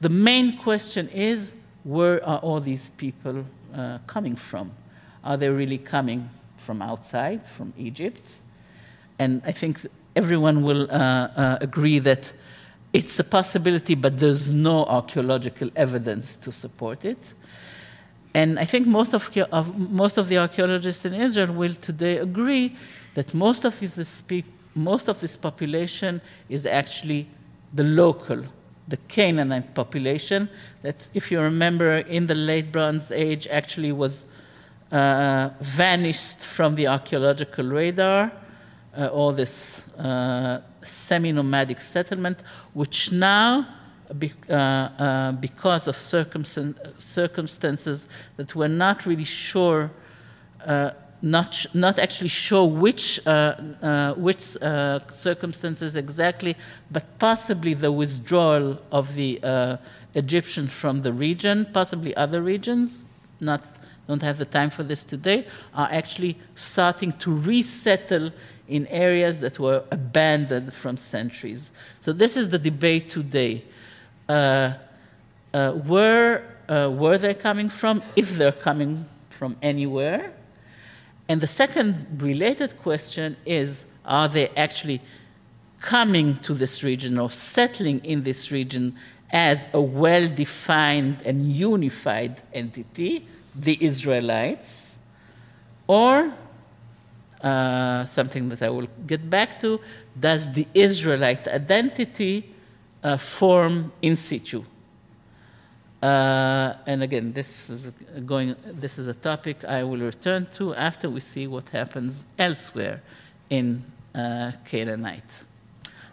The 0.02 0.10
main 0.10 0.58
question 0.58 1.08
is 1.10 1.54
where 1.84 2.26
are 2.26 2.40
all 2.40 2.60
these 2.60 2.90
people 2.90 3.46
uh, 3.74 4.00
coming 4.08 4.36
from? 4.36 4.72
Are 5.24 5.38
they 5.38 5.50
really 5.50 5.78
coming 5.78 6.30
from 6.58 6.82
outside, 6.82 7.48
from 7.48 7.74
Egypt? 7.78 8.40
And 9.20 9.42
I 9.46 9.52
think 9.52 9.86
everyone 10.16 10.64
will 10.64 10.84
uh, 10.92 10.94
uh, 10.94 11.58
agree 11.62 12.00
that 12.00 12.34
it's 12.94 13.20
a 13.20 13.24
possibility, 13.24 13.96
but 13.96 14.20
there's 14.20 14.50
no 14.50 14.86
archaeological 14.86 15.70
evidence 15.76 16.36
to 16.36 16.52
support 16.52 17.06
it. 17.06 17.34
And 18.34 18.60
I 18.60 18.66
think 18.66 18.88
most 18.88 19.14
of, 19.14 19.30
of 19.52 19.78
most 19.78 20.18
of 20.18 20.28
the 20.28 20.38
archaeologists 20.38 21.06
in 21.06 21.14
Israel 21.14 21.54
will 21.54 21.74
today 21.74 22.18
agree 22.18 22.76
that 23.14 23.34
most 23.34 23.66
of 23.66 23.80
this, 23.80 24.24
most 24.74 25.08
of 25.08 25.20
this 25.20 25.36
population 25.36 26.22
is 26.50 26.66
actually 26.66 27.28
the 27.74 27.84
local, 27.84 28.44
the 28.88 28.98
Canaanite 29.08 29.74
population, 29.74 30.50
that, 30.82 31.08
if 31.14 31.32
you 31.32 31.40
remember, 31.40 31.98
in 31.98 32.28
the 32.28 32.36
late 32.36 32.72
Bronze 32.72 33.12
Age 33.12 33.48
actually 33.48 33.92
was 33.92 34.26
uh, 34.92 35.50
vanished 35.62 36.40
from 36.40 36.76
the 36.76 36.88
archaeological 36.88 37.66
radar, 37.66 38.32
uh, 38.98 39.08
all 39.08 39.32
this 39.32 39.88
uh, 39.98 40.60
semi 40.82 41.32
nomadic 41.32 41.80
settlement, 41.80 42.44
which 42.74 43.10
now, 43.12 43.68
be, 44.18 44.34
uh, 44.50 44.54
uh, 44.54 45.32
because 45.34 45.88
of 45.88 45.96
circumstances 45.98 48.08
that 48.36 48.56
we're 48.56 48.68
not 48.68 49.06
really 49.06 49.24
sure 49.24 49.92
uh, 50.66 50.92
not, 51.24 51.68
not 51.76 52.00
actually 52.00 52.30
sure 52.30 52.68
which, 52.68 53.20
uh, 53.28 54.16
which 54.16 54.42
circumstances 54.42 55.96
exactly, 55.96 56.58
but 56.90 57.20
possibly 57.20 57.76
the 57.76 57.92
withdrawal 57.92 58.82
of 58.92 59.14
the 59.14 59.40
Egyptians 60.16 60.74
from 60.74 61.04
the 61.04 61.14
region, 61.14 61.68
possibly 61.74 62.16
other 62.16 62.42
regions, 62.42 63.06
not, 63.40 63.68
don't 64.08 64.24
have 64.24 64.40
the 64.40 64.46
time 64.46 64.72
for 64.72 64.82
this 64.82 65.04
today, 65.04 65.46
are 65.76 65.90
actually 65.92 66.40
starting 66.56 67.14
to 67.14 67.36
resettle 67.36 68.32
in 68.68 68.88
areas 68.88 69.40
that 69.40 69.60
were 69.60 69.84
abandoned 69.92 70.74
from 70.74 70.98
centuries. 70.98 71.72
So 72.02 72.14
this 72.14 72.38
is 72.38 72.50
the 72.50 72.60
debate 72.60 73.10
today. 73.10 73.64
Uh, 74.30 74.74
uh, 75.54 75.74
where, 75.74 76.46
where 76.68 77.18
they're 77.18 77.34
coming 77.34 77.68
from, 77.68 78.02
if 78.16 78.38
they're 78.38 78.52
coming 78.54 79.06
from 79.30 79.58
anywhere, 79.62 80.32
and 81.28 81.40
the 81.40 81.48
second 81.48 82.06
related 82.22 82.78
question 82.78 83.38
is 83.46 83.86
are 84.04 84.28
they 84.28 84.50
actually 84.50 85.02
coming 85.80 86.38
to 86.40 86.54
this 86.54 86.84
region 86.84 87.18
or 87.18 87.30
settling 87.30 88.04
in 88.04 88.24
this 88.24 88.52
region 88.52 88.96
as 89.32 89.70
a 89.74 89.82
well 89.82 90.28
defined 90.28 91.22
and 91.26 91.52
unified 91.52 92.42
entity, 92.54 93.26
the 93.56 93.78
Israelites, 93.80 94.98
or 95.88 96.34
uh, 97.44 98.06
something 98.06 98.50
that 98.50 98.62
I 98.62 98.70
will 98.70 98.88
get 99.08 99.30
back 99.30 99.60
to, 99.62 99.80
does 100.20 100.52
the 100.52 100.68
Israelite 100.74 101.48
identity 101.48 102.54
uh, 103.04 103.18
form 103.18 103.92
in 104.02 104.16
situ? 104.16 104.64
Uh, 106.02 106.74
and 106.88 107.04
again, 107.04 107.32
this 107.32 107.70
is 107.70 107.92
going. 108.26 108.56
This 108.66 108.98
is 108.98 109.08
a 109.08 109.14
topic 109.14 109.64
I 109.66 109.84
will 109.84 110.00
return 110.00 110.48
to 110.56 110.74
after 110.74 111.10
we 111.10 111.20
see 111.20 111.46
what 111.46 111.70
happens 111.70 112.26
elsewhere 112.40 113.04
in 113.52 113.84
uh, 114.16 114.52
Canaanite. 114.66 115.44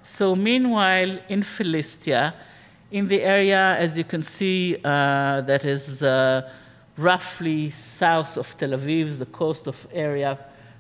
So, 0.02 0.36
meanwhile, 0.36 1.18
in 1.30 1.42
Philistia, 1.42 2.34
in 2.90 3.08
the 3.08 3.22
area, 3.22 3.76
as 3.78 3.96
you 3.96 4.04
can 4.04 4.22
see, 4.22 4.76
uh, 4.76 5.40
that 5.42 5.64
is 5.64 6.02
uh, 6.02 6.50
roughly 6.98 7.70
south 7.70 8.36
of 8.36 8.56
Tel 8.58 8.70
Aviv, 8.70 9.18
the 9.18 9.26
coast 9.26 9.68
of 9.68 9.86
area, 9.92 10.38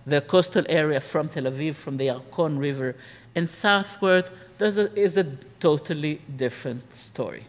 the 0.08 0.20
coastal 0.20 0.64
area 0.68 1.00
from 1.00 1.28
Tel 1.28 1.44
Aviv, 1.44 1.74
from 1.74 1.96
the 1.96 2.06
Yarkon 2.06 2.58
River, 2.58 2.96
and 3.34 3.48
southward, 3.48 4.30
there 4.58 4.88
is 4.96 5.16
a 5.16 5.24
totally 5.60 6.20
different 6.36 6.94
story. 6.96 7.46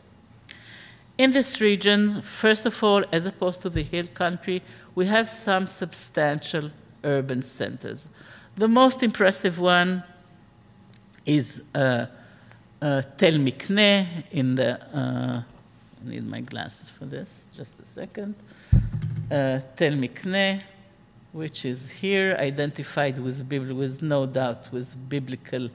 In 1.17 1.31
this 1.31 1.59
region, 1.59 2.21
first 2.21 2.65
of 2.65 2.83
all, 2.83 3.03
as 3.11 3.25
opposed 3.25 3.61
to 3.63 3.69
the 3.69 3.83
hill 3.83 4.07
country, 4.13 4.61
we 4.95 5.05
have 5.07 5.27
some 5.27 5.67
substantial 5.67 6.71
urban 7.03 7.41
centers. 7.41 8.09
The 8.55 8.67
most 8.67 9.03
impressive 9.03 9.59
one 9.59 10.03
is 11.25 11.61
uh, 11.75 12.05
uh, 12.81 13.01
Tel 13.17 13.33
Mikne 13.33 14.07
in 14.31 14.55
the. 14.55 14.81
Uh, 14.95 15.43
I 16.01 16.09
need 16.09 16.25
my 16.25 16.39
glasses 16.39 16.89
for 16.89 17.05
this, 17.05 17.47
just 17.53 17.79
a 17.79 17.85
second. 17.85 18.35
Uh, 19.29 19.59
Tel 19.75 19.93
Mikne, 19.93 20.61
which 21.31 21.65
is 21.65 21.91
here, 21.91 22.35
identified 22.39 23.19
with, 23.19 23.41
with 23.49 24.01
no 24.01 24.25
doubt 24.25 24.71
with 24.71 24.95
biblical 25.09 25.69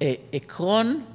Ekron. 0.00 1.06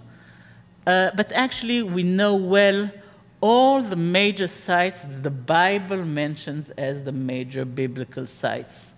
Uh, 0.86 1.12
but 1.16 1.32
actually, 1.32 1.84
we 1.84 2.04
know 2.04 2.36
well 2.36 2.92
all 3.40 3.82
the 3.82 3.96
major 3.96 4.48
sites 4.48 5.04
the 5.22 5.32
Bible 5.32 6.06
mentions 6.06 6.70
as 6.72 7.04
the 7.04 7.12
major 7.12 7.66
biblical 7.66 8.28
sites. 8.28 8.94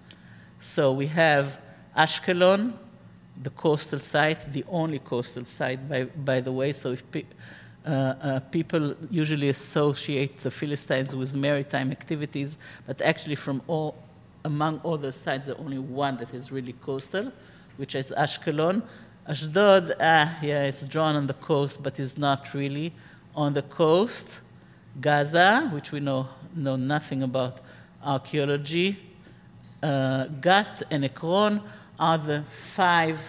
So 0.59 0.91
we 0.91 1.07
have 1.07 1.59
Ashkelon, 1.97 2.73
the 3.41 3.49
coastal 3.51 3.99
site, 3.99 4.51
the 4.51 4.65
only 4.67 4.99
coastal 4.99 5.45
site, 5.45 5.87
by, 5.87 6.03
by 6.03 6.41
the 6.41 6.51
way. 6.51 6.73
So 6.73 6.91
if 6.91 7.09
pe- 7.09 7.25
uh, 7.85 7.89
uh, 7.89 8.39
people 8.39 8.95
usually 9.09 9.49
associate 9.49 10.37
the 10.37 10.51
Philistines 10.51 11.15
with 11.15 11.35
maritime 11.35 11.91
activities, 11.91 12.57
but 12.87 13.01
actually, 13.01 13.35
from 13.35 13.61
all 13.67 13.97
among 14.45 14.79
all 14.83 14.97
the 14.97 15.11
sites, 15.11 15.47
the 15.47 15.57
only 15.57 15.79
one 15.79 16.17
that 16.17 16.33
is 16.33 16.51
really 16.51 16.73
coastal, 16.73 17.31
which 17.77 17.95
is 17.95 18.13
Ashkelon. 18.17 18.81
Ashdod, 19.27 19.95
ah, 19.99 20.37
yeah, 20.41 20.63
it's 20.63 20.85
drawn 20.87 21.15
on 21.15 21.27
the 21.27 21.33
coast, 21.35 21.81
but 21.81 21.99
is 21.99 22.17
not 22.17 22.53
really 22.53 22.93
on 23.35 23.53
the 23.53 23.61
coast, 23.61 24.41
Gaza, 24.99 25.69
which 25.71 25.91
we 25.91 25.99
know, 25.99 26.27
know 26.55 26.75
nothing 26.75 27.23
about 27.23 27.59
archaeology, 28.03 28.99
uh, 29.81 30.27
Gat 30.41 30.83
and 30.91 31.05
Ekron 31.05 31.61
are 31.99 32.17
the 32.17 32.43
five 32.49 33.19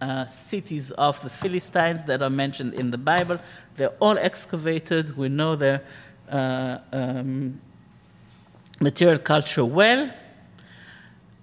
uh, 0.00 0.26
cities 0.26 0.90
of 0.92 1.20
the 1.22 1.30
Philistines 1.30 2.04
that 2.04 2.22
are 2.22 2.30
mentioned 2.30 2.74
in 2.74 2.90
the 2.90 2.98
Bible. 2.98 3.38
They're 3.76 3.94
all 4.00 4.18
excavated. 4.18 5.16
We 5.16 5.28
know 5.28 5.56
their 5.56 5.82
uh, 6.30 6.78
um, 6.92 7.60
material 8.80 9.18
culture 9.18 9.64
well. 9.64 10.10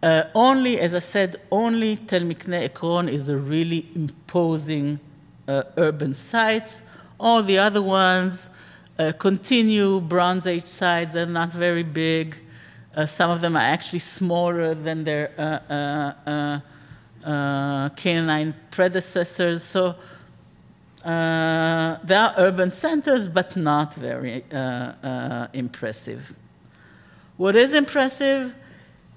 Uh, 0.03 0.23
only, 0.33 0.79
as 0.79 0.95
I 0.95 0.99
said, 0.99 1.39
only 1.51 1.95
Tel 1.95 2.21
Mikne 2.21 2.63
Ekron 2.63 3.07
is 3.07 3.29
a 3.29 3.37
really 3.37 3.87
imposing 3.93 4.99
uh, 5.47 5.63
urban 5.77 6.15
site. 6.15 6.81
All 7.19 7.43
the 7.43 7.59
other 7.59 7.83
ones 7.83 8.49
uh, 8.97 9.11
continue 9.19 9.99
Bronze 9.99 10.47
Age 10.47 10.65
sites, 10.65 11.13
they're 11.13 11.27
not 11.27 11.51
very 11.51 11.83
big. 11.83 12.35
Uh, 12.95 13.05
some 13.05 13.29
of 13.29 13.41
them 13.41 13.55
are 13.55 13.59
actually 13.59 13.99
smaller 13.99 14.73
than 14.73 15.03
their 15.03 15.31
uh, 15.37 16.61
uh, 17.25 17.89
Canaanite 17.89 18.55
predecessors. 18.71 19.63
So 19.63 19.95
they 21.03 21.09
are 22.15 22.33
urban 22.37 22.71
centers, 22.71 23.27
but 23.27 23.55
not 23.55 23.93
very 23.93 24.43
impressive. 25.53 26.33
What 27.37 27.55
is 27.55 27.73
impressive 27.73 28.55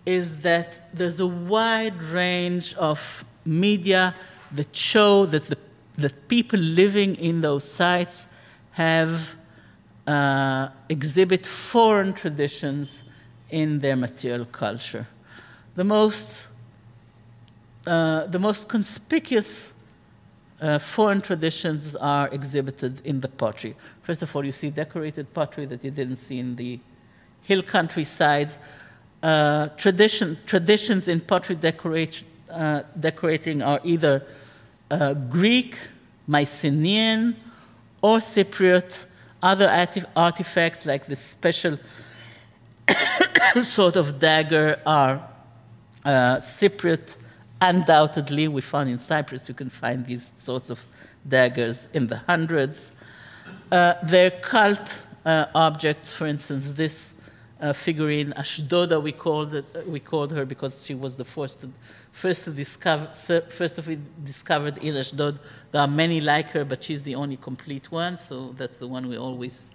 is 0.07 0.43
that 0.43 0.89
there's 0.93 1.21
a 1.21 1.27
wide 1.27 2.01
range 2.03 2.75
of 2.75 3.25
media 3.45 4.15
that 4.53 4.75
show 4.75 5.27
that 5.27 5.45
the 5.45 5.57
that 5.97 6.29
people 6.29 6.59
living 6.59 7.17
in 7.17 7.41
those 7.41 7.65
sites 7.65 8.27
have 8.73 9.37
uh, 10.07 10.69
exhibit 10.89 11.47
foreign 11.47 12.13
traditions 12.13 13.05
in 13.51 13.79
their 13.79 13.97
material 13.97 14.45
culture. 14.47 15.07
The 15.77 15.85
most, 15.85 16.49
uh, 17.87 18.27
the 18.27 18.39
most 18.39 18.69
conspicuous 18.69 19.75
uh, 20.61 20.79
foreign 20.79 21.21
traditions 21.21 21.95
are 21.97 22.29
exhibited 22.29 23.01
in 23.05 23.21
the 23.21 23.29
pottery. 23.29 23.77
First 24.03 24.23
of 24.23 24.35
all, 24.35 24.45
you 24.45 24.53
see 24.53 24.71
decorated 24.71 25.33
pottery 25.35 25.67
that 25.67 25.85
you 25.85 25.91
didn't 25.91 26.17
see 26.17 26.39
in 26.39 26.57
the 26.57 26.81
hill 27.43 27.63
countrysides. 27.63 28.59
Uh, 29.25 29.71
tradition, 29.79 30.37
traditions 30.45 31.09
in 31.09 31.19
pottery 31.19 31.57
uh, 32.51 32.83
decorating 33.01 33.63
are 33.63 33.81
either 33.83 34.23
uh, 34.91 35.15
Greek, 35.15 35.79
Mycenaean, 36.27 37.35
or 38.03 38.19
Cypriot. 38.19 39.07
Other 39.43 39.89
artifacts, 40.15 40.85
like 40.85 41.07
the 41.07 41.17
special 41.17 41.79
sort 43.63 43.97
of 43.97 44.19
dagger, 44.19 44.79
are 44.85 45.27
uh, 46.05 46.37
Cypriot. 46.37 47.17
Undoubtedly, 47.63 48.47
we 48.49 48.61
found 48.61 48.91
in 48.91 48.99
Cyprus 48.99 49.49
you 49.49 49.55
can 49.55 49.71
find 49.71 50.05
these 50.05 50.35
sorts 50.37 50.69
of 50.69 50.85
daggers 51.27 51.89
in 51.95 52.09
the 52.09 52.19
hundreds. 52.19 52.93
Uh, 53.73 53.95
their 54.03 54.31
cult 54.31 55.03
uh, 55.25 55.47
objects, 55.55 56.13
for 56.13 56.27
instance, 56.27 56.75
this 56.75 57.14
uh, 57.65 57.73
figurine, 57.73 58.35
Ashdoda, 58.37 59.03
we 59.03 59.13
called, 59.13 59.55
it, 59.55 59.65
uh, 59.75 59.81
we 59.87 59.99
called 59.99 60.31
her 60.33 60.45
because 60.45 60.85
she 60.85 60.95
was 60.95 61.17
the 61.17 61.25
first 61.25 61.63
to, 61.63 61.71
first 62.13 62.45
to 62.45 62.51
discover, 62.51 63.07
first 63.49 63.79
of 63.79 63.89
it 63.89 64.25
discovered 64.25 64.77
in 64.79 64.95
Ashdod. 64.97 65.41
There 65.73 65.81
are 65.81 65.89
many 65.89 66.21
like 66.21 66.51
her, 66.51 66.67
but 66.67 66.85
she's 66.85 67.03
the 67.03 67.15
only 67.15 67.39
complete 67.39 67.91
one, 67.91 68.19
so 68.19 68.55
that's 68.59 68.77
the 68.77 68.87
one 68.87 69.09
we 69.09 69.17
always 69.17 69.71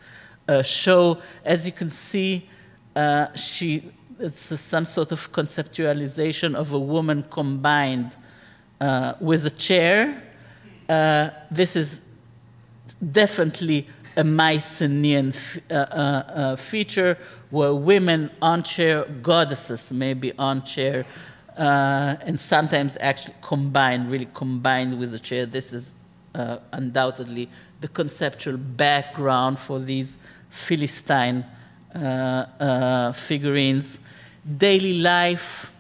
uh, 0.48 0.62
show. 0.62 1.18
As 1.44 1.66
you 1.66 1.72
can 1.72 1.90
see, 1.90 2.48
uh, 2.96 3.34
she 3.34 3.92
it's 4.20 4.60
some 4.60 4.86
sort 4.86 5.12
of 5.12 5.32
conceptualization 5.32 6.54
of 6.54 6.74
a 6.74 6.80
woman 6.80 7.24
combined 7.24 8.18
uh, 8.82 9.14
with 9.20 9.46
a 9.46 9.50
chair. 9.50 10.22
Uh, 10.90 11.30
this 11.50 11.76
is 11.76 12.02
definitely 13.12 13.88
a 14.20 14.24
Mycenaean 14.24 15.34
uh, 15.72 15.74
uh, 15.74 15.76
uh, 15.76 16.56
feature 16.58 17.18
where 17.52 17.74
women 17.74 18.30
on 18.42 18.64
chair, 18.64 19.06
goddesses 19.24 19.94
maybe 19.94 20.34
on 20.38 20.62
chair, 20.64 21.06
uh, 21.58 22.18
and 22.22 22.38
sometimes 22.38 22.98
actually 23.00 23.36
combined, 23.42 24.12
really 24.12 24.28
combined 24.34 25.00
with 25.00 25.14
a 25.14 25.20
chair. 25.20 25.46
This 25.46 25.72
is 25.72 25.94
uh, 26.36 26.58
undoubtedly 26.74 27.50
the 27.80 27.88
conceptual 27.88 28.58
background 28.58 29.58
for 29.58 29.80
these 29.80 30.18
Philistine 30.50 31.46
uh, 31.96 33.14
figurines. 33.14 34.02
Daily 34.58 35.00
life 35.00 35.72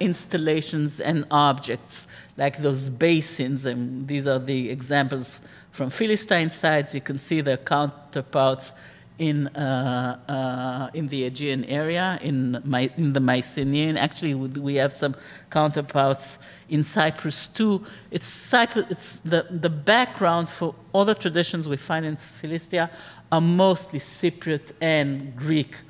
installations 0.00 1.00
and 1.00 1.24
objects, 1.30 2.06
like 2.36 2.58
those 2.58 2.88
basins, 2.90 3.66
and 3.66 4.06
these 4.06 4.26
are 4.26 4.38
the 4.38 4.70
examples 4.70 5.40
from 5.76 5.90
Philistine 5.90 6.48
sites, 6.48 6.94
you 6.94 7.02
can 7.02 7.18
see 7.18 7.42
their 7.42 7.58
counterparts 7.58 8.72
in, 9.18 9.46
uh, 9.48 10.18
uh, 10.26 10.96
in 10.96 11.08
the 11.08 11.24
Aegean 11.24 11.66
area, 11.66 12.18
in, 12.22 12.62
My, 12.64 12.90
in 12.96 13.12
the 13.12 13.20
Mycenaean. 13.20 13.98
Actually, 13.98 14.34
we 14.34 14.76
have 14.76 14.92
some 14.92 15.14
counterparts 15.50 16.38
in 16.70 16.82
Cyprus 16.82 17.48
too. 17.48 17.84
It's, 18.10 18.26
Cyprus, 18.26 18.86
it's 18.88 19.18
the, 19.18 19.46
the 19.50 19.68
background 19.68 20.48
for 20.48 20.74
other 20.94 21.14
traditions 21.14 21.68
we 21.68 21.76
find 21.76 22.06
in 22.06 22.16
Philistia 22.16 22.90
are 23.30 23.40
mostly 23.42 23.98
Cypriot 23.98 24.72
and 24.80 25.36
Greek 25.36 25.80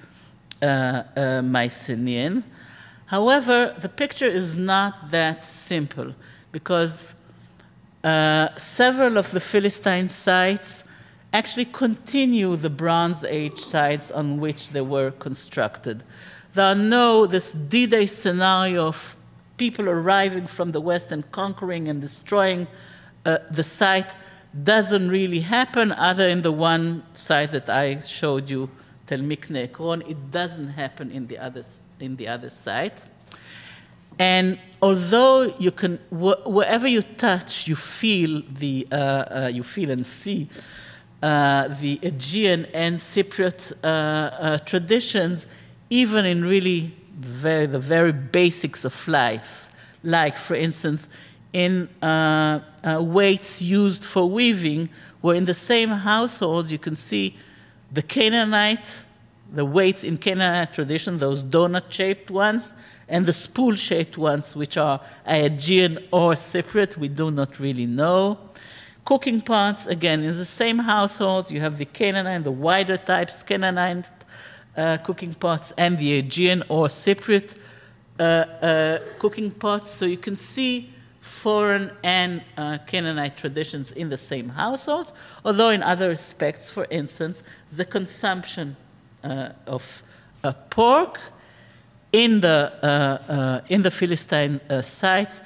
uh, 0.62 1.02
uh 1.16 1.42
Mycenaean. 1.42 2.42
However, 3.06 3.76
the 3.78 3.88
picture 3.88 4.26
is 4.26 4.56
not 4.56 5.10
that 5.10 5.46
simple 5.46 6.12
because 6.50 7.15
uh, 8.06 8.56
several 8.56 9.18
of 9.18 9.32
the 9.32 9.40
Philistine 9.40 10.06
sites 10.06 10.84
actually 11.32 11.64
continue 11.64 12.54
the 12.54 12.70
Bronze 12.70 13.24
Age 13.24 13.58
sites 13.58 14.12
on 14.12 14.38
which 14.38 14.70
they 14.70 14.80
were 14.80 15.10
constructed. 15.10 16.04
There 16.54 16.66
are 16.66 16.76
no, 16.76 17.26
this 17.26 17.52
D 17.52 17.86
Day 17.86 18.06
scenario 18.06 18.86
of 18.86 19.16
people 19.56 19.88
arriving 19.88 20.46
from 20.46 20.70
the 20.70 20.80
West 20.80 21.10
and 21.10 21.28
conquering 21.32 21.88
and 21.88 22.00
destroying 22.00 22.68
uh, 23.24 23.38
the 23.50 23.64
site 23.64 24.14
doesn't 24.62 25.08
really 25.10 25.40
happen, 25.40 25.90
other 25.90 26.28
in 26.28 26.42
the 26.42 26.52
one 26.52 27.02
site 27.14 27.50
that 27.50 27.68
I 27.68 27.98
showed 28.00 28.48
you, 28.48 28.70
Tel 29.08 29.18
Mikne 29.18 29.64
Ekron. 29.64 30.02
It 30.02 30.30
doesn't 30.30 30.68
happen 30.68 31.10
in 31.10 31.26
the, 31.26 31.38
other, 31.38 31.62
in 31.98 32.14
the 32.14 32.28
other 32.28 32.50
site. 32.50 33.04
And 34.18 34.58
although 34.80 35.54
you 35.58 35.70
can, 35.70 35.98
wh- 36.10 36.46
wherever 36.46 36.88
you 36.88 37.02
touch, 37.02 37.66
you 37.68 37.76
feel 37.76 38.42
the, 38.48 38.86
uh, 38.90 38.94
uh, 38.94 39.50
you 39.52 39.62
feel 39.62 39.90
and 39.90 40.04
see 40.04 40.48
uh, 41.22 41.68
the 41.68 41.98
Aegean 42.02 42.66
and 42.66 42.96
Cypriot 42.96 43.72
uh, 43.82 43.86
uh, 43.86 44.58
traditions, 44.58 45.46
even 45.90 46.24
in 46.24 46.44
really 46.44 46.94
very, 47.14 47.66
the 47.66 47.78
very 47.78 48.12
basics 48.12 48.84
of 48.84 49.08
life, 49.08 49.70
like, 50.02 50.36
for 50.36 50.54
instance, 50.54 51.08
in 51.52 51.88
uh, 52.02 52.60
weights 53.00 53.62
used 53.62 54.04
for 54.04 54.28
weaving, 54.28 54.88
where 55.22 55.34
in 55.34 55.46
the 55.46 55.54
same 55.54 55.88
households 55.88 56.70
you 56.70 56.78
can 56.78 56.94
see 56.94 57.34
the 57.90 58.02
Canaanite, 58.02 59.04
the 59.52 59.64
weights 59.64 60.04
in 60.04 60.18
Canaanite 60.18 60.74
tradition, 60.74 61.18
those 61.18 61.44
donut-shaped 61.44 62.30
ones, 62.30 62.74
and 63.08 63.24
the 63.24 63.32
spool 63.32 63.76
shaped 63.76 64.18
ones, 64.18 64.56
which 64.56 64.76
are 64.76 65.00
Aegean 65.26 65.98
or 66.10 66.32
Cypriot, 66.32 66.96
we 66.96 67.08
do 67.08 67.30
not 67.30 67.60
really 67.60 67.86
know. 67.86 68.38
Cooking 69.04 69.40
pots, 69.40 69.86
again, 69.86 70.24
in 70.24 70.32
the 70.32 70.44
same 70.44 70.78
household, 70.78 71.50
you 71.50 71.60
have 71.60 71.78
the 71.78 71.84
Canaanite, 71.84 72.42
the 72.42 72.50
wider 72.50 72.96
types, 72.96 73.44
Canaanite 73.44 74.04
uh, 74.76 74.96
cooking 74.98 75.34
pots, 75.34 75.72
and 75.78 75.96
the 75.98 76.18
Aegean 76.18 76.64
or 76.68 76.88
Cypriot 76.88 77.56
uh, 78.18 78.22
uh, 78.22 78.98
cooking 79.20 79.52
pots. 79.52 79.90
So 79.90 80.06
you 80.06 80.16
can 80.16 80.34
see 80.34 80.90
foreign 81.20 81.92
and 82.02 82.42
uh, 82.56 82.78
Canaanite 82.86 83.36
traditions 83.36 83.92
in 83.92 84.08
the 84.08 84.16
same 84.16 84.48
household, 84.48 85.12
although 85.44 85.70
in 85.70 85.82
other 85.82 86.08
respects, 86.08 86.68
for 86.68 86.86
instance, 86.90 87.44
the 87.72 87.84
consumption 87.84 88.76
uh, 89.22 89.50
of 89.66 90.02
pork 90.70 91.20
in 92.12 92.40
the, 92.40 92.72
uh, 92.82 93.32
uh, 93.32 93.60
in 93.68 93.82
the 93.82 93.90
Philistine 93.90 94.60
uh, 94.70 94.82
sites 94.82 95.42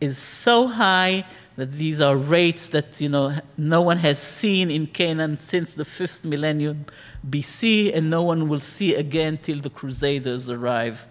is 0.00 0.18
so 0.18 0.66
high 0.66 1.24
that 1.56 1.72
these 1.72 2.00
are 2.00 2.16
rates 2.16 2.68
that 2.70 3.00
you 3.00 3.08
know 3.08 3.32
no 3.58 3.82
one 3.82 3.98
has 3.98 4.18
seen 4.18 4.70
in 4.70 4.86
Canaan 4.86 5.38
since 5.38 5.74
the 5.74 5.84
fifth 5.84 6.24
millennium 6.24 6.86
BC, 7.28 7.94
and 7.94 8.08
no 8.08 8.22
one 8.22 8.48
will 8.48 8.60
see 8.60 8.94
again 8.94 9.36
till 9.36 9.60
the 9.60 9.70
Crusaders 9.70 10.48
arrive 10.48 11.06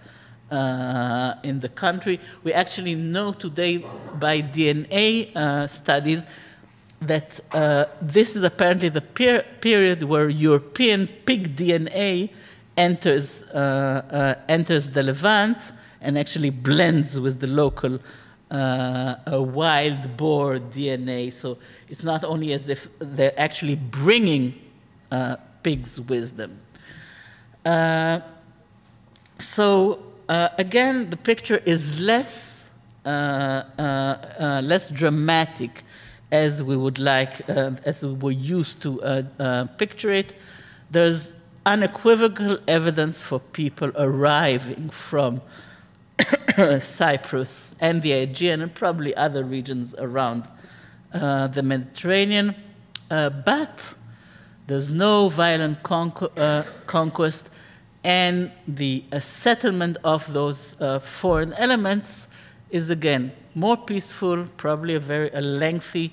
uh, 0.50 1.36
in 1.44 1.60
the 1.60 1.70
country. 1.70 2.20
We 2.44 2.54
actually 2.54 2.96
know 2.96 3.34
today 3.34 3.78
by 4.16 4.42
DNA 4.42 5.36
uh, 5.36 5.68
studies 5.68 6.26
that 7.02 7.40
uh, 7.52 7.86
this 8.02 8.36
is 8.36 8.44
apparently 8.44 8.90
the 8.90 9.02
per- 9.02 9.46
period 9.60 10.04
where 10.04 10.30
European 10.30 11.08
pig 11.26 11.56
DNA 11.56 12.30
enters, 12.82 13.44
uh, 13.44 13.58
uh, 13.58 14.36
enters 14.50 14.90
the 14.90 15.04
Levant 15.04 15.72
and 16.02 16.18
actually 16.18 16.50
blends 16.50 17.20
with 17.20 17.40
the 17.40 17.48
local 17.48 18.00
uh, 18.50 19.16
wild 19.38 20.18
boar 20.18 20.60
DNA. 20.60 21.32
So 21.32 21.60
it's 21.88 22.04
not 22.04 22.24
only 22.24 22.54
as 22.54 22.70
if 22.70 22.90
they're 23.00 23.40
actually 23.40 23.76
bringing 23.76 24.56
uh, 25.12 25.36
pigs 25.62 26.02
with 26.02 26.36
them. 26.38 26.60
Uh, 27.64 28.22
so 29.38 30.02
uh, 30.28 30.50
again, 30.58 31.12
the 31.12 31.18
picture 31.18 31.62
is 31.66 32.02
less 32.02 32.58
less 34.64 34.90
dramatic 34.90 35.84
as 36.32 36.64
we 36.64 36.78
would 36.78 37.00
like, 37.00 37.42
as 37.50 38.06
we 38.06 38.14
were 38.14 38.32
used 38.32 38.82
to 38.82 38.92
picture 39.78 40.12
it. 40.12 40.36
There's 40.92 41.34
unequivocal 41.66 42.60
evidence 42.68 43.22
for 43.22 43.40
people 43.40 43.92
arriving 43.96 44.90
from 44.90 45.42
Cyprus 46.80 47.76
and 47.80 48.02
the 48.02 48.14
Aegean 48.14 48.62
and 48.62 48.74
probably 48.74 49.16
other 49.16 49.44
regions 49.44 49.96
around 49.98 50.48
uh, 51.14 51.48
the 51.48 51.62
Mediterranean. 51.62 52.56
Uh, 53.10 53.30
but 53.30 53.94
there's 54.68 54.92
no 54.92 55.30
violent 55.30 55.84
conqu- 55.84 56.32
uh, 56.38 56.64
conquest, 56.88 57.50
and 58.04 58.52
the 58.68 59.04
uh, 59.12 59.20
settlement 59.20 59.98
of 60.04 60.32
those 60.34 60.80
uh, 60.82 61.00
foreign 61.00 61.54
elements 61.54 62.28
is 62.70 62.90
again 62.90 63.32
more 63.54 63.76
peaceful, 63.76 64.46
probably 64.58 64.96
a 64.96 65.00
very 65.00 65.30
a 65.34 65.42
lengthy 65.42 66.12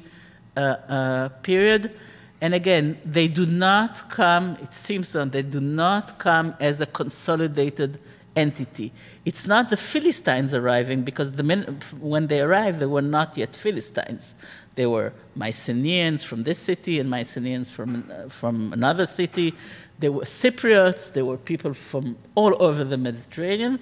uh, 0.57 1.29
period 1.43 1.95
and 2.41 2.55
again, 2.55 3.01
they 3.05 3.27
do 3.27 3.47
not 3.47 4.09
come, 4.11 4.57
it 4.63 4.73
seems 4.73 5.09
so, 5.09 5.25
they 5.25 5.43
do 5.43 5.61
not 5.61 6.19
come 6.19 6.55
as 6.61 6.81
a 6.81 6.87
consolidated 6.87 7.99
entity. 8.37 8.93
It's 9.25 9.47
not 9.47 9.71
the 9.71 9.77
Philistines 9.77 10.55
arriving 10.55 11.03
because 11.03 11.33
the 11.33 11.43
men, 11.43 11.81
when 11.99 12.29
they 12.29 12.41
arrived, 12.41 12.79
they 12.79 12.87
were 12.87 13.03
not 13.03 13.37
yet 13.37 13.57
Philistines. 13.57 14.37
They 14.77 14.87
were 14.87 15.13
Mycenaeans 15.35 16.23
from 16.23 16.45
this 16.45 16.59
city 16.59 17.01
and 17.01 17.11
Mycenaeans 17.11 17.71
from, 17.71 18.09
uh, 18.13 18.29
from 18.29 18.73
another 18.73 19.07
city. 19.07 19.55
They 19.99 20.09
were 20.09 20.23
Cypriots, 20.23 21.13
they 21.13 21.23
were 21.23 21.39
people 21.39 21.75
from 21.75 22.17
all 22.37 22.55
over 22.63 22.85
the 22.85 22.97
Mediterranean. 22.97 23.81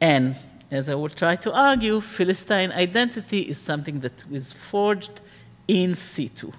And 0.00 0.36
as 0.70 0.88
I 0.88 0.94
will 0.94 1.10
try 1.10 1.36
to 1.36 1.52
argue, 1.52 2.00
Philistine 2.00 2.72
identity 2.72 3.40
is 3.40 3.58
something 3.58 4.00
that 4.00 4.24
is 4.32 4.54
forged 4.54 5.20
in 5.68 5.94
situ 5.94 6.50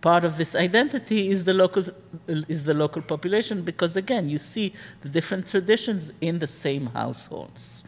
part 0.00 0.24
of 0.24 0.36
this 0.36 0.54
identity 0.54 1.28
is 1.30 1.44
the 1.44 1.52
local 1.52 1.84
is 2.26 2.64
the 2.64 2.74
local 2.74 3.02
population 3.02 3.62
because 3.62 3.96
again 3.96 4.28
you 4.28 4.38
see 4.38 4.72
the 5.02 5.08
different 5.08 5.46
traditions 5.46 6.12
in 6.20 6.38
the 6.38 6.46
same 6.46 6.86
households 6.86 7.82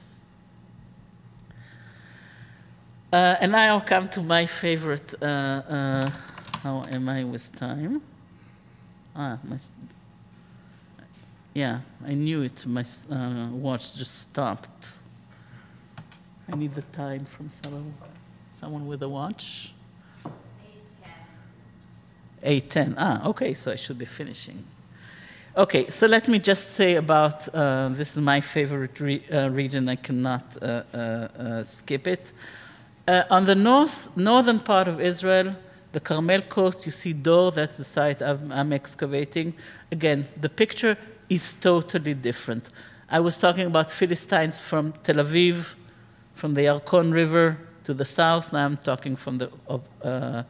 Uh, 3.13 3.37
and 3.41 3.53
now 3.53 3.75
I'll 3.75 3.81
come 3.83 4.09
to 4.09 4.23
my 4.23 4.47
favorite. 4.47 5.15
Uh, 5.21 5.27
uh, 5.27 6.11
how 6.63 6.83
am 6.91 7.11
I 7.11 7.25
with 7.25 7.55
time? 7.55 8.01
Ah, 9.15 9.39
my. 9.45 9.59
Yeah, 11.53 11.81
I 12.07 12.15
knew 12.15 12.41
it. 12.41 12.65
My 12.65 12.83
uh, 13.11 13.49
watch 13.51 13.95
just 13.97 14.19
stopped. 14.19 15.01
I 16.51 16.57
need 16.57 16.75
the 16.75 16.83
time 16.83 17.27
from 17.27 17.51
someone, 17.63 17.95
someone 18.49 18.87
with 18.87 19.03
a 19.03 19.09
watch. 19.11 19.75
8.10. 22.43 22.95
Ah, 22.97 23.29
okay, 23.29 23.55
so 23.55 23.73
I 23.73 23.77
should 23.77 23.99
be 23.99 24.05
finishing. 24.05 24.65
Okay, 25.57 25.91
so 25.91 26.07
let 26.07 26.29
me 26.29 26.39
just 26.39 26.73
say 26.73 26.97
about 26.97 27.47
uh, 27.55 27.91
this 27.91 28.17
is 28.17 28.23
my 28.23 28.41
favorite 28.41 28.99
re 29.01 29.23
uh, 29.31 29.51
region. 29.51 29.89
I 29.89 29.97
cannot 29.97 30.57
uh, 30.63 30.83
uh, 30.95 30.97
uh 30.97 31.63
skip 31.63 32.07
it. 32.07 32.33
Uh, 33.07 33.25
on 33.31 33.45
the 33.45 33.55
north, 33.55 34.17
northern 34.17 34.61
part 34.61 34.89
of 34.89 35.01
Israel, 35.01 35.55
the 35.93 36.01
Carmel 36.01 36.41
coast, 36.43 36.87
you 36.87 36.93
see 36.93 37.13
Dor, 37.13 37.53
that's 37.53 37.77
the 37.77 37.85
site 37.85 38.23
I'm, 38.23 38.51
I'm 38.51 38.73
excavating. 38.73 39.55
Again, 39.91 40.27
the 40.41 40.49
picture 40.49 40.97
is 41.29 41.55
totally 41.55 42.15
different. 42.15 42.71
I 43.11 43.21
was 43.21 43.39
talking 43.39 43.67
about 43.67 43.91
Philistines 43.91 44.59
from 44.59 44.93
Tel 45.03 45.17
Aviv, 45.17 45.75
from 46.35 46.55
the 46.55 46.63
Yarkon 46.63 47.13
River 47.13 47.59
to 47.85 47.93
the 47.93 48.05
south. 48.05 48.53
Now 48.53 48.65
I'm 48.65 48.79
talking 48.79 49.17
from 49.17 49.39
the, 49.39 49.51
uh, 49.69 50.43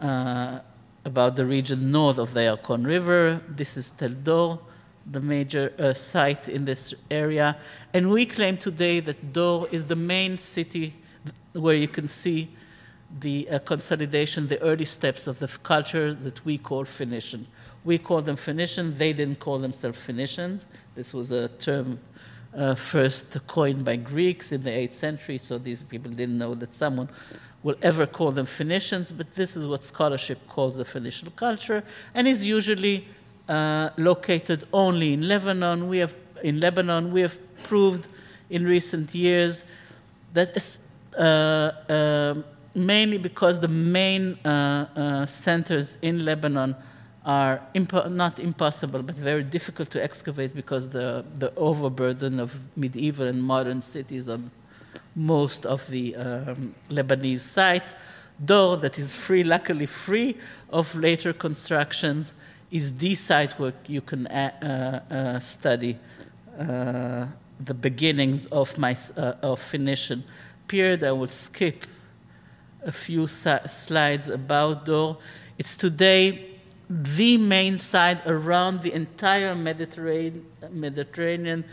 uh, 0.00 0.60
about 1.04 1.36
the 1.36 1.44
region 1.44 1.90
north 1.90 2.18
of 2.18 2.34
the 2.34 2.40
Yarkon 2.40 2.86
River. 2.86 3.40
This 3.48 3.76
is 3.76 3.90
Tel 3.90 4.10
Dor, 4.10 4.60
the 5.10 5.20
major 5.20 5.72
uh, 5.78 5.92
site 5.92 6.48
in 6.48 6.64
this 6.64 6.94
area. 7.10 7.56
And 7.92 8.10
we 8.10 8.26
claim 8.26 8.56
today 8.56 9.00
that 9.00 9.32
Dor 9.32 9.68
is 9.70 9.86
the 9.86 9.96
main 9.96 10.38
city 10.38 10.94
where 11.52 11.74
you 11.74 11.88
can 11.88 12.08
see 12.08 12.50
the 13.20 13.48
uh, 13.48 13.58
consolidation, 13.60 14.46
the 14.46 14.60
early 14.60 14.84
steps 14.84 15.26
of 15.26 15.38
the 15.38 15.48
culture 15.62 16.14
that 16.14 16.44
we 16.44 16.58
call 16.58 16.84
Phoenician. 16.84 17.46
We 17.84 17.98
call 17.98 18.22
them 18.22 18.36
Phoenician, 18.36 18.94
they 18.94 19.12
didn't 19.12 19.40
call 19.40 19.58
themselves 19.58 20.02
Phoenicians. 20.02 20.66
This 20.94 21.12
was 21.12 21.32
a 21.32 21.48
term 21.48 22.00
uh, 22.56 22.74
first 22.74 23.46
coined 23.46 23.84
by 23.84 23.96
Greeks 23.96 24.52
in 24.52 24.62
the 24.62 24.70
8th 24.70 24.92
century, 24.92 25.38
so 25.38 25.58
these 25.58 25.82
people 25.82 26.10
didn't 26.10 26.38
know 26.38 26.54
that 26.54 26.74
someone 26.74 27.08
will 27.64 27.74
ever 27.82 28.06
call 28.06 28.30
them 28.30 28.46
Phoenicians, 28.46 29.10
but 29.10 29.34
this 29.34 29.56
is 29.56 29.66
what 29.66 29.82
scholarship 29.82 30.38
calls 30.48 30.76
the 30.76 30.84
Phoenician 30.84 31.32
culture, 31.34 31.82
and 32.14 32.28
is 32.28 32.44
usually 32.44 33.08
uh, 33.48 33.90
located 33.96 34.64
only 34.72 35.14
in 35.14 35.26
Lebanon. 35.26 35.88
We 35.88 35.98
have 35.98 36.14
in 36.44 36.60
Lebanon 36.60 37.10
we 37.10 37.22
have 37.22 37.36
proved 37.64 38.06
in 38.50 38.64
recent 38.64 39.14
years 39.14 39.64
that 40.34 40.50
uh, 41.16 41.20
uh, 41.22 42.34
mainly 42.74 43.18
because 43.18 43.58
the 43.60 43.68
main 43.68 44.38
uh, 44.44 44.48
uh, 44.48 45.26
centers 45.26 45.96
in 46.02 46.24
Lebanon 46.24 46.76
are 47.24 47.62
not 48.10 48.38
impossible, 48.38 49.02
but 49.02 49.16
very 49.16 49.42
difficult 49.42 49.88
to 49.90 50.02
excavate 50.02 50.54
because 50.54 50.90
the, 50.90 51.24
the 51.36 51.54
overburden 51.54 52.38
of 52.38 52.58
medieval 52.76 53.26
and 53.26 53.42
modern 53.42 53.80
cities 53.80 54.28
on 54.28 54.50
most 55.14 55.66
of 55.66 55.86
the 55.88 56.16
um, 56.16 56.74
Lebanese 56.90 57.40
sites. 57.40 57.94
Dor, 58.44 58.76
that 58.78 58.98
is 58.98 59.14
free, 59.14 59.44
luckily 59.44 59.86
free 59.86 60.36
of 60.70 60.94
later 60.96 61.32
constructions, 61.32 62.32
is 62.70 62.96
the 62.96 63.14
site 63.14 63.52
where 63.58 63.72
you 63.86 64.00
can 64.00 64.26
uh, 64.26 65.00
uh, 65.10 65.38
study 65.38 65.98
uh, 66.58 67.26
the 67.60 67.74
beginnings 67.74 68.46
of 68.46 68.76
my 68.76 68.96
uh, 69.16 69.34
of 69.42 69.60
Phoenician 69.60 70.24
period. 70.66 71.04
I 71.04 71.12
will 71.12 71.28
skip 71.28 71.86
a 72.84 72.92
few 72.92 73.26
slides 73.26 74.28
about 74.28 74.84
Dor. 74.84 75.18
It's 75.58 75.76
today 75.76 76.50
the 76.90 77.38
main 77.38 77.78
site 77.78 78.26
around 78.26 78.82
the 78.82 78.92
entire 78.92 79.54
Mediterranean, 79.54 80.44
Mediterranean 80.70 81.64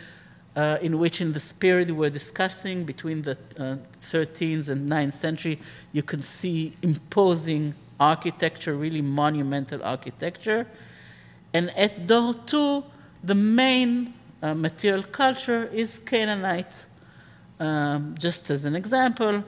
uh, 0.56 0.78
in 0.82 1.00
which 1.00 1.22
in 1.22 1.32
the 1.32 1.54
period 1.60 1.92
we're 1.92 2.10
discussing 2.10 2.84
between 2.84 3.22
the 3.22 3.38
uh, 3.58 3.78
13th 4.02 4.70
and 4.70 4.90
9th 4.90 5.14
century, 5.14 5.60
you 5.94 6.04
can 6.04 6.22
see 6.22 6.74
imposing 6.82 7.74
architecture, 8.00 8.76
really 8.76 9.02
monumental 9.02 9.84
architecture. 9.84 10.68
And 11.54 11.70
at 11.78 12.08
Dor 12.08 12.34
too, 12.46 12.84
the 13.24 13.36
main 13.36 14.14
uh, 14.42 14.54
material 14.54 15.04
culture 15.04 15.70
is 15.72 16.00
Canaanite. 16.00 16.86
Um, 17.60 18.16
just 18.18 18.50
as 18.50 18.66
an 18.66 18.76
example, 18.76 19.44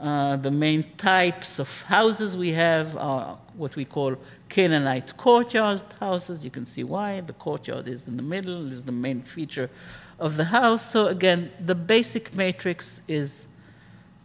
uh, 0.00 0.36
the 0.36 0.50
main 0.50 0.82
types 0.96 1.58
of 1.58 1.82
houses 1.82 2.36
we 2.36 2.52
have 2.52 2.96
are 2.96 3.38
what 3.56 3.76
we 3.76 3.84
call 3.84 4.16
Canaanite 4.48 5.16
courtyard 5.16 5.82
houses. 6.00 6.44
You 6.44 6.50
can 6.50 6.64
see 6.64 6.84
why. 6.84 7.20
The 7.20 7.32
courtyard 7.32 7.88
is 7.88 8.08
in 8.08 8.16
the 8.16 8.22
middle, 8.22 8.72
is 8.72 8.82
the 8.82 8.92
main 8.92 9.22
feature 9.22 9.70
of 10.18 10.36
the 10.36 10.44
house. 10.44 10.90
So, 10.90 11.06
again, 11.06 11.50
the 11.64 11.74
basic 11.74 12.34
matrix 12.34 13.02
is 13.08 13.46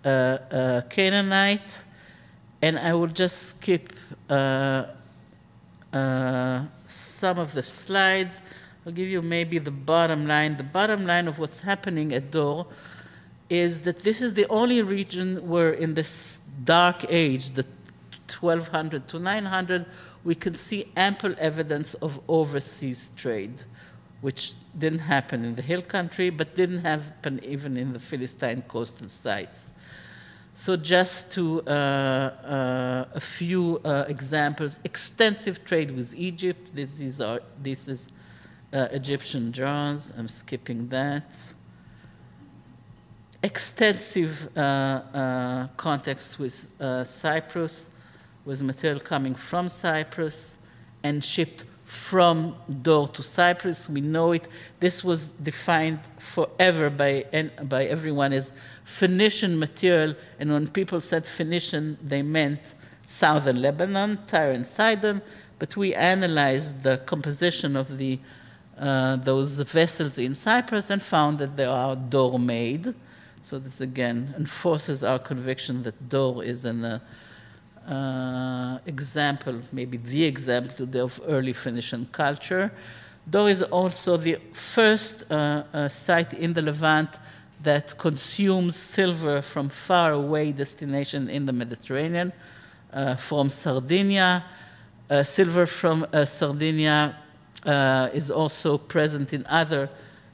uh, 0.06 0.08
uh, 0.08 0.82
Canaanite. 0.90 1.84
And 2.62 2.78
I 2.78 2.94
will 2.94 3.08
just 3.08 3.50
skip 3.50 3.94
uh, 4.30 4.86
uh, 5.94 6.66
some 6.86 7.40
of 7.40 7.54
the 7.54 7.64
slides. 7.64 8.42
I'll 8.86 8.92
give 8.92 9.08
you 9.08 9.22
maybe 9.22 9.60
the 9.60 9.72
bottom 9.72 10.28
line. 10.28 10.58
The 10.58 10.64
bottom 10.64 11.06
line 11.06 11.28
of 11.28 11.40
what's 11.40 11.62
happening 11.62 12.14
at 12.14 12.32
Dor 12.32 12.68
is 13.50 13.82
that 13.82 14.00
this 14.00 14.22
is 14.22 14.34
the 14.34 14.48
only 14.50 14.82
region 14.82 15.48
where, 15.48 15.72
in 15.72 15.94
this 15.94 16.40
dark 16.64 17.06
age, 17.10 17.52
the 17.52 17.66
1200 18.32 19.08
to 19.10 19.20
900, 19.20 19.86
we 20.24 20.36
can 20.36 20.56
see 20.56 20.92
ample 20.96 21.36
evidence 21.38 21.94
of 21.96 22.20
overseas 22.28 23.12
trade, 23.16 23.64
which 24.22 24.54
didn't 24.78 25.00
happen 25.00 25.46
in 25.46 25.56
the 25.56 25.62
hill 25.62 25.82
country, 25.82 26.30
but 26.30 26.56
didn't 26.56 26.80
happen 26.80 27.40
even 27.44 27.78
in 27.78 27.94
the 27.94 28.00
Philistine 28.00 28.62
coastal 28.64 29.08
sites. 29.08 29.72
So, 30.54 30.76
just 30.76 31.32
to 31.34 31.62
uh, 31.62 31.70
uh, 31.70 33.06
a 33.14 33.22
few 33.22 33.80
uh, 33.86 34.04
examples: 34.10 34.78
extensive 34.84 35.64
trade 35.64 35.92
with 35.92 36.14
Egypt. 36.16 36.76
This, 36.76 36.92
these 36.92 37.22
are 37.22 37.40
this 37.62 37.88
is 37.88 38.10
uh, 38.74 38.90
Egyptian 38.92 39.54
jars. 39.54 40.12
I'm 40.18 40.28
skipping 40.28 40.90
that 40.90 41.54
extensive 43.42 44.50
uh, 44.58 44.60
uh, 44.60 45.68
contacts 45.78 46.38
with 46.38 46.68
Cyprus, 47.06 47.92
with 48.50 48.64
material 48.64 49.00
coming 49.00 49.36
from 49.36 49.70
Cyprus 49.70 50.58
and 51.04 51.24
shipped 51.24 51.66
from 51.86 52.56
Dor 52.82 53.08
to 53.10 53.22
Cyprus. 53.22 53.88
We 53.88 54.02
know 54.02 54.32
it. 54.32 54.48
This 54.80 55.04
was 55.04 55.32
defined 55.34 56.00
forever 56.18 56.90
by, 56.90 57.26
by 57.64 57.86
everyone 57.86 58.34
as 58.34 58.52
Phoenician 58.84 59.58
material, 59.60 60.16
and 60.40 60.52
when 60.52 60.68
people 60.68 61.00
said 61.00 61.28
Phoenician, 61.28 61.98
they 62.02 62.24
meant 62.24 62.74
southern 63.06 63.62
Lebanon, 63.62 64.18
Tyre 64.26 64.52
and 64.52 64.66
Sidon. 64.66 65.22
But 65.60 65.78
we 65.78 65.94
analyzed 65.94 66.82
the 66.84 66.98
composition 66.98 67.76
of 67.76 68.00
the, 68.00 68.20
uh, 68.80 69.18
those 69.18 69.60
vessels 69.62 70.18
in 70.18 70.34
Cyprus 70.34 70.90
and 70.90 71.04
found 71.04 71.38
that 71.38 71.56
they 71.56 71.66
are 71.66 71.96
Dor 71.96 72.40
made. 72.40 72.96
So 73.42 73.60
this 73.60 73.80
again 73.80 74.34
enforces 74.38 75.04
our 75.04 75.20
conviction 75.20 75.84
that 75.84 76.10
Dor 76.10 76.44
is 76.44 76.66
uh, 76.66 76.70
uh, 76.70 77.00
example, 78.86 79.62
maybe 79.72 79.98
the 79.98 80.24
example 80.24 80.88
of 81.02 81.20
early 81.28 81.54
Phoenician 81.54 82.08
culture. 82.12 82.72
Dor 83.30 83.50
is 83.50 83.62
also 83.64 84.18
the 84.18 84.38
first 84.54 85.30
uh, 85.32 85.64
uh, 85.74 85.90
site 85.90 86.34
in 86.34 86.54
the 86.54 86.62
Levant 86.62 87.10
that 87.62 87.98
consumes 87.98 88.76
silver 88.76 89.42
from 89.42 89.70
far 89.70 90.14
away 90.14 90.52
destination 90.52 91.30
in 91.30 91.46
the 91.46 91.54
Mediterranean, 91.54 92.32
uh, 92.94 93.16
from 93.16 93.50
Sardinia. 93.50 94.46
Uh, 95.10 95.24
silver 95.24 95.66
from 95.66 96.06
Sardinia 96.26 97.18
is 98.14 98.32
also 98.32 98.78
present 98.78 99.34
in 99.34 99.46
other 99.48 99.90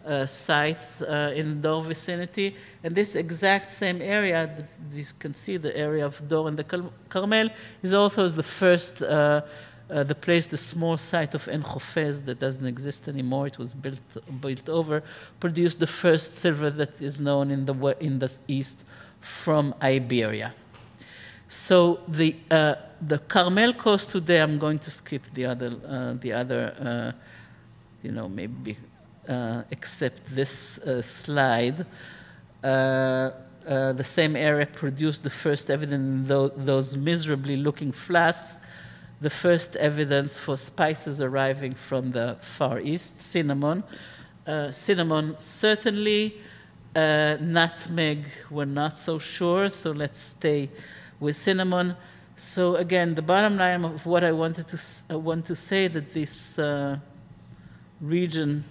uh, 0.06 0.26
sites 0.26 1.02
uh, 1.02 1.34
in 1.36 1.62
Dor 1.62 1.84
vicinity. 1.84 2.56
And 2.84 2.96
this 2.96 3.16
exact 3.16 3.72
same 3.72 4.02
area, 4.02 4.50
this, 4.56 4.78
you 5.10 5.14
can 5.20 5.34
see 5.34 5.58
the 5.58 5.76
area 5.76 6.06
of 6.06 6.28
Dor 6.28 6.48
and 6.48 6.58
the 6.58 6.90
Carmel, 7.10 7.50
is 7.82 7.94
also 7.94 8.30
the 8.30 8.44
first, 8.44 9.02
uh, 9.02 9.42
uh, 9.90 10.04
the 10.04 10.16
place, 10.16 10.48
the 10.48 10.58
small 10.58 10.98
site 10.98 11.36
of 11.36 11.48
En 11.48 11.62
that 11.62 12.38
doesn't 12.40 12.66
exist 12.66 13.08
anymore. 13.08 13.48
It 13.48 13.58
was 13.58 13.74
built, 13.74 14.02
built 14.42 14.70
over, 14.70 15.04
produced 15.40 15.80
the 15.80 15.88
first 15.88 16.38
silver 16.38 16.70
that 16.70 17.02
is 17.02 17.20
known 17.20 17.52
in 17.52 17.66
the, 17.66 17.96
in 18.00 18.20
the 18.20 18.34
east 18.48 18.86
from 19.22 19.74
Iberia. 19.82 20.54
So 21.48 22.00
the, 22.08 22.36
uh, 22.50 22.76
the 23.02 23.20
Carmel 23.20 23.74
coast 23.74 24.12
today, 24.12 24.42
I'm 24.42 24.58
going 24.58 24.80
to 24.80 24.92
skip 24.92 25.24
the 25.34 25.46
other, 25.46 25.74
uh, 25.88 26.14
the 26.14 26.34
other 26.34 27.14
you 28.06 28.12
know, 28.12 28.30
maybe 28.30 28.74
uh, 28.74 28.95
except 29.72 30.36
this 30.36 30.78
uh, 30.80 31.02
slide. 31.02 31.86
Uh, 32.64 33.32
uh, 33.68 33.94
the 33.94 34.04
same 34.04 34.36
area 34.36 34.66
produced 34.66 35.24
the 35.24 35.30
first 35.30 35.72
evidence 35.72 36.30
in 36.30 36.66
those 36.66 36.96
miserably 36.96 37.58
looking 37.58 37.92
flasks, 37.92 38.60
the 39.22 39.30
first 39.30 39.76
evidence 39.78 40.38
for 40.38 40.56
spices 40.56 41.20
arriving 41.20 41.74
from 41.74 42.12
the 42.12 42.38
Far 42.42 42.80
East, 42.80 43.20
cinnamon. 43.20 43.84
Uh, 44.46 44.72
cinnamon, 44.72 45.36
certainly. 45.38 46.36
Uh, 46.96 47.38
nutmeg, 47.42 48.26
we're 48.50 48.66
not 48.66 48.98
so 48.98 49.20
sure, 49.20 49.70
so 49.70 49.92
let's 49.92 50.20
stay 50.20 50.70
with 51.20 51.36
cinnamon. 51.36 51.96
So 52.36 52.76
again, 52.76 53.16
the 53.16 53.22
bottom 53.22 53.58
line 53.58 53.84
of 53.84 54.06
what 54.06 54.24
I 54.24 54.32
wanted 54.32 54.68
to 54.70 55.18
want 55.18 55.46
to 55.48 55.56
say 55.56 55.88
that 55.88 56.14
this 56.14 56.60
uh, 56.60 57.00
region 58.00 58.64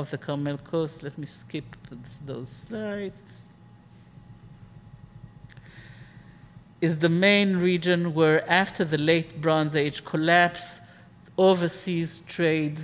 of 0.00 0.10
the 0.10 0.18
Carmel 0.18 0.58
Coast. 0.58 1.02
Let 1.02 1.16
me 1.18 1.26
skip 1.26 1.64
those 2.24 2.48
slides. 2.48 3.48
Is 6.80 6.98
the 6.98 7.08
main 7.08 7.56
region 7.56 8.14
where, 8.14 8.48
after 8.50 8.84
the 8.84 8.98
late 8.98 9.40
Bronze 9.40 9.74
Age 9.74 10.04
collapse, 10.04 10.80
overseas 11.38 12.20
trade 12.26 12.80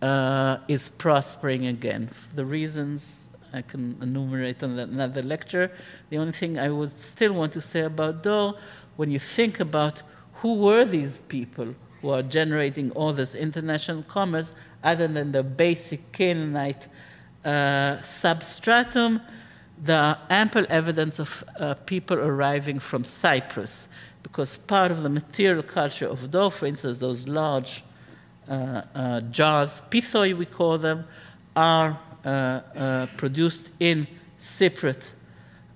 uh, 0.00 0.58
is 0.68 0.88
prospering 0.88 1.66
again. 1.66 2.10
The 2.34 2.44
reasons 2.44 3.28
I 3.52 3.62
can 3.62 3.96
enumerate 4.02 4.62
on 4.64 4.78
another 4.78 5.22
lecture. 5.22 5.70
The 6.10 6.18
only 6.18 6.32
thing 6.32 6.58
I 6.58 6.68
would 6.68 6.90
still 6.90 7.32
want 7.32 7.52
to 7.52 7.60
say 7.60 7.82
about 7.82 8.22
Dor, 8.22 8.54
when 8.96 9.10
you 9.10 9.18
think 9.18 9.60
about 9.60 10.02
who 10.34 10.54
were 10.54 10.84
these 10.84 11.20
people 11.28 11.74
who 12.02 12.10
are 12.10 12.22
generating 12.22 12.90
all 12.90 13.12
this 13.12 13.34
international 13.34 14.02
commerce 14.02 14.54
other 14.82 15.08
than 15.08 15.32
the 15.32 15.42
basic 15.42 16.12
Canaanite 16.12 16.88
uh, 17.44 18.02
substratum, 18.02 19.20
are 19.88 20.18
ample 20.28 20.66
evidence 20.68 21.18
of 21.18 21.44
uh, 21.58 21.74
people 21.86 22.18
arriving 22.18 22.78
from 22.78 23.04
Cyprus, 23.04 23.88
because 24.22 24.56
part 24.56 24.90
of 24.90 25.02
the 25.02 25.08
material 25.08 25.62
culture 25.62 26.06
of 26.06 26.30
Dor, 26.30 26.50
for 26.50 26.66
instance, 26.66 26.98
those 26.98 27.26
large 27.26 27.82
uh, 28.48 28.82
uh 28.94 29.20
jars, 29.30 29.80
pithoi 29.90 30.36
we 30.36 30.46
call 30.46 30.78
them, 30.78 31.04
are 31.54 31.98
uh, 32.24 32.28
uh, 32.28 33.06
produced 33.16 33.70
in 33.80 34.06
Cypriot 34.38 35.12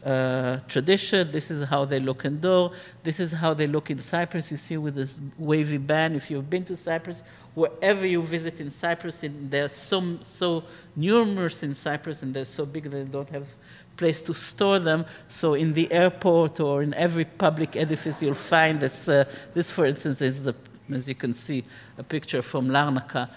uh, 0.06 0.60
tradition. 0.68 1.28
This 1.32 1.50
is 1.50 1.64
how 1.68 1.84
they 1.84 1.98
look 1.98 2.24
in 2.24 2.38
Dor. 2.38 2.70
This 3.02 3.18
is 3.18 3.32
how 3.32 3.54
they 3.54 3.66
look 3.66 3.90
in 3.90 3.98
Cyprus. 3.98 4.52
You 4.52 4.56
see 4.56 4.76
with 4.76 4.94
this 4.94 5.20
wavy 5.36 5.78
band. 5.78 6.14
If 6.14 6.30
you've 6.30 6.48
been 6.48 6.64
to 6.66 6.76
Cyprus, 6.76 7.24
wherever 7.54 8.06
you 8.06 8.22
visit 8.22 8.60
in 8.60 8.70
Cyprus, 8.70 9.24
in, 9.24 9.50
they're 9.50 9.68
so, 9.68 10.18
so 10.20 10.62
numerous 10.94 11.64
in 11.64 11.74
Cyprus 11.74 12.22
and 12.22 12.32
they're 12.32 12.44
so 12.44 12.64
big 12.64 12.84
that 12.84 12.90
they 12.90 13.04
don't 13.04 13.28
have 13.30 13.48
place 13.96 14.22
to 14.22 14.32
store 14.34 14.78
them. 14.78 15.06
So 15.26 15.54
in 15.54 15.72
the 15.72 15.90
airport 15.90 16.60
or 16.60 16.82
in 16.82 16.94
every 16.94 17.24
public 17.24 17.74
edifice, 17.74 18.22
you'll 18.22 18.34
find 18.34 18.78
this. 18.78 19.08
Uh, 19.08 19.24
this, 19.54 19.72
for 19.72 19.86
instance, 19.86 20.22
is 20.22 20.42
the, 20.42 20.54
as 20.92 21.08
you 21.08 21.16
can 21.16 21.34
see, 21.34 21.64
a 21.98 22.04
picture 22.04 22.42
from 22.42 22.68
Larnaca 22.68 23.28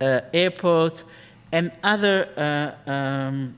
uh, 0.00 0.20
airport 0.34 1.04
and 1.52 1.72
other. 1.82 2.28
Uh, 2.36 2.90
um, 2.90 3.54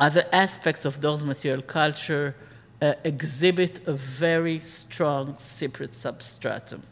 other 0.00 0.24
aspects 0.32 0.84
of 0.84 1.00
those 1.00 1.22
material 1.24 1.62
culture 1.62 2.34
uh, 2.80 2.94
exhibit 3.04 3.86
a 3.86 3.92
very 3.92 4.58
strong 4.58 5.34
Cypriot 5.34 5.92
substratum. 5.92 6.82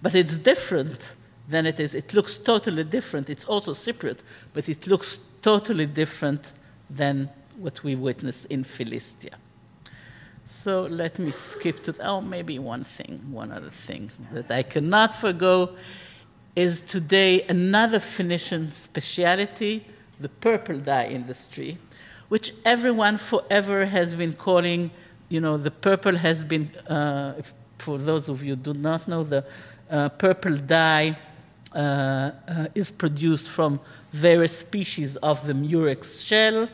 But 0.00 0.14
it's 0.14 0.38
different 0.38 1.14
than 1.48 1.66
it 1.66 1.78
is. 1.78 1.94
It 1.94 2.14
looks 2.14 2.38
totally 2.38 2.84
different. 2.84 3.28
It's 3.28 3.44
also 3.44 3.72
Cypriot, 3.72 4.20
but 4.54 4.68
it 4.68 4.86
looks 4.86 5.20
totally 5.42 5.86
different 5.86 6.54
than 6.88 7.28
what 7.58 7.84
we 7.84 7.94
witness 7.94 8.46
in 8.46 8.64
Philistia. 8.64 9.36
So 10.44 10.82
let 10.82 11.18
me 11.18 11.30
skip 11.30 11.82
to, 11.84 11.94
oh, 12.00 12.20
maybe 12.20 12.58
one 12.58 12.84
thing, 12.84 13.20
one 13.30 13.52
other 13.52 13.70
thing 13.70 14.10
that 14.32 14.50
I 14.50 14.62
cannot 14.62 15.14
forego 15.14 15.76
is 16.56 16.82
today 16.82 17.42
another 17.42 18.00
Phoenician 18.00 18.72
speciality, 18.72 19.86
the 20.20 20.28
purple 20.28 20.78
dye 20.78 21.06
industry, 21.06 21.78
which 22.32 22.54
everyone 22.64 23.18
forever 23.18 23.84
has 23.84 24.14
been 24.14 24.32
calling, 24.32 24.90
you 25.28 25.38
know, 25.38 25.58
the 25.58 25.70
purple 25.70 26.16
has 26.16 26.42
been, 26.42 26.66
uh, 26.88 27.34
for 27.76 27.98
those 27.98 28.30
of 28.30 28.42
you 28.42 28.54
who 28.54 28.72
do 28.72 28.72
not 28.72 29.06
know, 29.06 29.22
the 29.22 29.44
uh, 29.90 30.08
purple 30.08 30.56
dye 30.56 31.14
uh, 31.74 31.78
uh, 31.78 32.32
is 32.74 32.90
produced 32.90 33.50
from 33.50 33.78
various 34.12 34.56
species 34.56 35.16
of 35.16 35.46
the 35.46 35.52
murex 35.52 36.22
shell. 36.22 36.70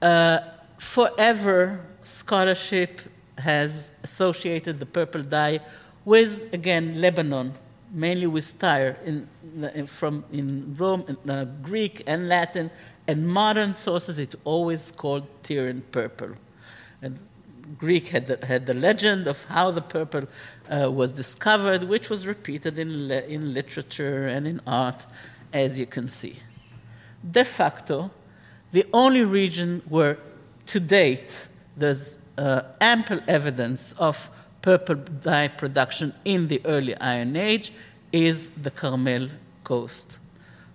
Uh, 0.00 0.38
forever, 0.78 1.80
scholarship 2.02 3.02
has 3.36 3.90
associated 4.02 4.80
the 4.80 4.86
purple 4.86 5.22
dye 5.22 5.60
with, 6.06 6.50
again, 6.54 6.98
Lebanon, 6.98 7.52
mainly 7.94 8.26
with 8.26 8.58
Tyre, 8.58 8.96
in, 9.04 9.28
in 9.74 9.86
from 9.86 10.24
in 10.32 10.74
Rome, 10.76 11.04
in, 11.08 11.30
uh, 11.30 11.44
Greek 11.62 12.02
and 12.06 12.28
Latin, 12.28 12.70
and 13.06 13.26
modern 13.26 13.72
sources, 13.72 14.18
it's 14.18 14.36
always 14.44 14.92
called 14.92 15.26
Tyrian 15.42 15.82
purple. 15.92 16.30
And 17.00 17.18
Greek 17.78 18.08
had 18.08 18.26
the, 18.26 18.44
had 18.44 18.66
the 18.66 18.74
legend 18.74 19.26
of 19.26 19.44
how 19.44 19.70
the 19.70 19.80
purple 19.80 20.26
uh, 20.68 20.90
was 20.90 21.12
discovered, 21.12 21.84
which 21.84 22.10
was 22.10 22.26
repeated 22.26 22.78
in, 22.78 23.10
in 23.10 23.54
literature 23.54 24.26
and 24.26 24.46
in 24.46 24.60
art, 24.66 25.06
as 25.52 25.78
you 25.78 25.86
can 25.86 26.08
see. 26.08 26.36
De 27.30 27.44
facto, 27.44 28.10
the 28.72 28.84
only 28.92 29.24
region 29.24 29.82
where 29.88 30.18
to 30.66 30.80
date 30.80 31.48
there's 31.76 32.18
uh, 32.36 32.62
ample 32.80 33.20
evidence 33.26 33.92
of 33.94 34.30
purple 34.64 34.96
dye 34.96 35.48
production 35.48 36.14
in 36.24 36.48
the 36.48 36.60
early 36.64 36.94
Iron 36.96 37.36
Age 37.36 37.72
is 38.12 38.48
the 38.66 38.70
Carmel 38.70 39.28
coast. 39.62 40.18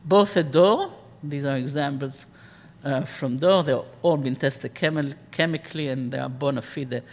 Both 0.05 0.37
at 0.37 0.51
Dor 0.51 0.91
these 1.23 1.45
are 1.45 1.57
examples 1.57 2.25
uh, 2.83 3.01
from 3.01 3.37
Dor. 3.37 3.63
They've 3.63 3.81
all 4.01 4.17
been 4.17 4.35
tested 4.35 4.73
chemi- 4.73 5.15
chemically 5.31 5.89
and 5.89 6.11
they 6.11 6.19
are 6.19 6.29
bona 6.29 6.61
fide 6.61 7.03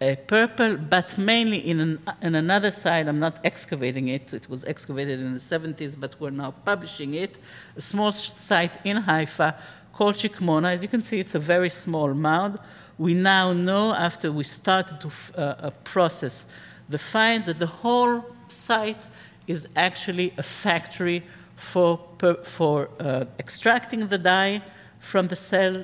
uh, 0.00 0.14
purple, 0.26 0.76
but 0.78 1.18
mainly 1.18 1.58
in, 1.58 1.80
an, 1.80 1.98
in 2.22 2.34
another 2.34 2.70
site. 2.70 3.06
I'm 3.06 3.18
not 3.18 3.38
excavating 3.44 4.08
it. 4.08 4.32
It 4.32 4.48
was 4.48 4.64
excavated 4.64 5.20
in 5.20 5.34
the 5.34 5.38
70s, 5.40 5.98
but 5.98 6.18
we're 6.18 6.30
now 6.30 6.52
publishing 6.64 7.14
it. 7.14 7.38
A 7.76 7.80
small 7.80 8.12
site 8.12 8.78
in 8.84 8.96
Haifa 8.96 9.56
called 9.92 10.14
Shikmona. 10.14 10.72
As 10.72 10.82
you 10.82 10.88
can 10.88 11.02
see, 11.02 11.20
it's 11.20 11.34
a 11.34 11.38
very 11.38 11.68
small 11.68 12.14
mound. 12.14 12.58
We 13.00 13.14
now 13.14 13.54
know, 13.54 13.94
after 13.94 14.30
we 14.30 14.44
started 14.44 15.00
to 15.00 15.08
uh, 15.08 15.40
uh, 15.40 15.70
process 15.84 16.44
the 16.86 16.98
finds, 16.98 17.46
that 17.46 17.58
the 17.58 17.66
whole 17.66 18.26
site 18.48 19.06
is 19.46 19.66
actually 19.74 20.34
a 20.36 20.42
factory 20.42 21.22
for, 21.56 21.96
per, 22.18 22.34
for 22.44 22.90
uh, 23.00 23.24
extracting 23.38 24.08
the 24.08 24.18
dye 24.18 24.60
from 24.98 25.28
the 25.28 25.36
cell, 25.36 25.82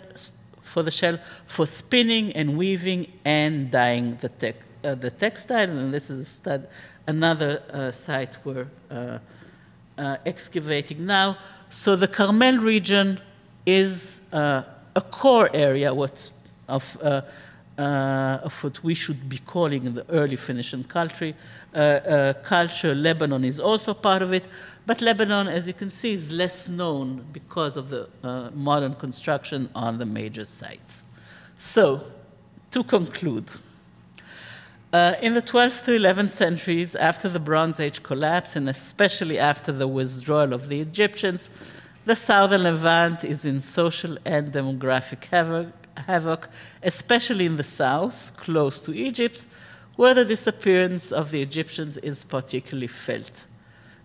for 0.61 0.83
the 0.83 0.91
shell, 0.91 1.19
for 1.47 1.65
spinning 1.65 2.33
and 2.35 2.59
weaving 2.59 3.11
and 3.25 3.71
dyeing 3.71 4.19
the, 4.21 4.55
uh, 4.85 4.95
the 4.97 5.11
textile. 5.11 5.71
And 5.71 5.95
this 5.95 6.11
is 6.11 6.43
another 7.07 7.63
uh, 7.73 7.93
site 7.93 8.37
we're 8.45 8.67
uh, 8.91 9.21
uh, 9.97 10.19
excavating 10.27 11.07
now. 11.07 11.39
So 11.71 11.97
the 11.97 12.09
Carmel 12.09 12.59
region 12.59 13.19
is 13.65 14.21
a 14.33 14.67
core 15.11 15.49
area 15.55 15.95
what, 15.95 16.31
of, 16.69 16.97
of 17.79 18.65
what 18.65 18.83
we 18.83 18.95
should 18.95 19.29
be 19.29 19.39
calling 19.39 19.95
the 19.95 20.09
early 20.11 20.37
Phoenician 20.37 20.85
culture. 20.85 21.35
culture. 22.43 22.95
Lebanon 22.95 23.45
is 23.45 23.61
also 23.61 23.95
part 23.95 24.23
of 24.23 24.33
it. 24.33 24.49
But 24.87 25.01
Lebanon, 25.01 25.49
as 25.49 25.67
you 25.67 25.75
can 25.75 25.91
see, 25.91 26.13
is 26.13 26.31
less 26.31 26.69
known 26.69 27.27
because 27.33 27.77
of 27.77 27.91
the 27.91 28.09
uh, 28.23 28.51
modern 28.55 28.95
construction 28.95 29.69
on 29.75 29.99
the 29.99 30.07
major 30.07 30.45
sites. 30.45 31.05
So, 31.59 32.05
to 32.71 32.85
conclude, 32.85 33.53
uh, 34.93 35.15
in 35.21 35.35
the 35.35 35.43
12th 35.43 35.85
to 35.87 35.91
11th 35.99 36.31
centuries, 36.31 36.95
after 36.95 37.29
the 37.29 37.41
Bronze 37.41 37.81
Age 37.81 38.03
collapse, 38.05 38.55
and 38.55 38.69
especially 38.69 39.39
after 39.39 39.73
the 39.73 39.89
withdrawal 39.89 40.53
of 40.53 40.69
the 40.69 40.81
Egyptians, 40.81 41.51
the 42.05 42.15
southern 42.15 42.63
Levant 42.63 43.25
is 43.25 43.45
in 43.45 43.61
social 43.61 44.17
and 44.25 44.53
demographic 44.53 45.25
havoc, 45.25 45.73
havoc, 45.97 46.49
especially 46.83 47.47
in 47.47 47.57
the 47.57 47.63
south, 47.63 48.33
close 48.37 48.81
to 48.83 48.93
Egypt, 48.95 49.47
where 49.97 50.15
the 50.15 50.25
disappearance 50.25 51.11
of 51.11 51.31
the 51.31 51.41
Egyptians 51.43 51.97
is 51.99 52.25
particularly 52.25 52.87
felt. 52.87 53.47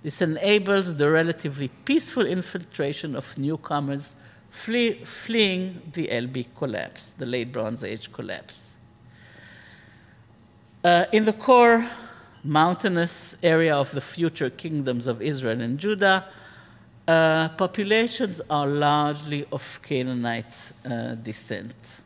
This 0.03 0.21
enables 0.21 0.95
the 0.95 1.09
relatively 1.09 1.67
peaceful 1.85 2.25
infiltration 2.25 3.15
of 3.15 3.37
newcomers 3.37 4.15
flee, 4.49 5.03
fleeing 5.03 5.81
the 5.93 6.07
LB 6.07 6.47
collapse, 6.55 7.13
the 7.13 7.25
late 7.25 7.51
Bronze 7.51 7.83
Age 7.83 8.11
collapse. 8.11 8.77
Uh, 10.83 11.05
in 11.11 11.25
the 11.25 11.33
core 11.33 11.87
mountainous 12.43 13.37
area 13.43 13.75
of 13.75 13.91
the 13.91 14.01
future 14.01 14.49
kingdoms 14.49 15.05
of 15.05 15.21
Israel 15.21 15.61
and 15.61 15.77
Judah, 15.77 16.25
uh, 17.11 17.49
populations 17.57 18.41
are 18.49 18.67
largely 18.67 19.45
of 19.51 19.79
Canaanite 19.87 20.55
uh, 20.85 21.15
descent. 21.15 22.01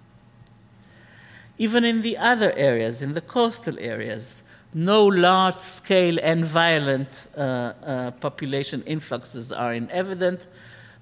Even 1.57 1.83
in 1.85 2.01
the 2.01 2.17
other 2.17 2.51
areas, 2.69 3.01
in 3.01 3.13
the 3.13 3.21
coastal 3.21 3.77
areas, 3.79 4.41
no 4.73 5.05
large 5.05 5.55
scale 5.55 6.17
and 6.21 6.43
violent 6.43 7.27
uh, 7.37 7.39
uh, 7.41 8.11
population 8.27 8.83
influxes 8.95 9.51
are 9.51 9.73
in 9.73 9.89
evident, 9.91 10.47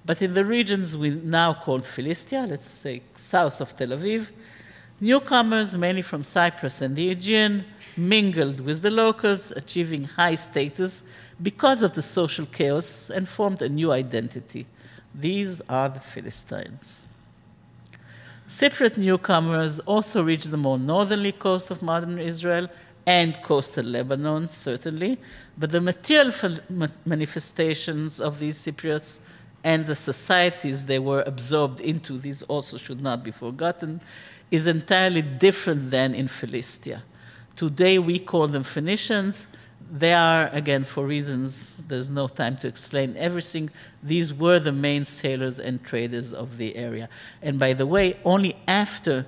but 0.05 0.21
in 0.21 0.33
the 0.33 0.45
regions 0.45 0.97
we 0.97 1.09
now 1.09 1.53
call 1.53 1.79
Philistia, 1.79 2.45
let's 2.47 2.67
say 2.67 3.01
south 3.15 3.61
of 3.61 3.75
Tel 3.77 3.89
Aviv, 3.97 4.31
newcomers, 4.99 5.77
mainly 5.77 6.01
from 6.01 6.23
Cyprus 6.23 6.81
and 6.81 6.95
the 6.95 7.09
Aegean, 7.09 7.65
mingled 7.95 8.59
with 8.61 8.81
the 8.81 8.91
locals, 8.91 9.51
achieving 9.51 10.03
high 10.03 10.35
status 10.35 11.03
because 11.43 11.83
of 11.83 11.93
the 11.93 12.01
social 12.01 12.45
chaos 12.45 13.09
and 13.09 13.27
formed 13.27 13.61
a 13.61 13.69
new 13.69 13.91
identity. 13.91 14.65
These 15.13 15.61
are 15.69 15.89
the 15.89 15.99
Philistines. 15.99 17.05
Separate 18.47 18.97
newcomers 18.97 19.79
also 19.81 20.23
reached 20.23 20.49
the 20.49 20.57
more 20.57 20.79
northerly 20.79 21.33
coast 21.33 21.69
of 21.69 21.81
modern 21.81 22.17
Israel 22.17 22.69
and 23.05 23.41
coastal 23.41 23.85
Lebanon, 23.85 24.47
certainly, 24.47 25.17
but 25.57 25.71
the 25.71 25.81
material 25.81 26.31
manifestations 27.05 28.21
of 28.21 28.39
these 28.39 28.57
Cypriots 28.57 29.19
and 29.63 29.85
the 29.85 29.95
societies 29.95 30.85
they 30.85 30.99
were 30.99 31.23
absorbed 31.25 31.79
into, 31.81 32.17
these 32.17 32.43
also 32.43 32.77
should 32.77 33.01
not 33.01 33.23
be 33.23 33.31
forgotten, 33.31 34.01
is 34.51 34.67
entirely 34.67 35.21
different 35.21 35.91
than 35.91 36.13
in 36.13 36.27
Philistia. 36.27 37.03
Today 37.55 37.99
we 37.99 38.19
call 38.19 38.47
them 38.47 38.63
Phoenicians. 38.63 39.47
They 39.95 40.13
are, 40.15 40.49
again, 40.53 40.85
for 40.85 41.05
reasons 41.05 41.71
there's 41.87 42.09
no 42.09 42.27
time 42.27 42.55
to 42.57 42.67
explain 42.67 43.15
everything, 43.15 43.69
these 44.01 44.33
were 44.33 44.59
the 44.59 44.71
main 44.71 45.03
sailors 45.03 45.59
and 45.59 45.83
traders 45.83 46.33
of 46.33 46.57
the 46.57 46.75
area. 46.75 47.09
And 47.43 47.59
by 47.59 47.73
the 47.73 47.85
way, 47.85 48.17
only 48.25 48.55
after 48.67 49.27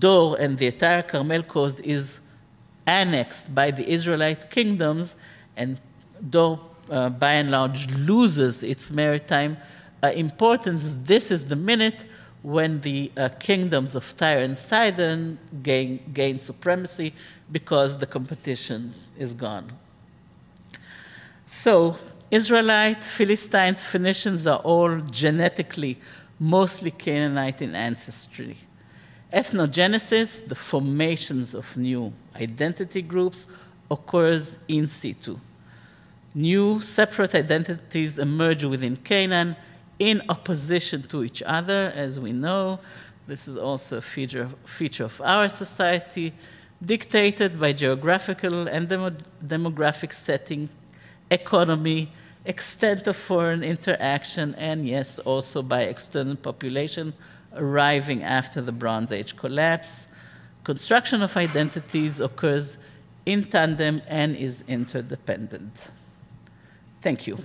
Dor 0.00 0.36
and 0.40 0.58
the 0.58 0.66
entire 0.66 1.02
Carmel 1.02 1.44
coast 1.44 1.80
is 1.84 2.18
annexed 2.88 3.54
by 3.54 3.70
the 3.70 3.88
Israelite 3.88 4.50
kingdoms, 4.50 5.14
and 5.56 5.78
Dor, 6.28 6.58
uh, 6.90 7.10
by 7.10 7.34
and 7.34 7.52
large, 7.52 7.88
loses 7.94 8.64
its 8.64 8.90
maritime 8.90 9.56
uh, 10.02 10.08
importance, 10.08 10.98
this 11.04 11.30
is 11.30 11.44
the 11.44 11.56
minute 11.56 12.04
when 12.42 12.80
the 12.80 13.12
uh, 13.16 13.28
kingdoms 13.38 13.94
of 13.94 14.16
Tyre 14.16 14.40
and 14.40 14.58
Sidon 14.58 15.38
gain, 15.62 16.00
gain 16.12 16.40
supremacy 16.40 17.14
because 17.52 17.96
the 17.96 18.06
competition 18.06 18.92
is 19.16 19.34
gone. 19.34 19.70
So, 21.46 21.98
Israelite, 22.30 23.04
Philistines, 23.04 23.82
Phoenicians 23.84 24.46
are 24.46 24.58
all 24.60 25.00
genetically 25.00 25.98
mostly 26.38 26.90
Canaanite 26.90 27.62
in 27.62 27.74
ancestry. 27.74 28.56
Ethnogenesis, 29.32 30.46
the 30.46 30.54
formations 30.54 31.54
of 31.54 31.76
new 31.76 32.12
identity 32.36 33.02
groups, 33.02 33.46
occurs 33.90 34.58
in 34.68 34.86
situ. 34.86 35.38
New 36.34 36.80
separate 36.80 37.34
identities 37.34 38.18
emerge 38.18 38.64
within 38.64 38.96
Canaan 38.96 39.56
in 39.98 40.22
opposition 40.28 41.02
to 41.02 41.22
each 41.22 41.42
other, 41.42 41.92
as 41.94 42.18
we 42.18 42.32
know. 42.32 42.80
This 43.26 43.46
is 43.46 43.56
also 43.56 43.98
a 43.98 44.00
feature, 44.00 44.48
feature 44.64 45.04
of 45.04 45.20
our 45.24 45.48
society, 45.48 46.32
dictated 46.84 47.60
by 47.60 47.72
geographical 47.72 48.66
and 48.66 48.88
demo- 48.88 49.16
demographic 49.44 50.12
setting, 50.12 50.68
economy, 51.30 52.12
extent 52.44 53.06
of 53.06 53.16
foreign 53.16 53.62
interaction, 53.62 54.54
and 54.56 54.86
yes, 54.86 55.18
also 55.20 55.62
by 55.62 55.82
external 55.82 56.36
population 56.36 57.14
arriving 57.54 58.22
after 58.22 58.60
the 58.60 58.72
Bronze 58.72 59.12
Age 59.12 59.36
collapse. 59.36 60.08
Construction 60.64 61.22
of 61.22 61.36
identities 61.36 62.20
occurs 62.20 62.78
in 63.26 63.44
tandem 63.44 64.00
and 64.08 64.36
is 64.36 64.64
interdependent. 64.68 65.90
Thank 67.00 67.26
you. 67.26 67.38